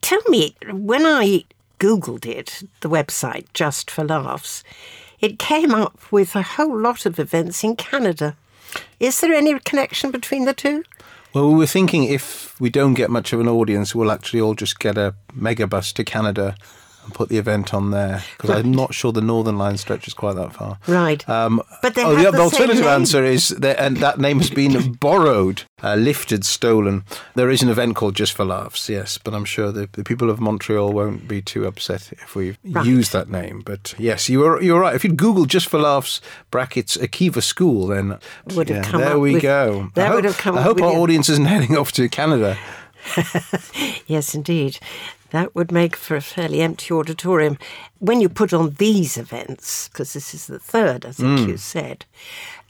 Tell 0.02 0.22
me, 0.28 0.56
when 0.72 1.06
I 1.06 1.46
Googled 1.80 2.26
it, 2.26 2.64
the 2.82 2.90
website, 2.90 3.46
just 3.54 3.90
for 3.90 4.04
laughs, 4.04 4.64
it 5.20 5.40
came 5.40 5.74
up 5.74 6.00
with 6.12 6.36
a 6.36 6.42
whole 6.42 6.78
lot 6.80 7.06
of 7.06 7.20
events 7.20 7.64
in 7.64 7.76
Canada. 7.76 8.36
Is 9.00 9.20
there 9.20 9.34
any 9.34 9.58
connection 9.60 10.12
between 10.12 10.46
the 10.46 10.54
two? 10.54 10.84
Well, 11.34 11.50
we 11.50 11.58
were 11.58 11.68
thinking 11.68 12.04
if 12.04 12.60
we 12.60 12.70
don't 12.70 12.94
get 12.94 13.10
much 13.10 13.32
of 13.34 13.40
an 13.40 13.48
audience, 13.48 13.96
we'll 13.96 14.12
actually 14.12 14.42
all 14.42 14.54
just 14.54 14.80
get 14.80 14.98
a 14.98 15.16
megabus 15.36 15.94
to 15.94 16.04
Canada 16.04 16.56
and 17.06 17.14
put 17.14 17.30
the 17.30 17.38
event 17.38 17.74
on 17.74 17.92
there 17.92 18.24
because 18.34 18.50
right. 18.50 18.66
I'm 18.66 18.72
not 18.72 18.94
sure 18.94 19.12
the 19.12 19.22
Northern 19.22 19.58
Line 19.58 19.78
stretches 19.78 20.14
quite 20.14 20.36
that 20.36 20.54
far. 20.54 20.78
Right. 20.88 21.28
Um, 21.30 21.62
but 21.82 21.96
they 21.96 22.04
oh, 22.04 22.16
the, 22.16 22.32
the 22.32 22.40
alternative 22.40 22.86
answer 22.86 23.24
is 23.24 23.50
that, 23.50 23.80
and 23.80 23.98
that 23.98 24.20
name 24.20 24.40
has 24.40 24.50
been 24.50 24.94
borrowed, 24.94 25.64
uh, 25.84 25.96
lifted, 25.96 26.46
stolen. 26.46 27.04
There 27.36 27.50
is 27.50 27.62
an 27.62 27.70
event 27.70 27.96
called 27.96 28.16
Just 28.16 28.34
for 28.34 28.46
Laughs, 28.46 28.90
yes, 28.90 29.18
but 29.18 29.34
I'm 29.34 29.46
sure 29.46 29.72
the, 29.72 29.90
the 29.92 30.04
people 30.04 30.30
of 30.30 30.40
Montreal 30.40 30.94
won't 30.94 31.28
be 31.28 31.42
too 31.42 31.66
upset 31.66 32.12
if 32.14 32.36
we 32.36 32.58
right. 32.64 32.86
use 32.86 33.10
that 33.12 33.30
name. 33.30 33.62
But 33.66 33.94
yes, 33.98 34.30
you 34.30 34.46
are 34.46 34.62
you're 34.62 34.80
right. 34.80 34.96
If 34.96 35.04
you'd 35.04 35.18
Google 35.18 35.46
Just 35.46 35.68
for 35.68 35.80
Laughs 35.80 36.22
brackets 36.52 36.98
Akiva 36.98 37.42
School, 37.42 37.88
then 37.88 38.20
would 38.54 38.70
yeah, 38.70 38.84
come 38.84 39.02
there 39.02 39.20
we 39.20 39.34
with, 39.34 39.44
go. 39.44 39.92
That 39.96 40.06
I 40.06 40.08
hope, 40.08 40.16
would 40.16 40.26
have 40.26 40.38
come 40.38 40.58
I 40.58 40.62
hope 40.62 40.82
our 40.82 40.94
audience 40.94 41.30
isn't 41.30 41.46
heading 41.46 41.78
off 41.78 41.92
to 41.94 42.08
Canada. 42.10 42.58
yes, 44.08 44.36
indeed. 44.36 44.80
That 45.32 45.56
would 45.56 45.72
make 45.72 45.96
for 45.96 46.18
a 46.18 46.22
fairly 46.22 46.62
empty 46.62 46.94
auditorium. 46.94 47.58
When 48.00 48.20
you 48.20 48.28
put 48.28 48.52
on 48.52 48.72
these 48.72 49.18
events, 49.18 49.88
because 49.88 50.12
this 50.14 50.34
is 50.34 50.48
the 50.48 50.60
third, 50.60 51.06
I 51.06 51.12
think 51.12 51.40
mm. 51.40 51.48
you 51.48 51.58
said, 51.58 52.06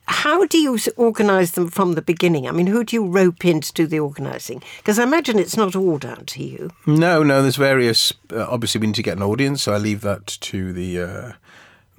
how 0.08 0.46
do 0.46 0.58
you 0.58 0.78
organise 0.98 1.52
them 1.52 1.70
from 1.70 1.94
the 1.94 2.02
beginning? 2.02 2.48
I 2.48 2.52
mean, 2.52 2.68
who 2.68 2.84
do 2.84 2.96
you 2.96 3.06
rope 3.06 3.46
in 3.46 3.62
to 3.62 3.74
do 3.74 3.88
the 3.88 4.00
organising? 4.00 4.62
Because 4.78 5.00
I 5.00 5.04
imagine 5.04 5.40
it's 5.40 5.58
not 5.58 5.76
all 5.76 5.98
down 5.98 6.26
to 6.26 6.44
you. 6.44 6.72
No, 6.86 7.24
no, 7.24 7.42
there's 7.42 7.56
various. 7.56 8.14
Uh, 8.32 8.46
obviously, 8.50 8.80
we 8.80 8.88
need 8.88 8.96
to 8.96 9.04
get 9.04 9.18
an 9.18 9.24
audience, 9.24 9.64
so 9.64 9.74
I 9.74 9.78
leave 9.78 10.02
that 10.02 10.28
to 10.28 10.74
the. 10.74 11.02
Uh, 11.02 11.32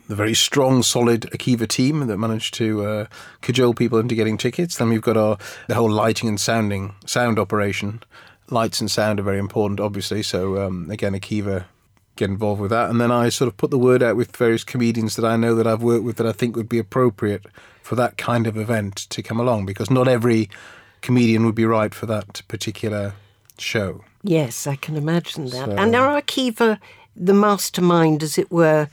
the 0.09 0.16
very 0.16 0.34
strong, 0.34 0.82
solid 0.82 1.22
Akiva 1.32 1.66
team 1.66 2.07
that 2.09 2.18
managed 2.18 2.55
to 2.55 2.84
uh, 2.84 3.07
cajole 3.40 3.72
people 3.72 3.98
into 3.98 4.16
getting 4.16 4.36
tickets. 4.36 4.76
Then 4.76 4.88
we've 4.90 5.00
got 5.00 5.16
our 5.16 5.38
the 5.68 5.76
whole 5.76 5.90
lighting 5.90 6.28
and 6.28 6.40
sounding 6.40 6.96
sound 7.07 7.38
operation, 7.38 8.03
lights 8.50 8.80
and 8.80 8.90
sound 8.90 9.20
are 9.20 9.22
very 9.22 9.38
important, 9.38 9.80
obviously. 9.80 10.22
So 10.22 10.61
um, 10.61 10.90
again, 10.90 11.14
Akiva 11.14 11.64
get 12.16 12.28
involved 12.28 12.60
with 12.60 12.70
that, 12.70 12.90
and 12.90 13.00
then 13.00 13.10
I 13.10 13.28
sort 13.30 13.48
of 13.48 13.56
put 13.56 13.70
the 13.70 13.78
word 13.78 14.02
out 14.02 14.16
with 14.16 14.36
various 14.36 14.64
comedians 14.64 15.16
that 15.16 15.24
I 15.24 15.36
know 15.36 15.54
that 15.54 15.66
I've 15.66 15.82
worked 15.82 16.04
with 16.04 16.16
that 16.16 16.26
I 16.26 16.32
think 16.32 16.56
would 16.56 16.68
be 16.68 16.78
appropriate 16.78 17.46
for 17.82 17.96
that 17.96 18.16
kind 18.18 18.46
of 18.46 18.56
event 18.56 18.96
to 18.96 19.22
come 19.22 19.40
along, 19.40 19.66
because 19.66 19.90
not 19.90 20.08
every 20.08 20.50
comedian 21.00 21.44
would 21.46 21.54
be 21.54 21.64
right 21.64 21.94
for 21.94 22.06
that 22.06 22.42
particular 22.48 23.14
show. 23.58 24.04
Yes, 24.22 24.66
I 24.66 24.76
can 24.76 24.96
imagine 24.96 25.46
that. 25.46 25.66
So, 25.66 25.72
and 25.72 25.90
now 25.90 26.20
Akiva, 26.20 26.78
the 27.16 27.34
mastermind, 27.34 28.22
as 28.22 28.38
it 28.38 28.52
were, 28.52 28.88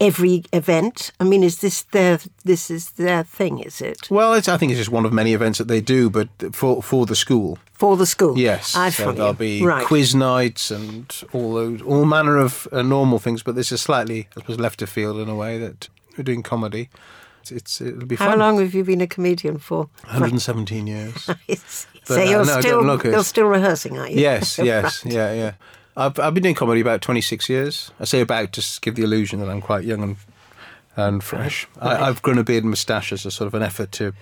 every 0.00 0.44
event? 0.52 1.12
I 1.20 1.24
mean, 1.24 1.42
is 1.42 1.58
this 1.58 1.82
their 1.82 2.18
this 2.44 2.70
is 2.70 2.90
their 2.92 3.24
thing? 3.24 3.58
Is 3.60 3.80
it? 3.80 4.10
Well, 4.10 4.32
I 4.32 4.40
think 4.40 4.72
it's 4.72 4.78
just 4.78 4.90
one 4.90 5.04
of 5.04 5.12
many 5.12 5.32
events 5.34 5.58
that 5.58 5.68
they 5.68 5.80
do, 5.80 6.10
but 6.10 6.28
for 6.52 6.82
for 6.82 7.06
the 7.06 7.16
school. 7.16 7.58
For 7.72 7.96
the 7.96 8.06
school, 8.06 8.38
yes. 8.38 8.76
I 8.76 8.90
so 8.90 9.10
there'll 9.12 9.32
be 9.32 9.64
right. 9.64 9.84
quiz 9.84 10.14
nights 10.14 10.70
and 10.70 11.12
all 11.32 11.54
those 11.54 11.82
all 11.82 12.04
manner 12.04 12.38
of 12.38 12.68
uh, 12.70 12.82
normal 12.82 13.18
things, 13.18 13.42
but 13.42 13.54
this 13.56 13.72
is 13.72 13.80
slightly, 13.80 14.28
I 14.36 14.40
suppose, 14.40 14.60
left 14.60 14.82
of 14.82 14.88
field 14.88 15.18
in 15.18 15.28
a 15.28 15.34
way 15.34 15.58
that 15.58 15.88
we're 16.16 16.24
doing 16.24 16.42
comedy. 16.42 16.88
It's, 17.50 17.80
it'll 17.80 18.06
be 18.06 18.16
How 18.16 18.30
fun. 18.30 18.38
long 18.38 18.60
have 18.60 18.74
you 18.74 18.84
been 18.84 19.00
a 19.00 19.06
comedian 19.06 19.58
for? 19.58 19.88
117 20.04 20.86
years. 20.86 21.24
so 22.04 22.22
you're 22.22 22.42
uh, 22.42 22.44
no, 22.44 22.60
still 22.60 23.04
you're 23.04 23.24
still 23.24 23.46
rehearsing, 23.46 23.98
are 23.98 24.08
you? 24.08 24.20
Yes, 24.20 24.58
yes, 24.62 25.04
right. 25.04 25.14
yeah, 25.14 25.32
yeah. 25.32 25.52
I've, 25.96 26.18
I've 26.18 26.34
been 26.34 26.42
doing 26.42 26.54
comedy 26.54 26.80
about 26.80 27.02
26 27.02 27.48
years. 27.48 27.90
I 28.00 28.04
say 28.04 28.20
about 28.20 28.52
to 28.52 28.80
give 28.80 28.94
the 28.94 29.02
illusion 29.02 29.40
that 29.40 29.48
I'm 29.48 29.60
quite 29.60 29.84
young 29.84 30.02
and 30.02 30.16
and 30.96 31.24
fresh. 31.24 31.66
Right. 31.76 32.00
I, 32.00 32.06
have 32.06 32.20
grown 32.20 32.38
a 32.38 32.44
beard 32.44 32.64
and 32.64 32.70
moustache 32.70 33.12
as 33.12 33.24
a 33.24 33.30
sort 33.30 33.46
of 33.46 33.54
an 33.54 33.62
effort 33.62 33.92
to 33.92 34.12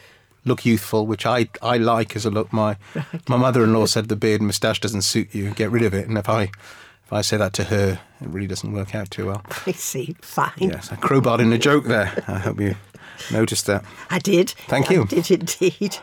look 0.44 0.64
youthful, 0.64 1.04
which 1.06 1.26
I, 1.26 1.48
I 1.62 1.78
like 1.78 2.14
as 2.14 2.24
a 2.24 2.30
look. 2.30 2.52
My 2.52 2.76
right. 2.94 3.28
my 3.28 3.36
mother-in-law 3.36 3.86
said 3.86 4.08
the 4.08 4.16
beard 4.16 4.40
and 4.40 4.46
moustache 4.46 4.80
doesn't 4.80 5.02
suit 5.02 5.34
you, 5.34 5.50
get 5.50 5.70
rid 5.70 5.82
of 5.82 5.94
it. 5.94 6.08
And 6.08 6.16
if 6.16 6.28
I 6.28 6.42
if 6.42 7.12
I 7.12 7.22
say 7.22 7.36
that 7.38 7.52
to 7.54 7.64
her, 7.64 8.00
it 8.20 8.28
really 8.28 8.46
doesn't 8.46 8.72
work 8.72 8.94
out 8.94 9.10
too 9.10 9.26
well. 9.26 9.42
I 9.66 9.72
see. 9.72 10.16
Fine. 10.20 10.52
Yes, 10.58 10.92
I 10.92 10.96
crowbarred 10.96 11.40
in 11.40 11.52
a 11.52 11.58
joke 11.58 11.84
there. 11.84 12.22
I 12.28 12.38
hope 12.38 12.60
you 12.60 12.76
noticed 13.30 13.66
that. 13.66 13.84
I 14.10 14.18
did. 14.18 14.50
Thank 14.68 14.90
you. 14.90 15.02
I 15.02 15.06
did 15.06 15.30
indeed. 15.30 15.96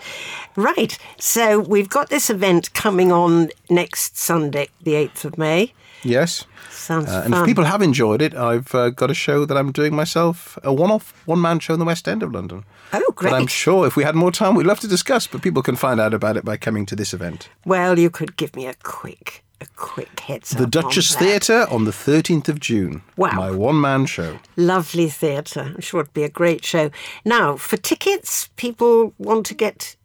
Right. 0.55 0.97
So 1.17 1.59
we've 1.59 1.89
got 1.89 2.09
this 2.09 2.29
event 2.29 2.73
coming 2.73 3.11
on 3.11 3.49
next 3.69 4.17
Sunday, 4.17 4.69
the 4.81 4.93
8th 4.93 5.25
of 5.25 5.37
May. 5.37 5.73
Yes. 6.03 6.45
Sounds 6.69 7.09
uh, 7.09 7.23
And 7.25 7.33
if 7.33 7.45
people 7.45 7.65
have 7.65 7.81
enjoyed 7.81 8.21
it, 8.21 8.33
I've 8.33 8.73
uh, 8.73 8.89
got 8.89 9.11
a 9.11 9.13
show 9.13 9.45
that 9.45 9.57
I'm 9.57 9.71
doing 9.71 9.95
myself, 9.95 10.57
a 10.63 10.73
one-off, 10.73 11.13
one-man 11.25 11.59
show 11.59 11.73
in 11.73 11.79
the 11.79 11.85
West 11.85 12.07
End 12.07 12.23
of 12.23 12.31
London. 12.31 12.63
Oh, 12.93 13.13
great. 13.15 13.31
But 13.31 13.37
I'm 13.37 13.47
sure 13.47 13.85
if 13.87 13.95
we 13.95 14.03
had 14.03 14.15
more 14.15 14.31
time, 14.31 14.55
we'd 14.55 14.67
love 14.67 14.79
to 14.81 14.87
discuss, 14.87 15.27
but 15.27 15.41
people 15.41 15.61
can 15.61 15.75
find 15.75 15.99
out 15.99 16.13
about 16.13 16.37
it 16.37 16.45
by 16.45 16.55
coming 16.55 16.85
to 16.85 16.95
this 16.95 17.13
event. 17.13 17.49
Well, 17.65 17.99
you 17.99 18.09
could 18.09 18.37
give 18.37 18.55
me 18.55 18.67
a 18.67 18.75
quick 18.83 19.43
a 19.59 19.65
quick 19.75 20.19
heads 20.19 20.51
The 20.51 20.67
Duchess 20.67 21.15
Theatre 21.15 21.65
on 21.69 21.85
the 21.85 21.91
13th 21.91 22.47
of 22.47 22.59
June. 22.59 23.01
Wow. 23.15 23.31
My 23.31 23.51
one 23.51 23.79
man 23.81 24.05
show. 24.05 24.39
Lovely 24.55 25.09
theatre. 25.09 25.73
I'm 25.75 25.81
sure 25.81 26.01
it'd 26.01 26.13
be 26.13 26.23
a 26.23 26.29
great 26.29 26.63
show. 26.63 26.91
Now, 27.25 27.55
for 27.57 27.77
tickets, 27.77 28.49
people 28.55 29.13
want 29.17 29.45
to 29.47 29.53
get 29.53 29.95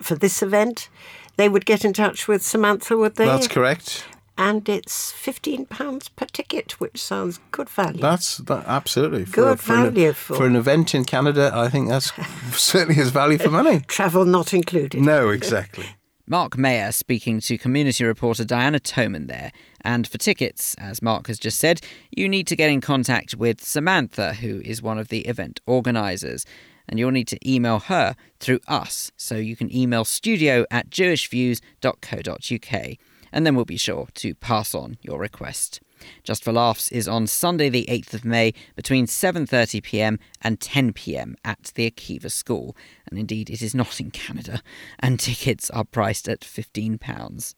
for 0.00 0.14
this 0.14 0.42
event, 0.42 0.88
they 1.36 1.48
would 1.48 1.64
get 1.64 1.84
in 1.84 1.92
touch 1.92 2.28
with 2.28 2.42
Samantha, 2.42 2.96
would 2.96 3.16
they? 3.16 3.24
That's 3.24 3.48
correct. 3.48 4.04
And 4.38 4.66
it's 4.68 5.12
fifteen 5.12 5.66
pounds 5.66 6.08
per 6.08 6.24
ticket, 6.24 6.80
which 6.80 7.02
sounds 7.02 7.38
good 7.50 7.68
value. 7.68 8.00
That's 8.00 8.38
that, 8.38 8.64
absolutely 8.66 9.26
for, 9.26 9.36
good 9.36 9.60
for 9.60 9.74
value 9.74 10.08
an, 10.08 10.14
for... 10.14 10.34
for 10.36 10.46
an 10.46 10.56
event 10.56 10.94
in 10.94 11.04
Canada. 11.04 11.50
I 11.54 11.68
think 11.68 11.88
that's 11.88 12.12
certainly 12.52 13.00
is 13.00 13.10
value 13.10 13.38
for 13.38 13.50
money. 13.50 13.80
Travel 13.88 14.24
not 14.24 14.54
included. 14.54 15.02
No, 15.02 15.28
exactly. 15.28 15.84
Mark 16.26 16.56
Meir 16.56 16.92
speaking 16.92 17.40
to 17.40 17.58
community 17.58 18.04
reporter 18.04 18.44
Diana 18.44 18.78
Toman 18.78 19.26
there. 19.26 19.52
And 19.80 20.06
for 20.06 20.18
tickets, 20.18 20.74
as 20.76 21.02
Mark 21.02 21.26
has 21.26 21.38
just 21.38 21.58
said, 21.58 21.80
you 22.10 22.28
need 22.28 22.46
to 22.46 22.56
get 22.56 22.70
in 22.70 22.80
contact 22.80 23.34
with 23.34 23.62
Samantha, 23.62 24.34
who 24.34 24.60
is 24.64 24.80
one 24.80 24.98
of 24.98 25.08
the 25.08 25.20
event 25.20 25.60
organisers. 25.66 26.46
and 26.88 26.98
you'll 26.98 27.10
need 27.10 27.28
to 27.28 27.38
email 27.48 27.78
her 27.78 28.16
through 28.38 28.60
us. 28.68 29.10
So 29.16 29.36
you 29.36 29.56
can 29.56 29.74
email 29.74 30.04
studio 30.04 30.64
at 30.70 30.90
jewishviews.co.uk, 30.90 32.96
and 33.32 33.46
then 33.46 33.54
we'll 33.54 33.64
be 33.64 33.76
sure 33.76 34.08
to 34.14 34.34
pass 34.34 34.74
on 34.74 34.98
your 35.02 35.18
request. 35.18 35.80
Just 36.22 36.44
for 36.44 36.52
Laughs 36.52 36.90
is 36.92 37.08
on 37.08 37.26
Sunday 37.26 37.68
the 37.68 37.86
8th 37.88 38.14
of 38.14 38.24
May 38.24 38.54
between 38.76 39.06
7:30 39.06 39.82
p.m. 39.82 40.18
and 40.40 40.60
10 40.60 40.92
p.m. 40.92 41.36
at 41.44 41.72
the 41.74 41.90
Akiva 41.90 42.30
School. 42.30 42.76
And 43.08 43.18
indeed 43.18 43.50
it 43.50 43.62
is 43.62 43.74
not 43.74 44.00
in 44.00 44.10
Canada 44.10 44.62
and 44.98 45.18
tickets 45.18 45.70
are 45.70 45.84
priced 45.84 46.28
at 46.28 46.44
15 46.44 46.98
pounds. 46.98 47.54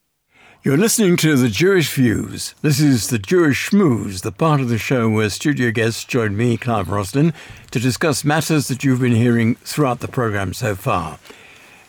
You're 0.63 0.79
listening 0.79 1.19
to 1.19 1.37
The 1.37 1.51
Jewish 1.51 1.93
Views. 1.93 2.55
This 2.63 2.81
is 2.81 3.09
The 3.09 3.19
Jewish 3.19 3.69
Schmooze, 3.69 4.23
the 4.23 4.33
part 4.33 4.63
of 4.63 4.71
the 4.71 4.79
show 4.79 5.11
where 5.11 5.29
studio 5.29 5.71
guests 5.71 6.05
join 6.05 6.39
me, 6.39 6.57
Clive 6.57 6.89
Roslin, 6.89 7.35
to 7.71 7.79
discuss 7.79 8.25
matters 8.25 8.69
that 8.69 8.83
you've 8.83 9.01
been 9.01 9.15
hearing 9.15 9.57
throughout 9.57 10.01
the 10.01 10.09
programme 10.09 10.55
so 10.55 10.75
far. 10.75 11.19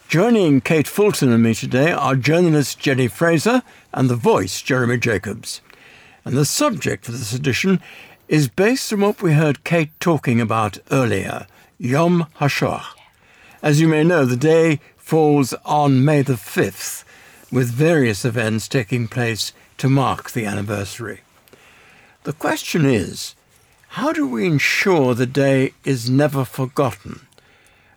Joining 0.09 0.59
Kate 0.59 0.87
Fulton 0.87 1.31
and 1.31 1.41
me 1.41 1.53
today 1.53 1.91
are 1.91 2.15
journalist 2.15 2.77
Jenny 2.77 3.07
Fraser 3.07 3.63
and 3.93 4.09
the 4.09 4.15
voice 4.15 4.61
Jeremy 4.61 4.97
Jacobs. 4.97 5.61
And 6.25 6.35
the 6.35 6.43
subject 6.43 7.05
for 7.05 7.11
this 7.11 7.33
edition 7.33 7.79
is 8.27 8.47
based 8.49 8.91
on 8.91 9.01
what 9.01 9.21
we 9.21 9.33
heard 9.33 9.63
Kate 9.63 9.91
talking 9.99 10.41
about 10.41 10.79
earlier, 10.89 11.45
Yom 11.77 12.25
HaShoah. 12.39 12.85
As 13.61 13.79
you 13.79 13.87
may 13.87 14.03
know, 14.03 14.25
the 14.25 14.35
day 14.35 14.79
falls 14.97 15.53
on 15.63 16.03
May 16.03 16.23
the 16.23 16.33
5th, 16.33 17.03
with 17.51 17.69
various 17.69 18.25
events 18.25 18.67
taking 18.67 19.07
place 19.07 19.53
to 19.77 19.87
mark 19.87 20.31
the 20.31 20.45
anniversary. 20.45 21.21
The 22.23 22.33
question 22.33 22.85
is 22.85 23.35
how 23.89 24.11
do 24.11 24.27
we 24.27 24.47
ensure 24.47 25.13
the 25.13 25.27
day 25.27 25.73
is 25.83 26.09
never 26.09 26.43
forgotten? 26.43 27.27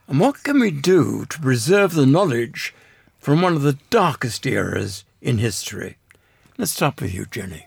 And 0.07 0.21
what 0.21 0.43
can 0.43 0.61
we 0.61 0.71
do 0.71 1.25
to 1.25 1.41
preserve 1.41 1.95
the 1.95 2.07
knowledge 2.07 2.75
from 3.19 3.41
one 3.41 3.55
of 3.55 3.63
the 3.63 3.79
darkest 3.89 4.45
eras 4.45 5.05
in 5.23 5.39
history? 5.39 5.97
Let's 6.59 6.73
start 6.73 7.01
with 7.01 7.15
you, 7.15 7.25
Jenny. 7.25 7.65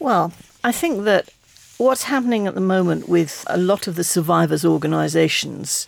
Well, 0.00 0.32
I 0.64 0.72
think 0.72 1.04
that 1.04 1.28
what's 1.76 2.04
happening 2.04 2.46
at 2.46 2.54
the 2.54 2.60
moment 2.60 3.06
with 3.08 3.44
a 3.48 3.58
lot 3.58 3.86
of 3.86 3.96
the 3.96 4.04
survivors' 4.04 4.64
organisations, 4.64 5.86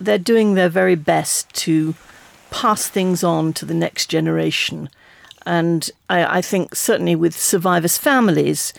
they're 0.00 0.18
doing 0.18 0.54
their 0.54 0.70
very 0.70 0.94
best 0.94 1.52
to 1.54 1.94
pass 2.50 2.88
things 2.88 3.22
on 3.22 3.52
to 3.52 3.66
the 3.66 3.74
next 3.74 4.06
generation. 4.06 4.88
And 5.44 5.90
I, 6.08 6.38
I 6.38 6.42
think 6.42 6.74
certainly 6.74 7.14
with 7.14 7.38
survivors' 7.38 7.98
families, 7.98 8.72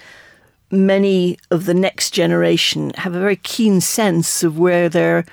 many 0.71 1.38
of 1.51 1.65
the 1.65 1.75
next 1.75 2.09
generation 2.11 2.91
have 2.95 3.13
a 3.13 3.19
very 3.19 3.36
keen 3.36 3.82
sense 3.82 4.43
of 4.43 4.57
where 4.57 4.89
their 4.89 5.25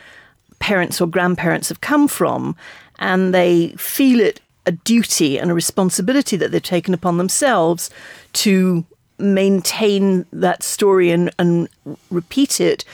parents 0.58 1.00
or 1.00 1.06
grandparents 1.06 1.70
have 1.70 1.80
come 1.80 2.06
from, 2.06 2.54
and 2.98 3.32
they 3.32 3.68
feel 3.78 4.20
it 4.20 4.40
a 4.66 4.72
duty 4.72 5.38
and 5.38 5.50
a 5.50 5.54
responsibility 5.54 6.36
that 6.36 6.50
they've 6.50 6.62
taken 6.62 6.92
upon 6.92 7.16
themselves 7.16 7.88
to 8.34 8.84
maintain 9.18 10.26
that 10.32 10.62
story 10.62 11.10
and, 11.10 11.30
and 11.38 11.68
repeat 12.10 12.60
it 12.60 12.84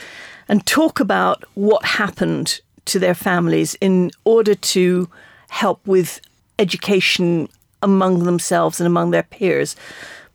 and 0.47 0.65
talk 0.65 0.99
about 0.99 1.43
what 1.55 1.85
happened 1.85 2.59
to 2.85 2.99
their 2.99 3.15
families 3.15 3.75
in 3.81 4.11
order 4.23 4.55
to 4.55 5.09
help 5.49 5.85
with 5.87 6.21
education 6.59 7.49
among 7.81 8.23
themselves 8.23 8.79
and 8.79 8.87
among 8.87 9.11
their 9.11 9.23
peers. 9.23 9.75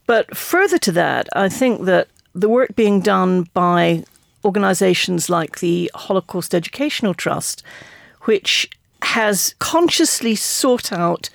But 0.07 0.37
further 0.37 0.79
to 0.79 0.93
that, 0.93 1.29
I 1.35 1.49
think 1.49 1.85
that 1.85 2.09
the 2.35 2.49
work 2.49 2.75
being 2.77 3.01
done 3.01 3.49
by 3.55 4.05
organizations 4.45 5.29
like 5.29 5.61
the 5.61 5.91
Holocaust 5.95 6.55
Educational 6.55 7.15
Trust, 7.15 7.63
which 8.23 8.71
has 9.03 9.55
consciously 9.59 10.35
sought 10.35 10.93
out 10.93 11.31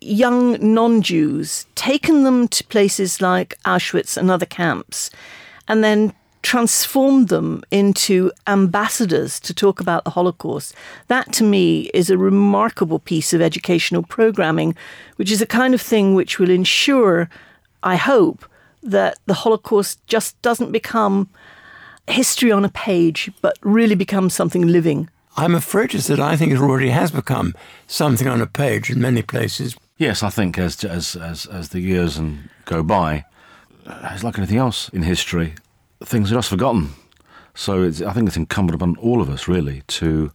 young 0.00 0.74
non 0.74 1.02
Jews, 1.02 1.66
taken 1.74 2.24
them 2.24 2.48
to 2.48 2.64
places 2.64 3.20
like 3.20 3.58
Auschwitz 3.64 4.16
and 4.16 4.30
other 4.30 4.46
camps, 4.46 5.10
and 5.68 5.82
then 5.82 6.12
transformed 6.42 7.28
them 7.28 7.60
into 7.72 8.30
ambassadors 8.46 9.40
to 9.40 9.52
talk 9.52 9.80
about 9.80 10.04
the 10.04 10.10
Holocaust. 10.10 10.74
That 11.08 11.32
to 11.32 11.44
me 11.44 11.90
is 11.92 12.08
a 12.08 12.16
remarkable 12.16 13.00
piece 13.00 13.32
of 13.32 13.40
educational 13.40 14.04
programming, 14.04 14.76
which 15.16 15.32
is 15.32 15.42
a 15.42 15.46
kind 15.46 15.74
of 15.74 15.80
thing 15.80 16.14
which 16.14 16.38
will 16.38 16.50
ensure, 16.50 17.28
I 17.82 17.96
hope, 17.96 18.44
that 18.84 19.18
the 19.26 19.34
Holocaust 19.34 19.98
just 20.06 20.40
doesn't 20.42 20.70
become 20.70 21.28
history 22.06 22.52
on 22.52 22.64
a 22.64 22.68
page, 22.68 23.28
but 23.42 23.58
really 23.62 23.96
becomes 23.96 24.32
something 24.32 24.68
living. 24.68 25.08
I'm 25.36 25.54
afraid 25.54 25.90
say 25.90 26.14
that 26.14 26.22
I 26.22 26.36
think 26.36 26.52
it 26.52 26.58
already 26.58 26.90
has 26.90 27.10
become 27.10 27.54
something 27.88 28.28
on 28.28 28.40
a 28.40 28.46
page 28.46 28.88
in 28.88 29.00
many 29.00 29.22
places. 29.22 29.76
Yes, 29.98 30.22
I 30.22 30.30
think 30.30 30.58
as 30.58 30.84
as 30.84 31.16
as, 31.16 31.46
as 31.46 31.70
the 31.70 31.80
years 31.80 32.16
and 32.16 32.48
go 32.64 32.82
by, 32.82 33.24
uh, 33.86 34.10
it's 34.12 34.24
like 34.24 34.38
anything 34.38 34.58
else 34.58 34.88
in 34.90 35.02
history. 35.02 35.54
Things 36.04 36.30
are 36.30 36.34
just 36.34 36.50
forgotten. 36.50 36.90
So 37.54 37.84
I 37.84 38.12
think 38.12 38.28
it's 38.28 38.36
incumbent 38.36 38.74
upon 38.74 38.96
all 38.96 39.22
of 39.22 39.30
us 39.30 39.48
really 39.48 39.82
to 39.86 40.30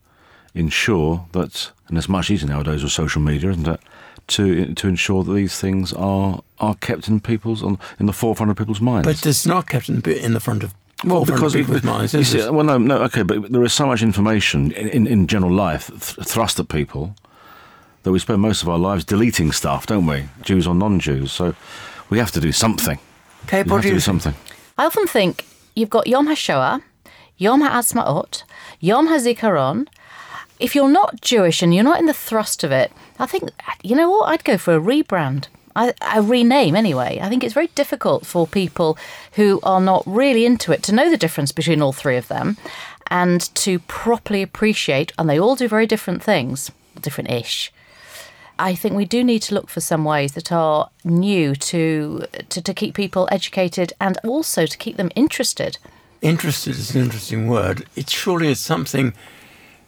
ensure 0.56 1.26
that, 1.34 1.72
and 1.88 1.98
it's 1.98 2.10
much 2.10 2.32
easier 2.32 2.50
nowadays 2.50 2.82
with 2.84 2.92
social 2.92 3.22
media, 3.22 3.52
isn't 3.52 3.68
it? 3.68 3.80
To 4.28 4.74
to 4.74 4.88
ensure 4.88 5.24
that 5.24 5.34
these 5.34 5.60
things 5.60 5.94
are 5.94 6.42
are 6.60 6.76
kept 6.76 7.08
in 7.08 7.20
people's 7.20 7.62
on 7.62 7.78
in 8.00 8.08
the 8.08 8.14
forefront 8.14 8.50
of 8.50 8.58
people's 8.58 8.82
minds. 8.82 9.08
But 9.08 9.26
it's 9.26 9.46
not 9.46 9.68
kept 9.68 9.90
in, 9.90 10.02
in 10.02 10.34
the 10.34 10.40
front 10.40 10.64
of 10.64 10.74
well, 11.04 11.26
because 11.26 11.54
people's 11.54 11.84
minds. 11.84 12.14
You 12.14 12.24
see, 12.24 12.50
well, 12.50 12.64
no, 12.64 12.78
no, 12.78 12.98
okay, 13.04 13.24
but 13.24 13.52
there 13.52 13.64
is 13.64 13.74
so 13.74 13.88
much 13.88 14.02
information 14.02 14.72
in, 14.72 14.88
in, 14.90 15.08
in 15.08 15.28
general 15.28 15.52
life 15.52 15.88
th- 15.88 16.28
thrust 16.28 16.60
at 16.60 16.70
people 16.70 17.16
that 18.04 18.12
we 18.12 18.20
spend 18.20 18.42
most 18.42 18.64
of 18.64 18.70
our 18.70 18.80
lives 18.80 19.06
deleting 19.06 19.52
stuff, 19.52 19.86
don't 19.86 20.06
we? 20.06 20.26
Jews 20.42 20.68
or 20.68 20.76
non-Jews. 20.76 21.32
So 21.32 21.56
we 22.10 22.18
have 22.20 22.32
to 22.32 22.40
do 22.40 22.52
something. 22.52 23.00
Okay, 23.46 23.64
we 23.64 23.72
have 23.72 23.82
to 23.82 23.90
do 23.90 24.00
something. 24.00 24.34
I 24.78 24.86
often 24.86 25.08
think 25.08 25.46
you've 25.76 25.90
got 25.90 26.08
Yom 26.08 26.28
HaShoah, 26.28 26.82
Yom 27.38 27.62
HaAtzmaut, 27.62 28.44
Yom 28.80 29.08
HaZikaron. 29.08 29.88
If 30.60 30.76
you're 30.76 30.90
not 30.90 31.22
Jewish 31.22 31.62
and 31.62 31.74
you're 31.74 31.84
not 31.84 32.00
in 32.00 32.06
the 32.06 32.14
thrust 32.14 32.64
of 32.64 32.72
it, 32.72 32.92
I 33.20 33.26
think, 33.26 33.50
you 33.84 33.96
know 33.96 34.10
what, 34.10 34.30
I'd 34.30 34.44
go 34.44 34.58
for 34.58 34.76
a 34.76 34.80
rebrand. 34.80 35.48
I, 35.76 35.94
a 36.14 36.22
rename 36.22 36.76
anyway. 36.76 37.20
I 37.22 37.30
think 37.30 37.44
it's 37.44 37.54
very 37.54 37.68
difficult 37.68 38.26
for 38.26 38.46
people 38.46 38.98
who 39.34 39.60
are 39.64 39.80
not 39.80 40.04
really 40.06 40.46
into 40.46 40.72
it 40.72 40.84
to 40.84 40.94
know 40.94 41.10
the 41.10 41.18
difference 41.18 41.52
between 41.52 41.82
all 41.82 41.94
three 41.94 42.18
of 42.18 42.28
them 42.28 42.58
and 43.08 43.42
to 43.56 43.80
properly 43.80 44.42
appreciate, 44.42 45.14
and 45.18 45.30
they 45.30 45.40
all 45.40 45.56
do 45.56 45.68
very 45.68 45.88
different 45.88 46.22
things, 46.24 46.72
different 47.00 47.32
ish. 47.32 47.72
I 48.62 48.76
think 48.76 48.94
we 48.94 49.06
do 49.06 49.24
need 49.24 49.42
to 49.44 49.56
look 49.56 49.70
for 49.70 49.82
some 49.82 50.06
ways 50.06 50.34
that 50.34 50.52
are 50.52 50.92
new 51.04 51.56
to, 51.56 52.26
to, 52.50 52.62
to 52.62 52.74
keep 52.76 52.94
people 52.94 53.28
educated 53.32 53.94
and 54.00 54.20
also 54.24 54.68
to 54.68 54.78
keep 54.78 54.98
them 54.98 55.10
interested. 55.16 55.80
Interested 56.22 56.76
is 56.76 56.94
an 56.94 57.02
interesting 57.02 57.48
word. 57.48 57.88
It 57.96 58.12
surely 58.12 58.50
is 58.50 58.60
something 58.60 59.14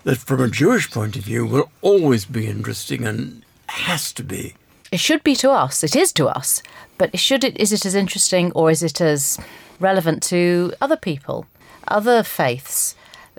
that, 0.05 0.17
from 0.17 0.41
a 0.41 0.49
Jewish 0.49 0.89
point 0.89 1.15
of 1.15 1.21
view, 1.21 1.45
will 1.45 1.69
always 1.83 2.25
be 2.25 2.47
interesting 2.47 3.05
and 3.05 3.45
has 3.69 4.11
to 4.13 4.23
be. 4.23 4.55
It 4.91 4.99
should 4.99 5.23
be 5.23 5.35
to 5.35 5.51
us. 5.51 5.83
It 5.83 5.95
is 5.95 6.11
to 6.13 6.27
us. 6.27 6.63
But 6.97 7.19
should 7.19 7.43
it? 7.43 7.55
Is 7.59 7.71
it 7.71 7.85
as 7.85 7.93
interesting 7.93 8.51
or 8.53 8.71
is 8.71 8.81
it 8.81 8.99
as 8.99 9.39
relevant 9.79 10.23
to 10.23 10.73
other 10.81 10.97
people, 10.97 11.45
other 11.87 12.23
faiths? 12.23 12.95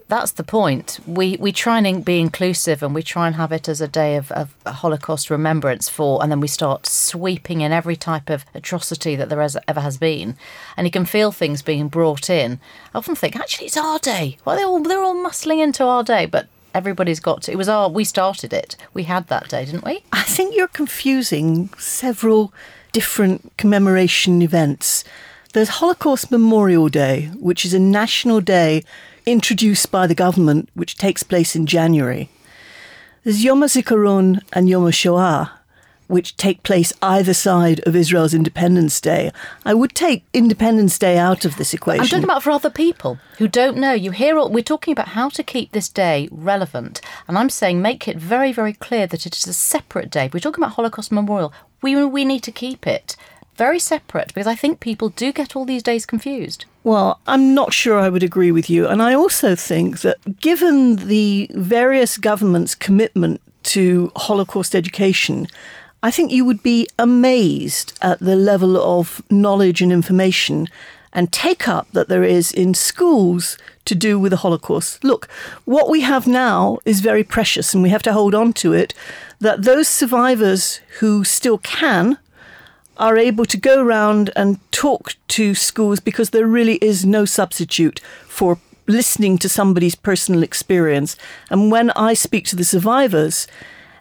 That's 0.08 0.32
the 0.32 0.44
point. 0.44 1.00
We 1.06 1.36
we 1.40 1.50
try 1.52 1.78
and 1.78 2.04
be 2.04 2.20
inclusive, 2.20 2.82
and 2.82 2.94
we 2.94 3.02
try 3.02 3.26
and 3.26 3.36
have 3.36 3.52
it 3.52 3.68
as 3.68 3.80
a 3.80 3.88
day 3.88 4.16
of, 4.16 4.30
of 4.32 4.54
Holocaust 4.66 5.30
remembrance 5.30 5.88
for, 5.88 6.22
and 6.22 6.30
then 6.30 6.40
we 6.40 6.48
start 6.48 6.86
sweeping 6.86 7.62
in 7.62 7.72
every 7.72 7.96
type 7.96 8.28
of 8.28 8.44
atrocity 8.54 9.16
that 9.16 9.28
there 9.28 9.40
has, 9.40 9.56
ever 9.66 9.80
has 9.80 9.96
been, 9.96 10.36
and 10.76 10.86
you 10.86 10.90
can 10.90 11.06
feel 11.06 11.32
things 11.32 11.62
being 11.62 11.88
brought 11.88 12.28
in. 12.28 12.60
I 12.94 12.98
often 12.98 13.14
think, 13.14 13.36
actually, 13.36 13.66
it's 13.66 13.76
our 13.76 13.98
day. 13.98 14.36
Well, 14.44 14.56
they're 14.56 14.66
all 14.66 14.82
they're 14.82 15.02
all 15.02 15.14
muscling 15.14 15.62
into 15.62 15.84
our 15.84 16.04
day, 16.04 16.26
but 16.26 16.48
everybody's 16.74 17.20
got 17.20 17.42
to. 17.42 17.52
It 17.52 17.58
was 17.58 17.68
our 17.68 17.88
we 17.88 18.04
started 18.04 18.52
it. 18.52 18.76
We 18.92 19.04
had 19.04 19.28
that 19.28 19.48
day, 19.48 19.64
didn't 19.64 19.84
we? 19.84 20.02
I 20.12 20.22
think 20.22 20.54
you're 20.54 20.68
confusing 20.68 21.70
several 21.78 22.52
different 22.92 23.56
commemoration 23.56 24.42
events. 24.42 25.02
There's 25.54 25.68
Holocaust 25.68 26.30
Memorial 26.30 26.88
Day, 26.88 27.30
which 27.38 27.64
is 27.64 27.72
a 27.72 27.78
national 27.78 28.40
day 28.40 28.82
introduced 29.26 29.90
by 29.90 30.06
the 30.06 30.14
government, 30.14 30.68
which 30.74 30.96
takes 30.96 31.22
place 31.22 31.56
in 31.56 31.66
January. 31.66 32.28
There's 33.22 33.42
Yom 33.42 33.60
HaZikaron 33.62 34.42
and 34.52 34.68
Yom 34.68 34.84
HaShoah, 34.84 35.50
which 36.08 36.36
take 36.36 36.62
place 36.62 36.92
either 37.00 37.32
side 37.32 37.80
of 37.86 37.96
Israel's 37.96 38.34
Independence 38.34 39.00
Day. 39.00 39.30
I 39.64 39.72
would 39.72 39.94
take 39.94 40.24
Independence 40.34 40.98
Day 40.98 41.16
out 41.16 41.44
of 41.44 41.56
this 41.56 41.72
equation. 41.72 42.02
I'm 42.02 42.08
talking 42.08 42.24
about 42.24 42.42
for 42.42 42.50
other 42.50 42.70
people 42.70 43.18
who 43.38 43.48
don't 43.48 43.78
know. 43.78 43.92
You 43.92 44.10
hear 44.10 44.38
all, 44.38 44.50
we're 44.50 44.62
talking 44.62 44.92
about 44.92 45.08
how 45.08 45.30
to 45.30 45.42
keep 45.42 45.72
this 45.72 45.88
day 45.88 46.28
relevant, 46.30 47.00
and 47.26 47.38
I'm 47.38 47.50
saying 47.50 47.80
make 47.80 48.06
it 48.06 48.18
very, 48.18 48.52
very 48.52 48.74
clear 48.74 49.06
that 49.06 49.26
it 49.26 49.36
is 49.36 49.46
a 49.46 49.54
separate 49.54 50.10
day. 50.10 50.28
We're 50.32 50.40
talking 50.40 50.62
about 50.62 50.74
Holocaust 50.74 51.10
Memorial. 51.10 51.52
We 51.82 52.04
we 52.04 52.24
need 52.24 52.42
to 52.42 52.52
keep 52.52 52.86
it 52.86 53.16
very 53.56 53.78
separate 53.78 54.28
because 54.28 54.46
I 54.46 54.54
think 54.54 54.80
people 54.80 55.08
do 55.08 55.32
get 55.32 55.56
all 55.56 55.64
these 55.64 55.82
days 55.82 56.06
confused. 56.06 56.66
Well, 56.84 57.18
I'm 57.26 57.54
not 57.54 57.72
sure 57.72 57.98
I 57.98 58.10
would 58.10 58.22
agree 58.22 58.52
with 58.52 58.68
you. 58.68 58.86
And 58.86 59.02
I 59.02 59.14
also 59.14 59.56
think 59.56 60.02
that 60.02 60.38
given 60.38 60.96
the 60.96 61.50
various 61.54 62.18
governments' 62.18 62.74
commitment 62.74 63.40
to 63.74 64.12
Holocaust 64.16 64.74
education, 64.74 65.48
I 66.02 66.10
think 66.10 66.30
you 66.30 66.44
would 66.44 66.62
be 66.62 66.86
amazed 66.98 67.98
at 68.02 68.20
the 68.20 68.36
level 68.36 68.76
of 68.76 69.22
knowledge 69.30 69.80
and 69.80 69.90
information 69.90 70.68
and 71.14 71.32
take 71.32 71.66
up 71.66 71.90
that 71.92 72.08
there 72.08 72.24
is 72.24 72.52
in 72.52 72.74
schools 72.74 73.56
to 73.86 73.94
do 73.94 74.18
with 74.18 74.30
the 74.30 74.38
Holocaust. 74.38 75.02
Look, 75.02 75.30
what 75.64 75.88
we 75.88 76.02
have 76.02 76.26
now 76.26 76.80
is 76.84 77.00
very 77.00 77.24
precious 77.24 77.72
and 77.72 77.82
we 77.82 77.88
have 77.88 78.02
to 78.02 78.12
hold 78.12 78.34
on 78.34 78.52
to 78.54 78.74
it. 78.74 78.92
That 79.40 79.62
those 79.62 79.88
survivors 79.88 80.80
who 80.98 81.24
still 81.24 81.58
can 81.58 82.18
are 82.96 83.16
able 83.16 83.44
to 83.46 83.56
go 83.56 83.82
around 83.82 84.30
and 84.36 84.58
talk 84.70 85.14
to 85.28 85.54
schools 85.54 86.00
because 86.00 86.30
there 86.30 86.46
really 86.46 86.76
is 86.76 87.04
no 87.04 87.24
substitute 87.24 88.00
for 88.26 88.58
listening 88.86 89.38
to 89.38 89.48
somebody's 89.48 89.94
personal 89.94 90.42
experience. 90.42 91.16
And 91.50 91.70
when 91.70 91.90
I 91.92 92.14
speak 92.14 92.46
to 92.46 92.56
the 92.56 92.64
survivors, 92.64 93.46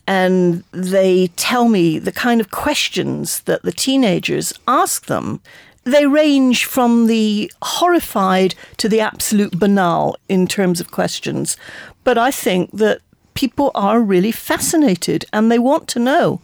and 0.08 0.64
they 0.72 1.28
tell 1.36 1.70
me 1.70 1.98
the 2.00 2.12
kind 2.12 2.42
of 2.42 2.52
questions 2.52 3.42
that 3.42 3.64
the 3.64 3.72
teenagers 3.72 4.54
ask 4.68 5.06
them. 5.06 5.40
They 5.86 6.06
range 6.06 6.66
from 6.66 7.08
the 7.08 7.52
horrified 7.62 8.56
to 8.78 8.90
the 8.90 9.00
absolute 9.00 9.58
banal 9.60 10.18
in 10.30 10.48
terms 10.48 10.80
of 10.80 10.92
questions. 10.92 11.58
But 12.04 12.18
I 12.18 12.32
think 12.32 12.72
that 12.72 13.02
people 13.34 13.72
are 13.76 14.00
really 14.00 14.32
fascinated 14.32 15.26
and 15.34 15.52
they 15.52 15.60
want 15.60 15.88
to 15.90 16.00
know. 16.00 16.42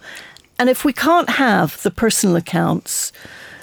And 0.60 0.70
if 0.70 0.84
we 0.86 0.94
can't 0.94 1.30
have 1.32 1.82
the 1.84 1.92
personal 1.92 2.36
accounts, 2.36 3.12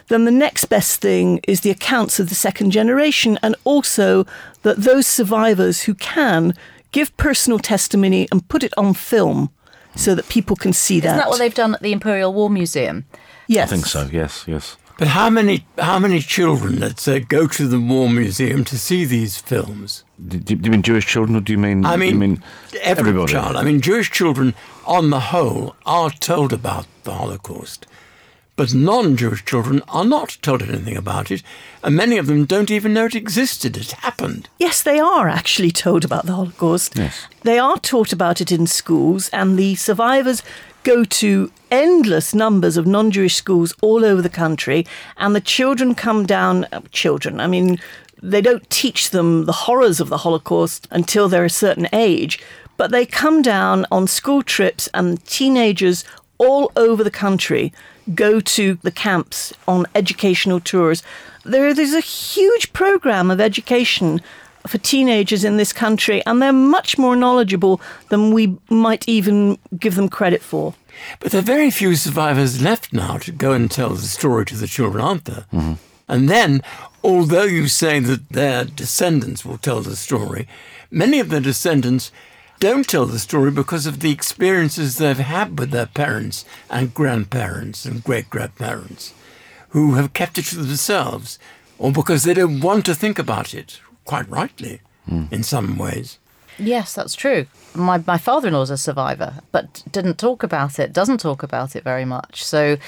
then 0.08 0.24
the 0.24 0.30
next 0.30 0.64
best 0.66 1.00
thing 1.00 1.40
is 1.46 1.60
the 1.60 1.70
accounts 1.70 2.18
of 2.18 2.28
the 2.28 2.34
second 2.34 2.70
generation 2.70 3.38
and 3.42 3.54
also 3.64 4.24
that 4.62 4.78
those 4.78 5.06
survivors 5.06 5.82
who 5.82 5.94
can 5.94 6.54
give 6.92 7.14
personal 7.16 7.58
testimony 7.58 8.26
and 8.32 8.48
put 8.48 8.64
it 8.64 8.72
on 8.76 8.94
film 8.94 9.50
so 9.94 10.14
that 10.14 10.28
people 10.28 10.56
can 10.56 10.72
see 10.72 10.98
Isn't 10.98 11.08
that. 11.10 11.16
that 11.18 11.28
what 11.28 11.38
they've 11.38 11.54
done 11.54 11.74
at 11.74 11.82
the 11.82 11.92
Imperial 11.92 12.32
War 12.32 12.48
Museum? 12.50 13.04
Yes. 13.46 13.68
I 13.70 13.74
think 13.74 13.86
so. 13.86 14.08
Yes, 14.10 14.44
yes. 14.46 14.76
But 14.98 15.08
how 15.08 15.28
many 15.28 15.66
how 15.78 15.98
many 15.98 16.20
children, 16.20 16.80
let's 16.80 17.02
say, 17.02 17.18
uh, 17.18 17.24
go 17.28 17.46
to 17.46 17.68
the 17.68 17.78
War 17.78 18.08
Museum 18.08 18.64
to 18.64 18.78
see 18.78 19.04
these 19.04 19.36
films? 19.36 20.04
Do, 20.26 20.38
do 20.38 20.54
you 20.54 20.70
mean 20.70 20.82
Jewish 20.82 21.06
children, 21.06 21.36
or 21.36 21.40
do 21.40 21.52
you 21.52 21.58
mean? 21.58 21.84
I 21.84 21.96
mean, 21.96 22.14
you 22.14 22.18
mean 22.18 22.42
every 22.80 23.10
everybody? 23.10 23.32
child. 23.32 23.56
I 23.56 23.62
mean, 23.62 23.82
Jewish 23.82 24.10
children, 24.10 24.54
on 24.86 25.10
the 25.10 25.20
whole, 25.20 25.76
are 25.84 26.10
told 26.10 26.54
about 26.54 26.86
the 27.04 27.12
Holocaust, 27.12 27.86
but 28.56 28.72
non-Jewish 28.72 29.44
children 29.44 29.82
are 29.88 30.06
not 30.06 30.38
told 30.40 30.62
anything 30.62 30.96
about 30.96 31.30
it, 31.30 31.42
and 31.82 31.94
many 31.94 32.16
of 32.16 32.26
them 32.26 32.46
don't 32.46 32.70
even 32.70 32.94
know 32.94 33.04
it 33.04 33.14
existed. 33.14 33.76
It 33.76 33.90
happened. 33.92 34.48
Yes, 34.58 34.82
they 34.82 34.98
are 34.98 35.28
actually 35.28 35.72
told 35.72 36.06
about 36.06 36.24
the 36.24 36.32
Holocaust. 36.32 36.96
Yes. 36.96 37.26
They 37.42 37.58
are 37.58 37.78
taught 37.78 38.14
about 38.14 38.40
it 38.40 38.50
in 38.50 38.66
schools, 38.66 39.28
and 39.28 39.58
the 39.58 39.74
survivors 39.74 40.42
go 40.86 41.02
to 41.02 41.50
endless 41.72 42.32
numbers 42.32 42.76
of 42.76 42.86
non 42.86 43.10
Jewish 43.10 43.34
schools 43.34 43.74
all 43.82 44.04
over 44.04 44.22
the 44.22 44.28
country, 44.28 44.86
and 45.16 45.34
the 45.34 45.40
children 45.40 45.96
come 45.96 46.24
down. 46.24 46.64
uh, 46.72 46.80
Children, 46.92 47.40
I 47.40 47.48
mean, 47.48 47.78
they 48.22 48.40
don't 48.40 48.70
teach 48.70 49.10
them 49.10 49.46
the 49.46 49.60
horrors 49.66 49.98
of 50.00 50.08
the 50.08 50.18
Holocaust 50.18 50.86
until 50.92 51.28
they're 51.28 51.44
a 51.44 51.50
certain 51.50 51.88
age, 51.92 52.38
but 52.76 52.92
they 52.92 53.04
come 53.04 53.42
down 53.42 53.84
on 53.90 54.06
school 54.06 54.42
trips, 54.44 54.88
and 54.94 55.22
teenagers 55.26 56.04
all 56.38 56.70
over 56.76 57.02
the 57.02 57.10
country 57.10 57.72
go 58.14 58.38
to 58.38 58.78
the 58.82 58.92
camps 58.92 59.52
on 59.66 59.86
educational 59.94 60.60
tours. 60.60 61.02
There's 61.44 61.94
a 61.94 62.00
huge 62.00 62.72
program 62.72 63.30
of 63.30 63.40
education 63.40 64.20
for 64.66 64.78
teenagers 64.78 65.44
in 65.44 65.56
this 65.56 65.72
country, 65.72 66.24
and 66.26 66.40
they're 66.40 66.52
much 66.52 66.98
more 66.98 67.16
knowledgeable 67.16 67.80
than 68.08 68.32
we 68.32 68.56
might 68.68 69.08
even 69.08 69.58
give 69.78 69.94
them 69.94 70.08
credit 70.08 70.42
for. 70.42 70.74
But 71.20 71.32
there 71.32 71.40
are 71.40 71.44
very 71.44 71.70
few 71.70 71.94
survivors 71.94 72.62
left 72.62 72.92
now 72.92 73.18
to 73.18 73.32
go 73.32 73.52
and 73.52 73.70
tell 73.70 73.90
the 73.90 74.02
story 74.02 74.44
to 74.46 74.56
the 74.56 74.66
children, 74.66 75.04
aren't 75.04 75.26
there? 75.26 75.46
Mm-hmm. 75.52 75.74
And 76.08 76.28
then, 76.28 76.62
although 77.02 77.44
you 77.44 77.68
say 77.68 77.98
that 78.00 78.28
their 78.30 78.64
descendants 78.64 79.44
will 79.44 79.58
tell 79.58 79.80
the 79.80 79.96
story, 79.96 80.46
many 80.90 81.20
of 81.20 81.28
their 81.28 81.40
descendants 81.40 82.12
don't 82.58 82.88
tell 82.88 83.06
the 83.06 83.18
story 83.18 83.50
because 83.50 83.86
of 83.86 84.00
the 84.00 84.10
experiences 84.10 84.96
they've 84.96 85.18
had 85.18 85.58
with 85.58 85.70
their 85.70 85.86
parents 85.86 86.44
and 86.70 86.94
grandparents 86.94 87.84
and 87.84 88.04
great 88.04 88.30
grandparents 88.30 89.12
who 89.70 89.94
have 89.94 90.14
kept 90.14 90.38
it 90.38 90.44
to 90.46 90.56
themselves 90.56 91.38
or 91.78 91.92
because 91.92 92.24
they 92.24 92.32
don't 92.32 92.60
want 92.60 92.86
to 92.86 92.94
think 92.94 93.18
about 93.18 93.52
it, 93.52 93.80
quite 94.06 94.28
rightly, 94.30 94.80
in 95.30 95.42
some 95.42 95.76
ways. 95.76 96.18
Yes, 96.58 96.94
that's 96.94 97.14
true. 97.14 97.46
My 97.74 98.02
my 98.06 98.18
father-in-law's 98.18 98.70
a 98.70 98.78
survivor, 98.78 99.34
but 99.52 99.82
didn't 99.92 100.18
talk 100.18 100.42
about 100.42 100.78
it. 100.78 100.92
Doesn't 100.92 101.20
talk 101.20 101.42
about 101.42 101.76
it 101.76 101.84
very 101.84 102.04
much. 102.04 102.42
So. 102.44 102.78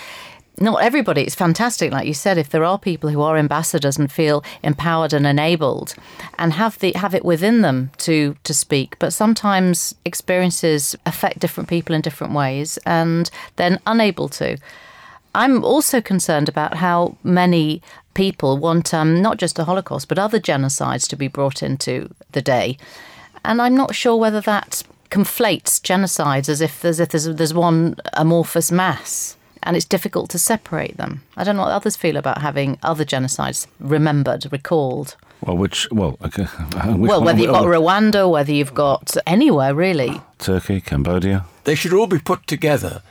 Not 0.61 0.83
everybody. 0.83 1.23
It's 1.23 1.37
fantastic, 1.37 1.93
like 1.93 2.09
you 2.09 2.14
said. 2.14 2.37
If 2.37 2.49
there 2.49 2.64
are 2.64 2.81
people 2.81 3.11
who 3.11 3.23
are 3.23 3.39
ambassadors 3.39 3.97
and 3.97 4.11
feel 4.11 4.43
empowered 4.64 5.12
and 5.12 5.25
enabled, 5.25 5.95
and 6.37 6.53
have 6.55 6.77
the 6.81 6.93
have 6.97 7.14
it 7.14 7.25
within 7.25 7.61
them 7.61 7.93
to 7.99 8.35
to 8.43 8.53
speak, 8.53 8.99
but 8.99 9.12
sometimes 9.12 9.95
experiences 10.05 10.97
affect 11.07 11.39
different 11.39 11.69
people 11.69 11.95
in 11.95 12.01
different 12.01 12.33
ways, 12.33 12.77
and 12.85 13.31
then 13.55 13.79
unable 13.87 14.29
to. 14.31 14.59
I'm 15.39 15.64
also 15.64 16.01
concerned 16.01 16.49
about 16.49 16.74
how 16.74 17.16
many 17.22 17.80
people 18.14 18.59
want 18.59 18.93
um, 18.93 19.22
not 19.22 19.36
just 19.36 19.55
the 19.55 19.66
Holocaust, 19.66 20.09
but 20.09 20.18
other 20.18 20.41
genocides 20.41 21.09
to 21.11 21.14
be 21.16 21.28
brought 21.28 21.62
into 21.62 22.12
the 22.32 22.43
day. 22.43 22.76
And 23.45 23.62
I'm 23.62 23.76
not 23.76 23.95
sure 23.95 24.16
whether 24.16 24.41
that 24.41 24.82
conflates 25.12 25.80
genocides 25.80 26.49
as 26.49 26.61
if 26.61 26.80
there's, 26.80 26.99
if 26.99 27.11
there's, 27.11 27.26
there's 27.26 27.55
one 27.55 27.95
amorphous 28.14 28.72
mass 28.72 29.36
and 29.62 29.76
it's 29.76 29.86
difficult 29.86 30.28
to 30.30 30.41
separate 30.41 30.97
them. 30.97 31.22
I 31.36 31.45
don't 31.45 31.55
know 31.55 31.62
what 31.62 31.70
others 31.70 31.95
feel 31.95 32.16
about 32.16 32.43
having 32.43 32.76
other 32.82 33.05
genocides 33.05 33.68
remembered, 33.78 34.51
recalled. 34.51 35.14
Well, 35.41 35.57
which 35.57 35.89
well, 35.93 36.18
okay, 36.24 36.45
which 36.97 37.09
well, 37.09 37.20
one- 37.20 37.26
whether 37.26 37.39
you've 37.39 37.53
got 37.53 37.64
Rwanda, 37.64 38.28
whether 38.28 38.51
you've 38.51 38.74
got 38.74 39.16
anywhere 39.24 39.72
really. 39.72 40.20
Turkey, 40.39 40.80
Cambodia. 40.80 41.45
They 41.62 41.76
should 41.76 41.93
all 41.93 42.09
be 42.09 42.18
put 42.18 42.49
together. 42.49 43.03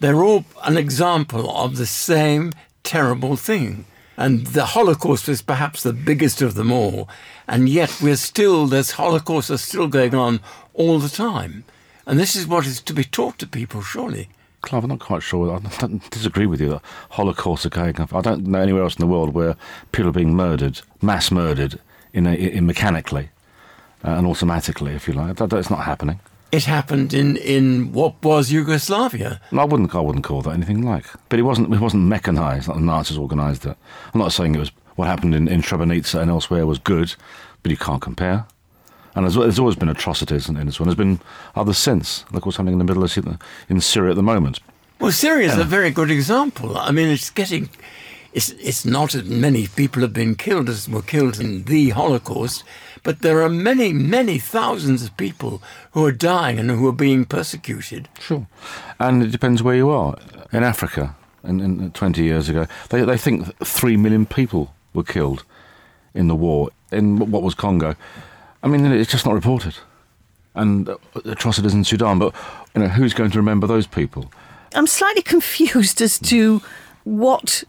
They're 0.00 0.22
all 0.22 0.44
an 0.64 0.76
example 0.76 1.50
of 1.50 1.76
the 1.76 1.86
same 1.86 2.52
terrible 2.82 3.36
thing. 3.36 3.86
And 4.16 4.46
the 4.46 4.66
Holocaust 4.66 5.28
is 5.28 5.42
perhaps 5.42 5.82
the 5.82 5.92
biggest 5.92 6.40
of 6.40 6.54
them 6.54 6.72
all. 6.72 7.08
And 7.46 7.68
yet 7.68 7.98
we're 8.02 8.16
still, 8.16 8.66
there's 8.66 8.92
Holocausts 8.92 9.50
are 9.50 9.58
still 9.58 9.88
going 9.88 10.14
on 10.14 10.40
all 10.72 10.98
the 10.98 11.08
time. 11.08 11.64
And 12.06 12.18
this 12.18 12.34
is 12.34 12.46
what 12.46 12.66
is 12.66 12.80
to 12.80 12.94
be 12.94 13.04
taught 13.04 13.38
to 13.38 13.46
people, 13.46 13.82
surely. 13.82 14.28
Clive, 14.62 14.84
I'm 14.84 14.90
not 14.90 15.00
quite 15.00 15.22
sure. 15.22 15.54
I 15.54 15.58
don't 15.78 16.10
disagree 16.10 16.46
with 16.46 16.60
you 16.60 16.70
that 16.70 16.82
Holocausts 17.12 17.66
are 17.66 17.70
going 17.70 18.00
on. 18.00 18.08
I 18.12 18.20
don't 18.22 18.46
know 18.46 18.60
anywhere 18.60 18.84
else 18.84 18.96
in 18.96 19.00
the 19.00 19.12
world 19.12 19.34
where 19.34 19.56
people 19.92 20.08
are 20.08 20.12
being 20.12 20.34
murdered, 20.34 20.80
mass 21.02 21.30
murdered, 21.30 21.78
in, 22.12 22.26
a, 22.26 22.32
in 22.32 22.64
mechanically 22.66 23.28
uh, 24.02 24.12
and 24.12 24.26
automatically, 24.26 24.94
if 24.94 25.06
you 25.06 25.14
like. 25.14 25.36
That, 25.36 25.50
that's 25.50 25.70
not 25.70 25.84
happening. 25.84 26.20
It 26.52 26.64
happened 26.64 27.12
in, 27.12 27.36
in 27.36 27.92
what 27.92 28.22
was 28.22 28.52
Yugoslavia. 28.52 29.40
I 29.52 29.64
wouldn't. 29.64 29.94
I 29.94 30.00
wouldn't 30.00 30.24
call 30.24 30.42
that 30.42 30.54
anything 30.54 30.82
like. 30.82 31.06
But 31.28 31.38
it 31.38 31.42
wasn't. 31.42 31.72
It 31.74 31.80
wasn't 31.80 32.04
mechanised. 32.04 32.68
Like 32.68 32.78
the 32.78 32.84
Nazis 32.84 33.18
organised 33.18 33.66
it. 33.66 33.76
I'm 34.14 34.20
not 34.20 34.32
saying 34.32 34.54
it 34.54 34.60
was 34.60 34.70
what 34.94 35.08
happened 35.08 35.34
in, 35.34 35.48
in 35.48 35.60
Srebrenica 35.60 36.20
and 36.20 36.30
elsewhere 36.30 36.66
was 36.66 36.78
good, 36.78 37.14
but 37.62 37.70
you 37.70 37.76
can't 37.76 38.00
compare. 38.00 38.46
And 39.14 39.24
there's, 39.24 39.34
there's 39.34 39.58
always 39.58 39.76
been 39.76 39.88
atrocities 39.88 40.48
in, 40.48 40.56
in 40.56 40.66
this 40.66 40.78
one. 40.78 40.88
There's 40.88 40.96
been 40.96 41.20
others 41.54 41.78
since. 41.78 42.24
Look 42.32 42.44
what's 42.44 42.58
happening 42.58 42.74
in 42.74 42.78
the 42.78 42.84
Middle 42.84 43.04
East, 43.04 43.18
in 43.68 43.80
Syria 43.80 44.10
at 44.10 44.16
the 44.16 44.22
moment. 44.22 44.60
Well, 45.00 45.12
Syria 45.12 45.48
is 45.48 45.58
a 45.58 45.64
very 45.64 45.90
good 45.90 46.10
example. 46.10 46.76
I 46.78 46.90
mean, 46.90 47.08
it's 47.08 47.30
getting. 47.30 47.68
It's, 48.32 48.50
it's 48.50 48.84
not 48.84 49.14
as 49.14 49.24
many 49.24 49.66
people 49.66 50.02
have 50.02 50.12
been 50.12 50.34
killed 50.34 50.68
as 50.68 50.88
were 50.88 51.00
killed 51.00 51.40
in 51.40 51.64
the 51.64 51.90
Holocaust, 51.90 52.64
but 53.06 53.20
there 53.20 53.40
are 53.40 53.48
many, 53.48 53.92
many 53.92 54.36
thousands 54.36 55.04
of 55.04 55.16
people 55.16 55.62
who 55.92 56.04
are 56.04 56.10
dying 56.10 56.58
and 56.58 56.72
who 56.72 56.88
are 56.88 56.92
being 56.92 57.24
persecuted. 57.24 58.08
Sure. 58.18 58.48
And 58.98 59.22
it 59.22 59.30
depends 59.30 59.62
where 59.62 59.76
you 59.76 59.90
are. 59.90 60.18
In 60.52 60.64
Africa, 60.64 61.14
in, 61.44 61.60
in 61.60 61.92
20 61.92 62.24
years 62.24 62.48
ago, 62.48 62.66
they, 62.88 63.04
they 63.04 63.16
think 63.16 63.56
3 63.58 63.96
million 63.96 64.26
people 64.26 64.74
were 64.92 65.04
killed 65.04 65.44
in 66.14 66.26
the 66.26 66.34
war 66.34 66.70
in 66.90 67.30
what 67.30 67.44
was 67.44 67.54
Congo. 67.54 67.94
I 68.64 68.66
mean, 68.66 68.84
it's 68.86 69.12
just 69.12 69.24
not 69.24 69.34
reported. 69.34 69.76
And 70.56 70.88
uh, 70.88 70.96
atrocities 71.26 71.74
in 71.74 71.84
Sudan, 71.84 72.18
but 72.18 72.34
you 72.74 72.82
know, 72.82 72.88
who's 72.88 73.14
going 73.14 73.30
to 73.30 73.38
remember 73.38 73.68
those 73.68 73.86
people? 73.86 74.32
I'm 74.74 74.88
slightly 74.88 75.22
confused 75.22 76.02
as 76.02 76.18
to 76.18 76.60
what 77.04 77.62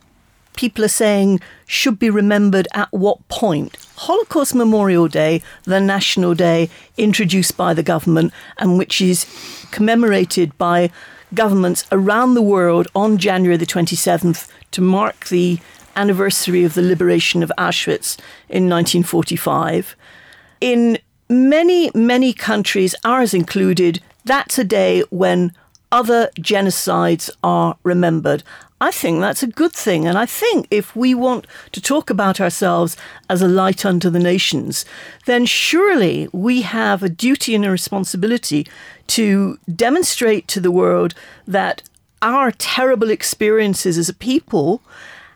people 0.57 0.83
are 0.83 0.89
saying 0.89 1.39
should 1.65 1.97
be 1.97 2.09
remembered 2.09 2.67
at 2.73 2.91
what 2.91 3.25
point. 3.29 3.77
Holocaust 3.95 4.53
Memorial 4.53 5.07
Day, 5.07 5.41
the 5.63 5.79
national 5.79 6.33
day 6.35 6.69
introduced 6.97 7.55
by 7.55 7.73
the 7.73 7.83
government 7.83 8.33
and 8.57 8.77
which 8.77 8.99
is 8.99 9.25
commemorated 9.71 10.57
by 10.57 10.91
governments 11.33 11.85
around 11.91 12.33
the 12.33 12.41
world 12.41 12.87
on 12.93 13.17
January 13.17 13.57
the 13.57 13.65
27th 13.65 14.49
to 14.71 14.81
mark 14.81 15.27
the 15.27 15.59
anniversary 15.95 16.63
of 16.63 16.73
the 16.73 16.81
liberation 16.81 17.41
of 17.41 17.51
Auschwitz 17.57 18.17
in 18.49 18.69
1945. 18.69 19.95
In 20.61 20.97
many, 21.29 21.91
many 21.93 22.33
countries, 22.33 22.95
ours 23.03 23.33
included, 23.33 24.01
that's 24.25 24.57
a 24.57 24.63
day 24.63 25.03
when 25.09 25.53
other 25.91 26.29
genocides 26.39 27.29
are 27.43 27.77
remembered. 27.83 28.43
I 28.79 28.91
think 28.91 29.21
that's 29.21 29.41
a 29.41 29.47
good 29.47 29.73
thing. 29.73 30.05
And 30.05 30.17
I 30.17 30.27
think 30.27 30.67
if 30.69 30.95
we 30.95 31.15
want 31.15 31.47
to 31.71 31.81
talk 31.81 32.09
about 32.09 32.39
ourselves 32.39 32.95
as 33.27 33.41
a 33.41 33.47
light 33.47 33.85
unto 33.85 34.09
the 34.09 34.19
nations, 34.19 34.85
then 35.25 35.47
surely 35.47 36.27
we 36.31 36.61
have 36.61 37.01
a 37.01 37.09
duty 37.09 37.55
and 37.55 37.65
a 37.65 37.71
responsibility 37.71 38.67
to 39.07 39.57
demonstrate 39.75 40.47
to 40.49 40.59
the 40.59 40.71
world 40.71 41.15
that 41.47 41.81
our 42.21 42.51
terrible 42.51 43.09
experiences 43.09 43.97
as 43.97 44.09
a 44.09 44.13
people 44.13 44.81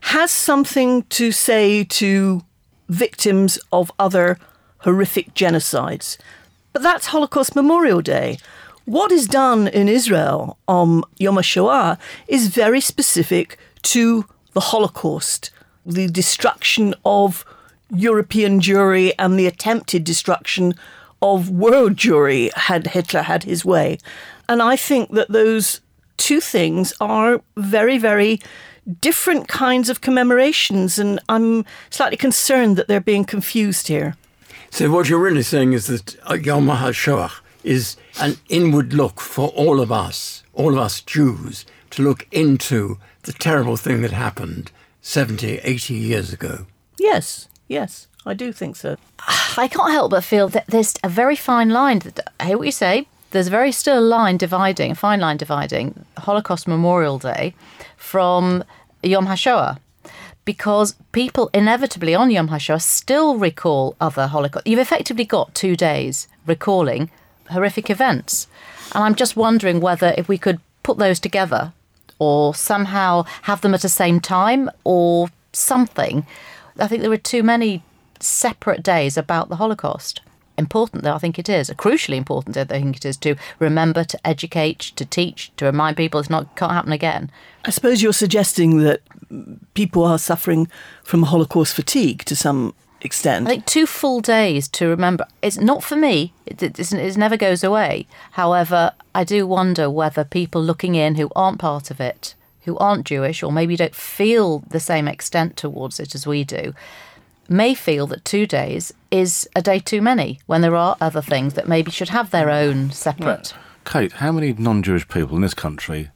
has 0.01 0.29
something 0.29 1.03
to 1.03 1.31
say 1.31 1.83
to 1.83 2.43
victims 2.89 3.57
of 3.71 3.91
other 3.97 4.37
horrific 4.79 5.33
genocides. 5.33 6.17
But 6.73 6.83
that's 6.83 7.07
Holocaust 7.07 7.55
Memorial 7.55 8.01
Day. 8.01 8.37
What 8.91 9.13
is 9.13 9.25
done 9.25 9.69
in 9.69 9.87
Israel 9.87 10.57
on 10.67 11.03
Yom 11.17 11.37
HaShoah 11.37 11.97
is 12.27 12.49
very 12.49 12.81
specific 12.81 13.57
to 13.83 14.25
the 14.51 14.59
Holocaust, 14.59 15.49
the 15.85 16.07
destruction 16.07 16.93
of 17.05 17.45
European 17.89 18.59
Jewry 18.59 19.13
and 19.17 19.39
the 19.39 19.47
attempted 19.47 20.03
destruction 20.03 20.75
of 21.21 21.49
world 21.49 21.95
Jewry 21.95 22.51
had 22.51 22.87
Hitler 22.87 23.21
had 23.21 23.45
his 23.45 23.63
way. 23.63 23.97
And 24.49 24.61
I 24.61 24.75
think 24.75 25.11
that 25.11 25.29
those 25.29 25.79
two 26.17 26.41
things 26.41 26.93
are 26.99 27.39
very, 27.55 27.97
very 27.97 28.41
different 28.99 29.47
kinds 29.47 29.89
of 29.89 30.01
commemorations, 30.01 30.99
and 30.99 31.17
I'm 31.29 31.63
slightly 31.91 32.17
concerned 32.17 32.75
that 32.75 32.89
they're 32.89 32.99
being 32.99 33.23
confused 33.23 33.87
here. 33.87 34.17
So, 34.69 34.91
what 34.91 35.07
you're 35.07 35.17
really 35.17 35.43
saying 35.43 35.71
is 35.71 35.87
that 35.87 36.15
Yom 36.45 36.67
HaShoah 36.67 37.31
is 37.63 37.97
an 38.19 38.37
inward 38.49 38.93
look 38.93 39.19
for 39.19 39.49
all 39.49 39.79
of 39.79 39.91
us, 39.91 40.43
all 40.53 40.73
of 40.73 40.79
us 40.79 41.01
Jews, 41.01 41.65
to 41.91 42.01
look 42.01 42.27
into 42.31 42.97
the 43.23 43.33
terrible 43.33 43.77
thing 43.77 44.01
that 44.01 44.11
happened 44.11 44.71
70, 45.01 45.59
80 45.59 45.93
years 45.93 46.33
ago. 46.33 46.65
Yes, 46.97 47.47
yes, 47.67 48.07
I 48.25 48.33
do 48.33 48.51
think 48.51 48.75
so. 48.75 48.97
I 49.57 49.67
can't 49.67 49.91
help 49.91 50.11
but 50.11 50.23
feel 50.23 50.47
that 50.49 50.67
there's 50.67 50.95
a 51.03 51.09
very 51.09 51.35
fine 51.35 51.69
line. 51.69 51.99
That, 51.99 52.31
I 52.39 52.45
hear 52.45 52.57
what 52.57 52.67
you 52.67 52.71
say. 52.71 53.07
There's 53.31 53.47
a 53.47 53.51
very 53.51 53.71
still 53.71 53.99
a 53.99 54.01
line 54.01 54.37
dividing, 54.37 54.91
a 54.91 54.95
fine 54.95 55.21
line 55.21 55.37
dividing 55.37 56.05
Holocaust 56.17 56.67
Memorial 56.67 57.17
Day 57.17 57.55
from 57.95 58.63
Yom 59.03 59.27
HaShoah. 59.27 59.79
Because 60.43 60.95
people 61.11 61.49
inevitably 61.53 62.13
on 62.13 62.29
Yom 62.29 62.49
HaShoah 62.49 62.81
still 62.81 63.37
recall 63.37 63.95
other 64.01 64.27
Holocaust. 64.27 64.67
You've 64.67 64.79
effectively 64.79 65.23
got 65.23 65.55
two 65.55 65.75
days 65.75 66.27
recalling 66.45 67.09
horrific 67.51 67.89
events. 67.89 68.47
And 68.93 69.03
I'm 69.03 69.15
just 69.15 69.37
wondering 69.37 69.79
whether 69.79 70.13
if 70.17 70.27
we 70.27 70.37
could 70.37 70.59
put 70.83 70.97
those 70.97 71.19
together 71.19 71.73
or 72.19 72.53
somehow 72.53 73.23
have 73.43 73.61
them 73.61 73.73
at 73.73 73.81
the 73.81 73.89
same 73.89 74.19
time 74.19 74.69
or 74.83 75.29
something. 75.53 76.25
I 76.77 76.87
think 76.87 77.01
there 77.01 77.11
are 77.11 77.17
too 77.17 77.43
many 77.43 77.83
separate 78.19 78.83
days 78.83 79.17
about 79.17 79.49
the 79.49 79.55
Holocaust. 79.55 80.21
Important 80.57 81.03
though 81.03 81.13
I 81.13 81.17
think 81.17 81.39
it 81.39 81.49
is, 81.49 81.69
crucially 81.71 82.17
important 82.17 82.55
I 82.57 82.65
think 82.65 82.97
it 82.97 83.05
is 83.05 83.17
to 83.17 83.35
remember, 83.57 84.03
to 84.03 84.27
educate, 84.27 84.79
to 84.79 85.05
teach, 85.05 85.51
to 85.57 85.65
remind 85.65 85.97
people 85.97 86.19
it's 86.19 86.29
not 86.29 86.55
can't 86.55 86.73
happen 86.73 86.91
again. 86.91 87.31
I 87.65 87.71
suppose 87.71 88.01
you're 88.01 88.13
suggesting 88.13 88.79
that 88.79 89.01
people 89.73 90.03
are 90.03 90.19
suffering 90.19 90.67
from 91.03 91.23
Holocaust 91.23 91.73
fatigue 91.73 92.25
to 92.25 92.35
some 92.35 92.75
extent. 93.01 93.47
I 93.47 93.51
think 93.51 93.65
two 93.65 93.85
full 93.85 94.21
days 94.21 94.67
to 94.69 94.87
remember. 94.87 95.25
It's 95.41 95.57
not 95.57 95.83
for 95.83 95.95
me. 95.95 96.33
It, 96.45 96.61
it, 96.61 96.79
it 96.79 97.17
never 97.17 97.37
goes 97.37 97.63
away. 97.63 98.07
However, 98.31 98.93
I 99.13 99.23
do 99.23 99.45
wonder 99.47 99.89
whether 99.89 100.23
people 100.23 100.61
looking 100.61 100.95
in 100.95 101.15
who 101.15 101.29
aren't 101.35 101.59
part 101.59 101.91
of 101.91 101.99
it, 101.99 102.35
who 102.63 102.77
aren't 102.77 103.05
Jewish, 103.05 103.43
or 103.43 103.51
maybe 103.51 103.75
don't 103.75 103.95
feel 103.95 104.59
the 104.69 104.79
same 104.79 105.07
extent 105.07 105.57
towards 105.57 105.99
it 105.99 106.15
as 106.15 106.27
we 106.27 106.43
do, 106.43 106.73
may 107.49 107.73
feel 107.73 108.07
that 108.07 108.23
two 108.23 108.47
days 108.47 108.93
is 109.09 109.47
a 109.55 109.61
day 109.61 109.79
too 109.79 110.01
many 110.01 110.39
when 110.45 110.61
there 110.61 110.75
are 110.75 110.95
other 111.01 111.21
things 111.21 111.53
that 111.55 111.67
maybe 111.67 111.91
should 111.91 112.09
have 112.09 112.31
their 112.31 112.49
own 112.49 112.91
separate. 112.91 113.53
Kate, 113.85 114.13
how 114.13 114.31
many 114.31 114.53
non-Jewish 114.53 115.07
people 115.07 115.35
in 115.35 115.41
this 115.41 115.53
country 115.53 116.09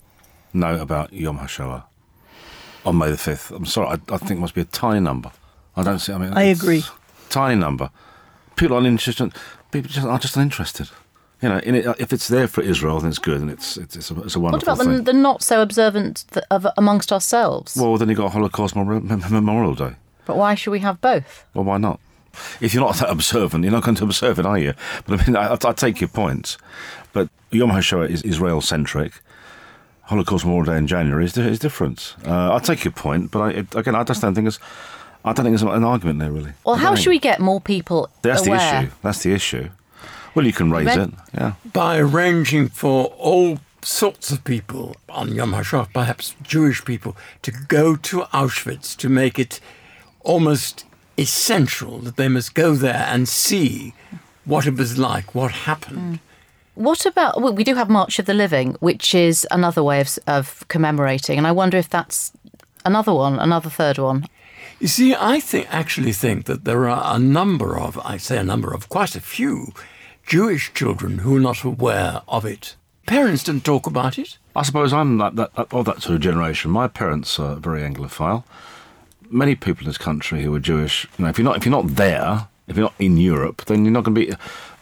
know 0.54 0.80
about 0.80 1.12
Yom 1.12 1.40
HaShoah 1.40 1.84
on 2.86 2.98
May 2.98 3.10
the 3.10 3.18
5th? 3.18 3.52
I'm 3.56 3.66
sorry, 3.66 3.88
I, 3.88 4.14
I 4.14 4.18
think 4.18 4.32
it 4.32 4.40
must 4.40 4.54
be 4.54 4.62
a 4.62 4.66
tiny 4.66 5.00
number. 5.00 5.32
I 5.76 5.84
don't 5.84 6.00
see. 6.00 6.14
I 6.14 6.18
mean, 6.18 6.34
I 6.34 6.44
agree. 6.44 6.84
Tiny 7.30 7.56
number. 7.56 7.90
People 8.56 8.76
aren't 8.76 8.88
interested. 8.88 9.34
People 9.72 9.90
just 9.90 10.06
are 10.06 10.20
just 10.20 10.36
uninterested. 10.36 10.90
You 11.42 11.50
know, 11.50 11.58
it, 11.58 11.96
if 12.00 12.14
it's 12.14 12.30
there 12.30 12.48
for 12.48 12.62
Israel, 12.62 13.00
then 13.00 13.10
it's 13.10 13.20
good, 13.20 13.42
and 13.42 13.52
it's 13.52 13.78
it's, 13.78 13.96
it's, 13.96 14.10
a, 14.10 14.22
it's 14.22 14.36
a 14.36 14.40
wonderful 14.40 14.74
What 14.74 14.82
about 14.82 14.86
thing. 14.86 15.04
the, 15.04 15.12
the 15.12 15.14
not 15.14 15.44
so 15.44 15.62
observant 15.62 16.26
th- 16.32 16.46
of, 16.50 16.66
amongst 16.78 17.12
ourselves? 17.12 17.76
Well, 17.76 17.98
then 17.98 18.10
you 18.10 18.16
got 18.16 18.32
Holocaust 18.32 18.76
Memorial, 18.76 19.02
Memorial 19.02 19.76
Day. 19.76 19.96
But 20.26 20.38
why 20.38 20.56
should 20.56 20.72
we 20.72 20.80
have 20.80 21.02
both? 21.02 21.46
Well, 21.54 21.66
why 21.66 21.78
not? 21.78 22.00
If 22.62 22.74
you're 22.74 22.84
not 22.84 22.96
that 22.98 23.10
observant, 23.10 23.64
you're 23.64 23.72
not 23.72 23.84
going 23.84 23.96
to 23.96 24.04
observe 24.06 24.40
it, 24.40 24.46
are 24.46 24.58
you? 24.58 24.74
But 25.06 25.22
I 25.22 25.26
mean, 25.26 25.36
I, 25.36 25.54
I 25.54 25.74
take 25.74 26.02
your 26.02 26.08
point. 26.08 26.58
But 27.14 27.30
Yom 27.52 27.70
HaShoah 27.70 28.10
is 28.10 28.22
Israel 28.24 28.62
centric. 28.62 29.14
Holocaust 30.04 30.46
Memorial 30.46 30.66
Day 30.74 30.78
in 30.78 30.88
January 30.88 31.26
is, 31.26 31.38
is 31.38 31.60
different. 31.60 32.16
Uh, 32.26 32.54
I 32.54 32.60
take 32.60 32.84
your 32.84 32.92
point, 32.92 33.32
but 33.32 33.40
I, 33.42 33.50
again, 33.80 33.96
I 33.96 34.04
just 34.04 34.22
don't 34.22 34.36
think 34.36 34.48
it's. 34.48 34.60
I 35.26 35.34
don't 35.34 35.44
think 35.46 35.60
there's 35.60 35.64
an 35.64 35.84
argument 35.84 36.20
there, 36.20 36.32
really. 36.32 36.54
Well, 36.64 36.76
how 36.76 36.94
should 36.96 37.10
we 37.10 37.20
get 37.20 37.40
more 37.40 37.60
people 37.60 38.10
That's 38.22 38.46
aware? 38.46 38.60
the 38.60 38.78
issue. 38.88 38.92
That's 39.02 39.24
the 39.24 39.34
issue. 39.34 39.70
Well, 40.36 40.46
you 40.46 40.54
can 40.54 40.72
raise 40.72 40.86
Maybe- 40.86 41.02
it. 41.02 41.10
Yeah. 41.34 41.54
By 41.74 41.98
arranging 41.98 42.70
for 42.70 43.06
all 43.18 43.60
sorts 43.82 44.32
of 44.32 44.44
people 44.44 44.96
on 45.10 45.34
Yom 45.34 45.54
HaShoah, 45.54 45.92
perhaps 45.94 46.36
Jewish 46.44 46.86
people, 46.86 47.18
to 47.42 47.52
go 47.52 47.96
to 47.96 48.22
Auschwitz 48.34 48.96
to 48.98 49.10
make 49.10 49.40
it 49.40 49.60
almost 50.22 50.86
essential 51.18 52.00
that 52.00 52.18
they 52.18 52.28
must 52.28 52.54
go 52.54 52.76
there 52.76 53.08
and 53.10 53.28
see 53.28 53.94
what 54.44 54.68
it 54.68 54.76
was 54.76 54.98
like, 54.98 55.34
what 55.34 55.52
happened. 55.52 56.16
Mm. 56.16 56.20
What 56.76 57.06
about 57.06 57.42
well, 57.42 57.54
we 57.54 57.64
do 57.64 57.74
have 57.76 57.90
March 57.90 58.20
of 58.20 58.26
the 58.26 58.34
Living, 58.34 58.76
which 58.80 59.16
is 59.16 59.48
another 59.50 59.82
way 59.82 60.02
of, 60.02 60.20
of 60.28 60.66
commemorating, 60.68 61.38
and 61.38 61.48
I 61.48 61.52
wonder 61.52 61.78
if 61.78 61.90
that's 61.90 62.32
another 62.84 63.14
one, 63.14 63.40
another 63.40 63.70
third 63.70 63.98
one. 63.98 64.28
You 64.80 64.88
see, 64.88 65.16
I 65.18 65.40
think 65.40 65.68
actually 65.74 66.12
think 66.12 66.46
that 66.46 66.66
there 66.66 66.90
are 66.90 67.16
a 67.16 67.20
number 67.20 67.80
of, 67.80 67.98
I 68.00 68.18
say 68.18 68.38
a 68.38 68.44
number 68.44 68.74
of, 68.74 68.90
quite 68.90 69.16
a 69.16 69.22
few 69.22 69.74
Jewish 70.26 70.74
children 70.74 71.20
who 71.20 71.38
are 71.38 71.40
not 71.40 71.64
aware 71.64 72.22
of 72.28 72.46
it. 72.46 72.76
Parents 73.06 73.44
didn't 73.44 73.64
talk 73.64 73.88
about 73.88 74.18
it. 74.18 74.38
I 74.56 74.64
suppose 74.64 74.92
I'm 74.92 75.18
that, 75.20 75.36
that, 75.36 75.52
of 75.56 75.86
that 75.86 76.02
sort 76.02 76.16
of 76.16 76.22
generation. 76.22 76.72
My 76.72 76.88
parents 76.88 77.40
are 77.40 77.56
very 77.56 77.82
Anglophile. 77.82 78.44
Many 79.30 79.56
people 79.56 79.84
in 79.84 79.90
this 79.90 79.98
country 79.98 80.44
who 80.44 80.54
are 80.54 80.60
Jewish, 80.60 81.08
you 81.18 81.24
know, 81.24 81.30
if 81.30 81.38
you're 81.38 81.46
not 81.46 81.58
if 81.58 81.66
you're 81.66 81.72
not 81.72 81.96
there, 81.96 82.48
if 82.68 82.76
you're 82.76 82.86
not 82.86 82.94
in 83.00 83.18
Europe, 83.18 83.66
then 83.66 83.86
you're 83.86 83.92
not 83.92 84.04
going 84.04 84.16
to 84.16 84.26
be 84.26 84.34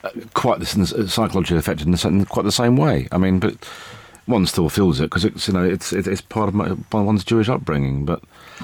uh, 0.03 0.09
quite 0.33 0.59
this 0.59 0.71
psychologically 1.13 1.57
affected 1.57 1.85
in, 1.85 1.91
the, 1.91 2.07
in 2.07 2.25
quite 2.25 2.43
the 2.43 2.51
same 2.51 2.77
way. 2.77 3.07
I 3.11 3.17
mean, 3.17 3.39
but 3.39 3.55
one 4.25 4.45
still 4.45 4.69
feels 4.69 4.99
it 4.99 5.03
because 5.03 5.25
it's 5.25 5.47
you 5.47 5.53
know 5.53 5.63
it's 5.63 5.91
it's 5.93 6.21
part 6.21 6.49
of 6.49 6.55
my, 6.55 6.75
one's 6.91 7.23
Jewish 7.23 7.49
upbringing. 7.49 8.05
But 8.05 8.21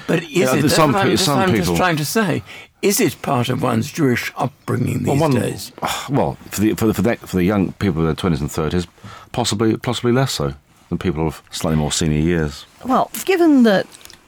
But 0.08 0.24
is 0.24 0.30
Yeah, 0.30 0.44
it? 0.44 0.62
there's 0.62 0.64
That's 0.64 0.76
some 0.76 0.94
what 0.94 1.06
I'm, 1.06 1.18
some 1.18 1.40
I'm 1.40 1.56
just 1.56 1.76
trying 1.76 1.98
to 1.98 2.06
say. 2.06 2.44
Is 2.82 3.00
it 3.02 3.22
part 3.22 3.50
of 3.50 3.62
one's 3.62 3.92
Jewish 3.92 4.32
upbringing 4.38 5.00
these 5.00 5.08
well, 5.08 5.18
one, 5.18 5.32
days? 5.32 5.72
well, 6.10 6.36
for 6.50 6.62
the 6.62 6.74
for 6.76 6.88
the, 6.88 6.94
for 6.94 7.02
the 7.02 7.16
for 7.18 7.36
the 7.36 7.44
young 7.44 7.74
people 7.74 8.02
in 8.02 8.06
their 8.08 8.16
twenties 8.16 8.42
and 8.42 8.52
thirties, 8.52 8.88
possibly 9.32 9.76
possibly 9.78 10.12
less 10.12 10.34
so 10.34 10.54
than 10.90 10.98
people 10.98 11.28
of 11.28 11.44
slightly 11.52 11.78
more 11.78 11.92
senior 11.92 12.20
years. 12.20 12.66
Well, 12.86 13.12
given 13.26 13.64
that 13.64 13.86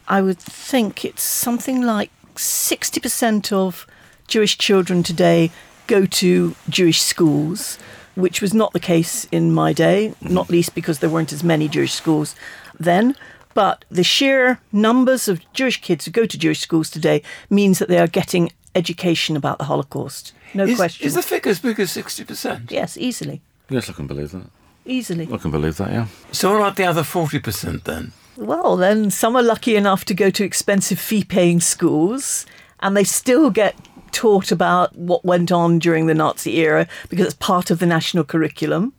I 0.08 0.20
would 0.20 0.38
think 0.38 1.04
it's 1.04 1.22
something 1.22 1.82
like 1.82 2.10
60% 2.36 3.52
of 3.52 3.86
Jewish 4.28 4.58
children 4.58 5.02
today 5.02 5.50
go 5.86 6.06
to 6.06 6.54
Jewish 6.68 7.02
schools, 7.02 7.78
which 8.14 8.40
was 8.40 8.54
not 8.54 8.72
the 8.72 8.80
case 8.80 9.26
in 9.32 9.52
my 9.52 9.72
day, 9.72 10.14
not 10.20 10.48
least 10.50 10.74
because 10.74 10.98
there 11.00 11.10
weren't 11.10 11.32
as 11.32 11.42
many 11.44 11.68
Jewish 11.68 11.92
schools 11.92 12.34
then. 12.78 13.16
But 13.54 13.84
the 13.90 14.04
sheer 14.04 14.60
numbers 14.72 15.28
of 15.28 15.40
Jewish 15.52 15.80
kids 15.80 16.04
who 16.04 16.10
go 16.10 16.26
to 16.26 16.38
Jewish 16.38 16.60
schools 16.60 16.90
today 16.90 17.22
means 17.50 17.78
that 17.78 17.88
they 17.88 17.98
are 17.98 18.06
getting 18.06 18.50
education 18.74 19.36
about 19.36 19.58
the 19.58 19.64
Holocaust. 19.64 20.32
No 20.54 20.64
is, 20.64 20.76
question. 20.76 21.06
Is 21.06 21.14
the 21.14 21.22
figure 21.22 21.50
as 21.50 21.60
big 21.60 21.78
as 21.80 21.90
60%? 21.90 22.70
Yes, 22.70 22.96
easily. 22.96 23.42
Yes, 23.68 23.88
I 23.88 23.92
can 23.92 24.06
believe 24.06 24.32
that. 24.32 24.50
Easily. 24.84 25.28
I 25.32 25.36
can 25.36 25.50
believe 25.50 25.76
that. 25.76 25.90
Yeah. 25.90 26.06
So 26.32 26.50
what 26.50 26.58
about 26.58 26.76
the 26.76 26.84
other 26.84 27.02
40% 27.02 27.84
then? 27.84 28.12
Well, 28.36 28.76
then 28.76 29.10
some 29.10 29.36
are 29.36 29.42
lucky 29.42 29.76
enough 29.76 30.04
to 30.06 30.14
go 30.14 30.30
to 30.30 30.44
expensive 30.44 30.98
fee 30.98 31.24
paying 31.24 31.60
schools 31.60 32.46
and 32.80 32.96
they 32.96 33.04
still 33.04 33.50
get 33.50 33.76
taught 34.10 34.50
about 34.50 34.96
what 34.96 35.24
went 35.24 35.52
on 35.52 35.78
during 35.78 36.06
the 36.06 36.14
Nazi 36.14 36.56
era 36.56 36.86
because 37.08 37.26
it's 37.26 37.34
part 37.34 37.70
of 37.70 37.78
the 37.78 37.86
national 37.86 38.24
curriculum. 38.24 38.92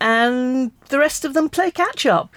And 0.00 0.70
the 0.88 0.98
rest 0.98 1.24
of 1.24 1.34
them 1.34 1.48
play 1.48 1.70
catch 1.70 2.06
up. 2.06 2.32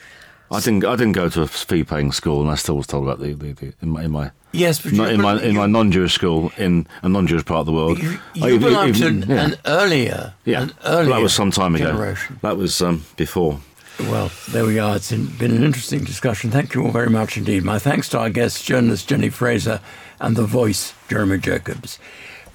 I 0.51 0.59
didn't. 0.59 0.85
I 0.85 0.95
didn't 0.95 1.11
go 1.13 1.27
to 1.29 1.41
a 1.41 1.47
fee-paying 1.47 2.11
school, 2.13 2.41
and 2.41 2.49
I 2.49 2.55
still 2.55 2.77
was 2.77 2.87
told 2.87 3.03
about 3.03 3.19
the, 3.19 3.33
the, 3.33 3.51
the 3.53 3.73
in 3.81 3.89
my 3.89 4.03
in 4.03 4.11
my 4.11 4.31
Yes, 4.53 4.81
but 4.81 4.93
not 4.93 5.11
in 5.11 5.21
my 5.21 5.41
in 5.41 5.53
you- 5.53 5.59
my 5.59 5.65
non-Jewish 5.67 6.13
school 6.13 6.51
in 6.57 6.87
a 7.03 7.09
non-Jewish 7.09 7.43
part 7.45 7.59
of 7.59 7.65
the 7.65 7.73
world. 7.73 7.99
You, 8.01 8.17
I 8.41 8.47
you 8.47 8.55
even- 8.55 8.61
belong 8.69 8.93
to 8.93 9.07
an, 9.07 9.25
yeah. 9.27 9.45
an 9.45 9.55
earlier, 9.65 10.33
yeah, 10.45 10.61
an 10.63 10.73
earlier 10.85 11.13
that 11.15 11.21
was 11.21 11.33
some 11.33 11.51
time 11.51 11.75
ago. 11.75 12.15
That 12.41 12.55
was 12.57 12.81
um, 12.81 13.03
before. 13.17 13.59
Well, 13.99 14.31
there 14.49 14.63
we 14.65 14.77
are. 14.79 14.95
It's 14.95 15.11
been 15.11 15.51
an 15.51 15.63
interesting 15.63 16.03
discussion. 16.03 16.51
Thank 16.51 16.75
you 16.75 16.83
all 16.85 16.91
very 16.91 17.09
much 17.09 17.35
indeed. 17.35 17.63
My 17.63 17.79
thanks 17.79 18.07
to 18.09 18.19
our 18.19 18.29
guests, 18.29 18.63
journalist 18.63 19.09
Jenny 19.09 19.29
Fraser 19.29 19.81
and 20.19 20.35
the 20.35 20.45
voice, 20.45 20.93
Jeremy 21.09 21.39
Jacobs. 21.39 21.97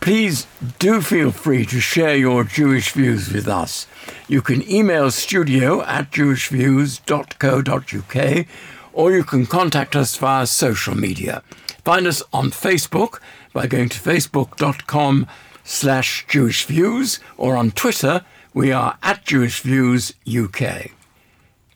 Please 0.02 0.46
do 0.80 1.00
feel 1.00 1.30
free 1.30 1.64
to 1.66 1.78
share 1.78 2.16
your 2.16 2.42
Jewish 2.42 2.90
views 2.90 3.32
with 3.32 3.46
us. 3.46 3.86
You 4.26 4.42
can 4.42 4.68
email 4.68 5.12
studio 5.12 5.82
at 5.82 6.10
jewishviews.co.uk 6.10 8.46
or 8.92 9.12
you 9.12 9.22
can 9.22 9.46
contact 9.46 9.94
us 9.94 10.16
via 10.16 10.48
social 10.48 10.96
media. 10.96 11.44
Find 11.84 12.08
us 12.08 12.20
on 12.32 12.50
Facebook 12.50 13.20
by 13.52 13.68
going 13.68 13.90
to 13.90 14.00
facebook.com 14.00 15.28
slash 15.62 16.26
jewishviews 16.26 17.20
or 17.36 17.56
on 17.56 17.70
Twitter 17.70 18.24
we 18.52 18.72
are 18.72 18.98
at 19.04 19.24
jewishviewsuk. 19.24 20.90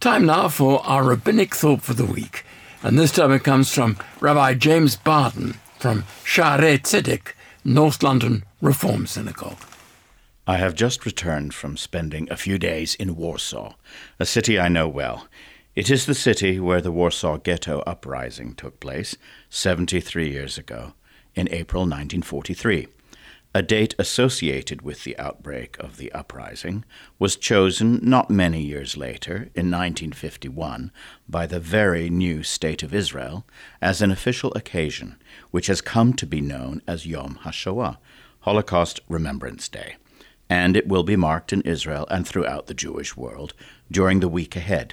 Time 0.00 0.26
now 0.26 0.48
for 0.48 0.84
our 0.84 1.04
rabbinic 1.04 1.54
thought 1.54 1.80
for 1.80 1.94
the 1.94 2.04
week, 2.04 2.44
and 2.82 2.98
this 2.98 3.12
time 3.12 3.30
it 3.30 3.44
comes 3.44 3.72
from 3.72 3.96
Rabbi 4.18 4.54
James 4.54 4.96
Baaden 4.96 5.54
from 5.78 6.02
Shaarei 6.24 6.80
Tzedek, 6.80 7.36
North 7.68 8.00
London 8.00 8.44
Reform 8.60 9.08
Synagogue. 9.08 9.58
I 10.46 10.58
have 10.58 10.76
just 10.76 11.04
returned 11.04 11.52
from 11.52 11.76
spending 11.76 12.30
a 12.30 12.36
few 12.36 12.58
days 12.58 12.94
in 12.94 13.16
Warsaw, 13.16 13.74
a 14.20 14.24
city 14.24 14.56
I 14.56 14.68
know 14.68 14.86
well. 14.86 15.26
It 15.74 15.90
is 15.90 16.06
the 16.06 16.14
city 16.14 16.60
where 16.60 16.80
the 16.80 16.92
Warsaw 16.92 17.38
Ghetto 17.38 17.80
Uprising 17.80 18.54
took 18.54 18.78
place 18.78 19.16
73 19.50 20.30
years 20.30 20.56
ago, 20.56 20.92
in 21.34 21.48
April 21.50 21.80
1943. 21.80 22.86
A 23.57 23.62
date 23.62 23.94
associated 23.98 24.82
with 24.82 25.04
the 25.04 25.18
outbreak 25.18 25.78
of 25.80 25.96
the 25.96 26.12
uprising 26.12 26.84
was 27.18 27.36
chosen 27.36 28.00
not 28.02 28.28
many 28.28 28.61
years 28.61 28.98
later, 28.98 29.48
in 29.54 29.70
1951, 29.70 30.92
by 31.26 31.46
the 31.46 31.59
very 31.59 32.11
new 32.11 32.42
State 32.42 32.82
of 32.82 32.92
Israel 32.92 33.46
as 33.80 34.02
an 34.02 34.11
official 34.11 34.52
occasion, 34.52 35.16
which 35.52 35.68
has 35.68 35.80
come 35.80 36.12
to 36.12 36.26
be 36.26 36.42
known 36.42 36.82
as 36.86 37.07
Yom 37.07 37.38
HaShoah, 37.44 37.96
Holocaust 38.40 39.00
Remembrance 39.09 39.70
Day, 39.70 39.96
and 40.50 40.76
it 40.76 40.86
will 40.86 41.02
be 41.02 41.16
marked 41.16 41.50
in 41.50 41.62
Israel 41.62 42.07
and 42.11 42.28
throughout 42.28 42.66
the 42.66 42.74
Jewish 42.74 43.16
world 43.16 43.54
during 43.90 44.20
the 44.20 44.28
week 44.28 44.54
ahead. 44.54 44.92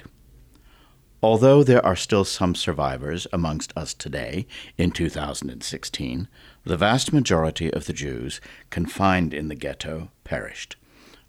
Although 1.22 1.62
there 1.62 1.84
are 1.84 1.96
still 1.96 2.24
some 2.24 2.54
survivors 2.54 3.26
amongst 3.30 3.76
us 3.76 3.92
today, 3.92 4.46
in 4.78 4.90
2016, 4.90 6.28
the 6.64 6.76
vast 6.76 7.12
majority 7.12 7.72
of 7.72 7.86
the 7.86 7.92
Jews 7.92 8.40
confined 8.70 9.34
in 9.34 9.48
the 9.48 9.54
ghetto 9.54 10.10
perished. 10.24 10.76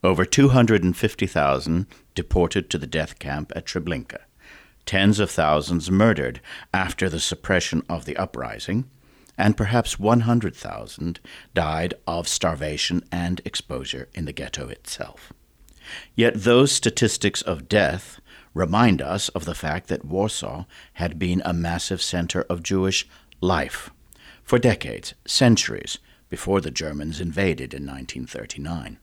Over 0.03 0.23
250,000 0.23 1.87
deported 2.13 2.69
to 2.69 2.77
the 2.77 2.87
death 2.87 3.19
camp 3.19 3.51
at 3.55 3.65
Treblinka, 3.65 4.19
tens 4.85 5.19
of 5.19 5.29
thousands 5.29 5.91
murdered 5.91 6.39
after 6.73 7.09
the 7.09 7.19
suppression 7.19 7.83
of 7.89 8.05
the 8.05 8.15
uprising, 8.15 8.85
and 9.37 9.57
perhaps 9.57 9.99
100,000 9.99 11.19
died 11.53 11.93
of 12.07 12.27
starvation 12.27 13.03
and 13.11 13.41
exposure 13.43 14.07
in 14.13 14.25
the 14.25 14.31
ghetto 14.31 14.69
itself. 14.69 15.33
Yet 16.15 16.43
those 16.43 16.71
statistics 16.71 17.41
of 17.41 17.67
death 17.67 18.21
remind 18.53 19.01
us 19.01 19.27
of 19.29 19.43
the 19.43 19.53
fact 19.53 19.87
that 19.89 20.05
Warsaw 20.05 20.65
had 20.93 21.19
been 21.19 21.41
a 21.43 21.53
massive 21.53 22.01
center 22.01 22.43
of 22.43 22.63
Jewish 22.63 23.07
life 23.41 23.91
for 24.45 24.59
decades, 24.59 25.15
centuries, 25.25 25.97
before 26.29 26.61
the 26.61 26.71
Germans 26.71 27.19
invaded 27.19 27.73
in 27.73 27.85
1939. 27.85 28.99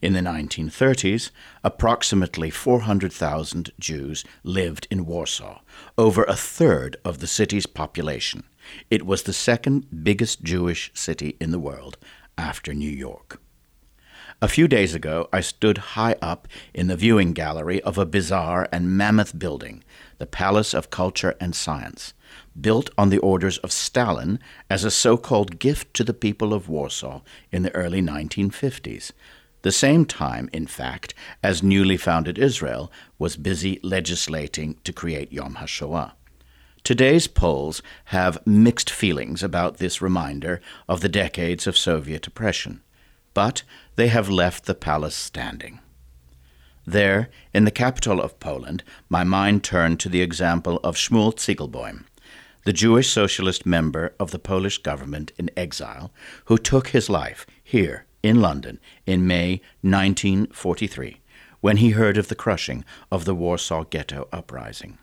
In 0.00 0.12
the 0.12 0.20
1930s, 0.20 1.30
approximately 1.62 2.48
400,000 2.48 3.70
Jews 3.78 4.24
lived 4.42 4.86
in 4.90 5.04
Warsaw, 5.04 5.60
over 5.98 6.24
a 6.24 6.36
third 6.36 6.96
of 7.04 7.18
the 7.18 7.26
city's 7.26 7.66
population. 7.66 8.44
It 8.90 9.04
was 9.04 9.24
the 9.24 9.32
second 9.32 10.04
biggest 10.04 10.42
Jewish 10.42 10.90
city 10.94 11.36
in 11.40 11.50
the 11.50 11.58
world 11.58 11.98
after 12.38 12.72
New 12.72 12.90
York. 12.90 13.40
A 14.42 14.48
few 14.48 14.68
days 14.68 14.94
ago, 14.94 15.28
I 15.32 15.40
stood 15.40 15.78
high 15.78 16.16
up 16.20 16.48
in 16.74 16.88
the 16.88 16.96
viewing 16.96 17.32
gallery 17.32 17.80
of 17.82 17.98
a 17.98 18.06
bizarre 18.06 18.68
and 18.72 18.96
mammoth 18.96 19.38
building, 19.38 19.82
the 20.18 20.26
Palace 20.26 20.74
of 20.74 20.90
Culture 20.90 21.34
and 21.40 21.54
Science, 21.54 22.14
built 22.60 22.90
on 22.96 23.10
the 23.10 23.18
orders 23.18 23.58
of 23.58 23.72
Stalin 23.72 24.38
as 24.70 24.84
a 24.84 24.90
so 24.90 25.16
called 25.16 25.58
gift 25.58 25.94
to 25.94 26.04
the 26.04 26.14
people 26.14 26.54
of 26.54 26.68
Warsaw 26.68 27.22
in 27.50 27.62
the 27.62 27.74
early 27.74 28.00
1950s, 28.00 29.12
the 29.62 29.72
same 29.72 30.04
time, 30.04 30.50
in 30.52 30.66
fact, 30.66 31.14
as 31.42 31.62
newly 31.62 31.96
founded 31.96 32.38
Israel 32.38 32.92
was 33.18 33.36
busy 33.36 33.80
legislating 33.82 34.76
to 34.84 34.92
create 34.92 35.32
Yom 35.32 35.56
HaShoah. 35.56 36.12
Today's 36.84 37.26
Poles 37.26 37.80
have 38.06 38.46
mixed 38.46 38.90
feelings 38.90 39.42
about 39.42 39.78
this 39.78 40.02
reminder 40.02 40.60
of 40.86 41.00
the 41.00 41.08
decades 41.08 41.66
of 41.66 41.78
Soviet 41.78 42.26
oppression, 42.26 42.82
but 43.32 43.62
they 43.96 44.08
have 44.08 44.28
left 44.28 44.66
the 44.66 44.74
palace 44.74 45.16
standing. 45.16 45.80
There, 46.86 47.30
in 47.54 47.64
the 47.64 47.70
capital 47.70 48.20
of 48.20 48.38
Poland, 48.38 48.84
my 49.08 49.24
mind 49.24 49.64
turned 49.64 49.98
to 50.00 50.10
the 50.10 50.20
example 50.20 50.78
of 50.84 50.96
Shmuel 50.96 51.34
Ziegelboim, 51.34 52.04
the 52.64 52.72
Jewish 52.72 53.10
socialist 53.10 53.66
member 53.66 54.14
of 54.18 54.30
the 54.30 54.38
Polish 54.38 54.78
government 54.78 55.32
in 55.38 55.50
exile, 55.56 56.12
who 56.46 56.56
took 56.56 56.88
his 56.88 57.10
life 57.10 57.46
here 57.62 58.06
in 58.22 58.40
London 58.40 58.80
in 59.06 59.26
May 59.26 59.60
1943, 59.82 61.20
when 61.60 61.76
he 61.76 61.90
heard 61.90 62.16
of 62.16 62.28
the 62.28 62.34
crushing 62.34 62.84
of 63.12 63.26
the 63.26 63.34
Warsaw 63.34 63.84
Ghetto 63.84 64.28
uprising. 64.32 64.98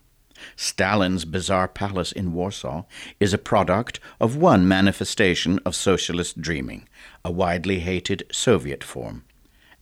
Stalin's 0.55 1.23
bizarre 1.23 1.67
palace 1.67 2.11
in 2.11 2.33
Warsaw 2.33 2.85
is 3.19 3.31
a 3.31 3.37
product 3.37 3.99
of 4.19 4.35
one 4.35 4.67
manifestation 4.67 5.59
of 5.65 5.75
socialist 5.75 6.41
dreaming, 6.41 6.89
a 7.23 7.31
widely 7.31 7.79
hated 7.79 8.23
Soviet 8.31 8.83
form. 8.83 9.23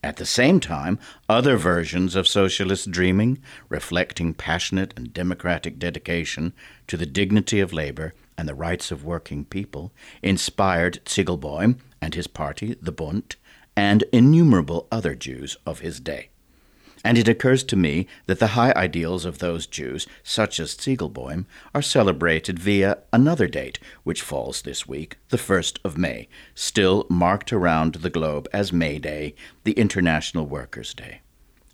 At 0.02 0.16
the 0.16 0.26
same 0.26 0.62
time, 0.62 0.98
other 1.28 1.58
versions 1.58 2.16
of 2.16 2.28
socialist 2.28 2.90
dreaming, 2.90 3.40
reflecting 3.68 4.34
passionate 4.34 4.94
and 4.96 5.14
democratic 5.14 5.78
dedication 5.78 6.54
to 6.88 6.96
the 6.96 7.06
dignity 7.06 7.60
of 7.60 7.74
labor 7.74 8.14
and 8.38 8.48
the 8.48 8.56
rights 8.56 8.92
of 8.92 9.04
working 9.04 9.44
people, 9.44 9.92
inspired 10.24 11.02
Ziegelboim 11.06 11.80
and 12.02 12.16
his 12.16 12.28
party, 12.28 12.78
the 12.82 12.94
Bund, 12.94 13.36
and 13.76 14.06
innumerable 14.14 14.88
other 14.90 15.16
Jews 15.16 15.58
of 15.66 15.80
his 15.80 16.00
day. 16.00 16.30
And 17.04 17.18
it 17.18 17.30
occurs 17.30 17.64
to 17.66 17.78
me 17.78 18.08
that 18.26 18.40
the 18.40 18.48
high 18.48 18.74
ideals 18.76 19.24
of 19.24 19.40
those 19.40 19.68
Jews, 19.68 20.06
such 20.22 20.60
as 20.60 20.76
Ziegelboim, 20.76 21.46
are 21.74 21.82
celebrated 21.82 22.60
via 22.60 22.98
another 23.14 23.48
date, 23.48 23.80
which 24.04 24.22
falls 24.22 24.62
this 24.62 24.86
week, 24.86 25.18
the 25.30 25.38
1st 25.38 25.80
of 25.86 25.98
May, 25.98 26.28
still 26.56 27.06
marked 27.10 27.54
around 27.54 27.96
the 27.96 28.10
globe 28.10 28.50
as 28.52 28.74
May 28.74 29.00
Day, 29.00 29.34
the 29.64 29.72
International 29.74 30.46
Workers' 30.46 30.94
Day. 30.94 31.22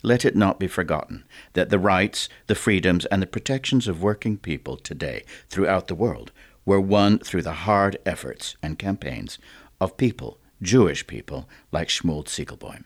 Let 0.03 0.25
it 0.25 0.35
not 0.35 0.59
be 0.59 0.67
forgotten 0.67 1.23
that 1.53 1.71
the 1.71 1.79
rights, 1.79 2.29
the 2.45 2.53
freedoms, 2.53 3.07
and 3.07 3.23
the 3.23 3.27
protections 3.27 3.87
of 3.87 4.03
working 4.03 4.37
people 4.37 4.77
today 4.77 5.23
throughout 5.49 5.87
the 5.87 5.95
world 5.95 6.31
were 6.65 6.79
won 6.79 7.17
through 7.17 7.41
the 7.41 7.53
hard 7.53 7.97
efforts 8.05 8.55
and 8.61 8.77
campaigns 8.77 9.39
of 9.81 9.97
people, 9.97 10.39
Jewish 10.61 11.07
people, 11.07 11.49
like 11.71 11.87
Shmuel 11.87 12.25
Ziegelboim. 12.25 12.83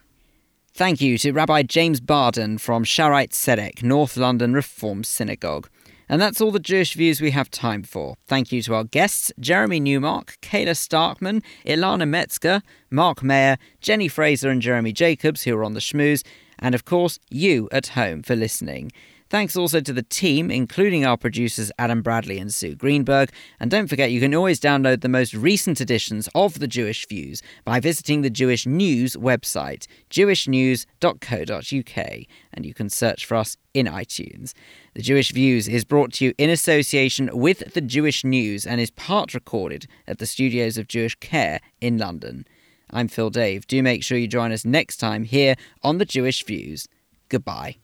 Thank 0.80 1.02
you 1.02 1.18
to 1.18 1.32
Rabbi 1.32 1.64
James 1.64 2.00
Baaden 2.00 2.58
from 2.58 2.86
Shaarei 2.86 3.28
Tzedek, 3.28 3.82
North 3.82 4.16
London 4.16 4.54
Reform 4.54 5.04
Synagogue. 5.04 5.68
And 6.08 6.22
that's 6.22 6.40
all 6.40 6.50
the 6.50 6.58
Jewish 6.58 6.94
views 6.94 7.20
we 7.20 7.32
have 7.32 7.50
time 7.50 7.82
for. 7.82 8.16
Thank 8.26 8.50
you 8.50 8.62
to 8.62 8.74
our 8.76 8.84
guests, 8.84 9.30
Jeremy 9.38 9.78
Newmark, 9.78 10.38
Kaela 10.40 10.74
Starkman, 10.74 11.42
Ilana 11.66 12.08
Metzger, 12.08 12.62
Mark 12.90 13.22
Meir, 13.22 13.58
Jenny 13.82 14.08
Fraser 14.08 14.48
and 14.48 14.62
Jeremy 14.62 14.94
Jacobs, 14.94 15.42
who 15.42 15.54
are 15.54 15.64
on 15.64 15.74
the 15.74 15.80
schmooze, 15.80 16.24
and 16.58 16.74
of 16.74 16.86
course, 16.86 17.18
you 17.28 17.68
at 17.70 17.88
home 17.88 18.22
for 18.22 18.34
listening. 18.34 18.90
Thanks 19.30 19.54
also 19.54 19.80
to 19.80 19.92
the 19.92 20.02
team, 20.02 20.50
including 20.50 21.06
our 21.06 21.16
producers 21.16 21.70
Adam 21.78 22.02
Bradley 22.02 22.40
and 22.40 22.52
Sue 22.52 22.74
Greenberg. 22.74 23.30
And 23.60 23.70
don't 23.70 23.86
forget, 23.86 24.10
you 24.10 24.18
can 24.18 24.34
always 24.34 24.58
download 24.58 25.02
the 25.02 25.08
most 25.08 25.34
recent 25.34 25.80
editions 25.80 26.28
of 26.34 26.58
The 26.58 26.66
Jewish 26.66 27.06
Views 27.06 27.40
by 27.64 27.78
visiting 27.78 28.22
the 28.22 28.30
Jewish 28.30 28.66
News 28.66 29.14
website, 29.14 29.86
jewishnews.co.uk, 30.10 32.26
and 32.52 32.66
you 32.66 32.74
can 32.74 32.90
search 32.90 33.24
for 33.24 33.36
us 33.36 33.56
in 33.72 33.86
iTunes. 33.86 34.52
The 34.94 35.02
Jewish 35.02 35.30
Views 35.30 35.68
is 35.68 35.84
brought 35.84 36.14
to 36.14 36.24
you 36.24 36.34
in 36.36 36.50
association 36.50 37.30
with 37.32 37.74
The 37.74 37.80
Jewish 37.80 38.24
News 38.24 38.66
and 38.66 38.80
is 38.80 38.90
part 38.90 39.32
recorded 39.32 39.86
at 40.08 40.18
the 40.18 40.26
studios 40.26 40.76
of 40.76 40.88
Jewish 40.88 41.14
Care 41.20 41.60
in 41.80 41.98
London. 41.98 42.48
I'm 42.90 43.06
Phil 43.06 43.30
Dave. 43.30 43.68
Do 43.68 43.80
make 43.80 44.02
sure 44.02 44.18
you 44.18 44.26
join 44.26 44.50
us 44.50 44.64
next 44.64 44.96
time 44.96 45.22
here 45.22 45.54
on 45.84 45.98
The 45.98 46.04
Jewish 46.04 46.44
Views. 46.44 46.88
Goodbye. 47.28 47.80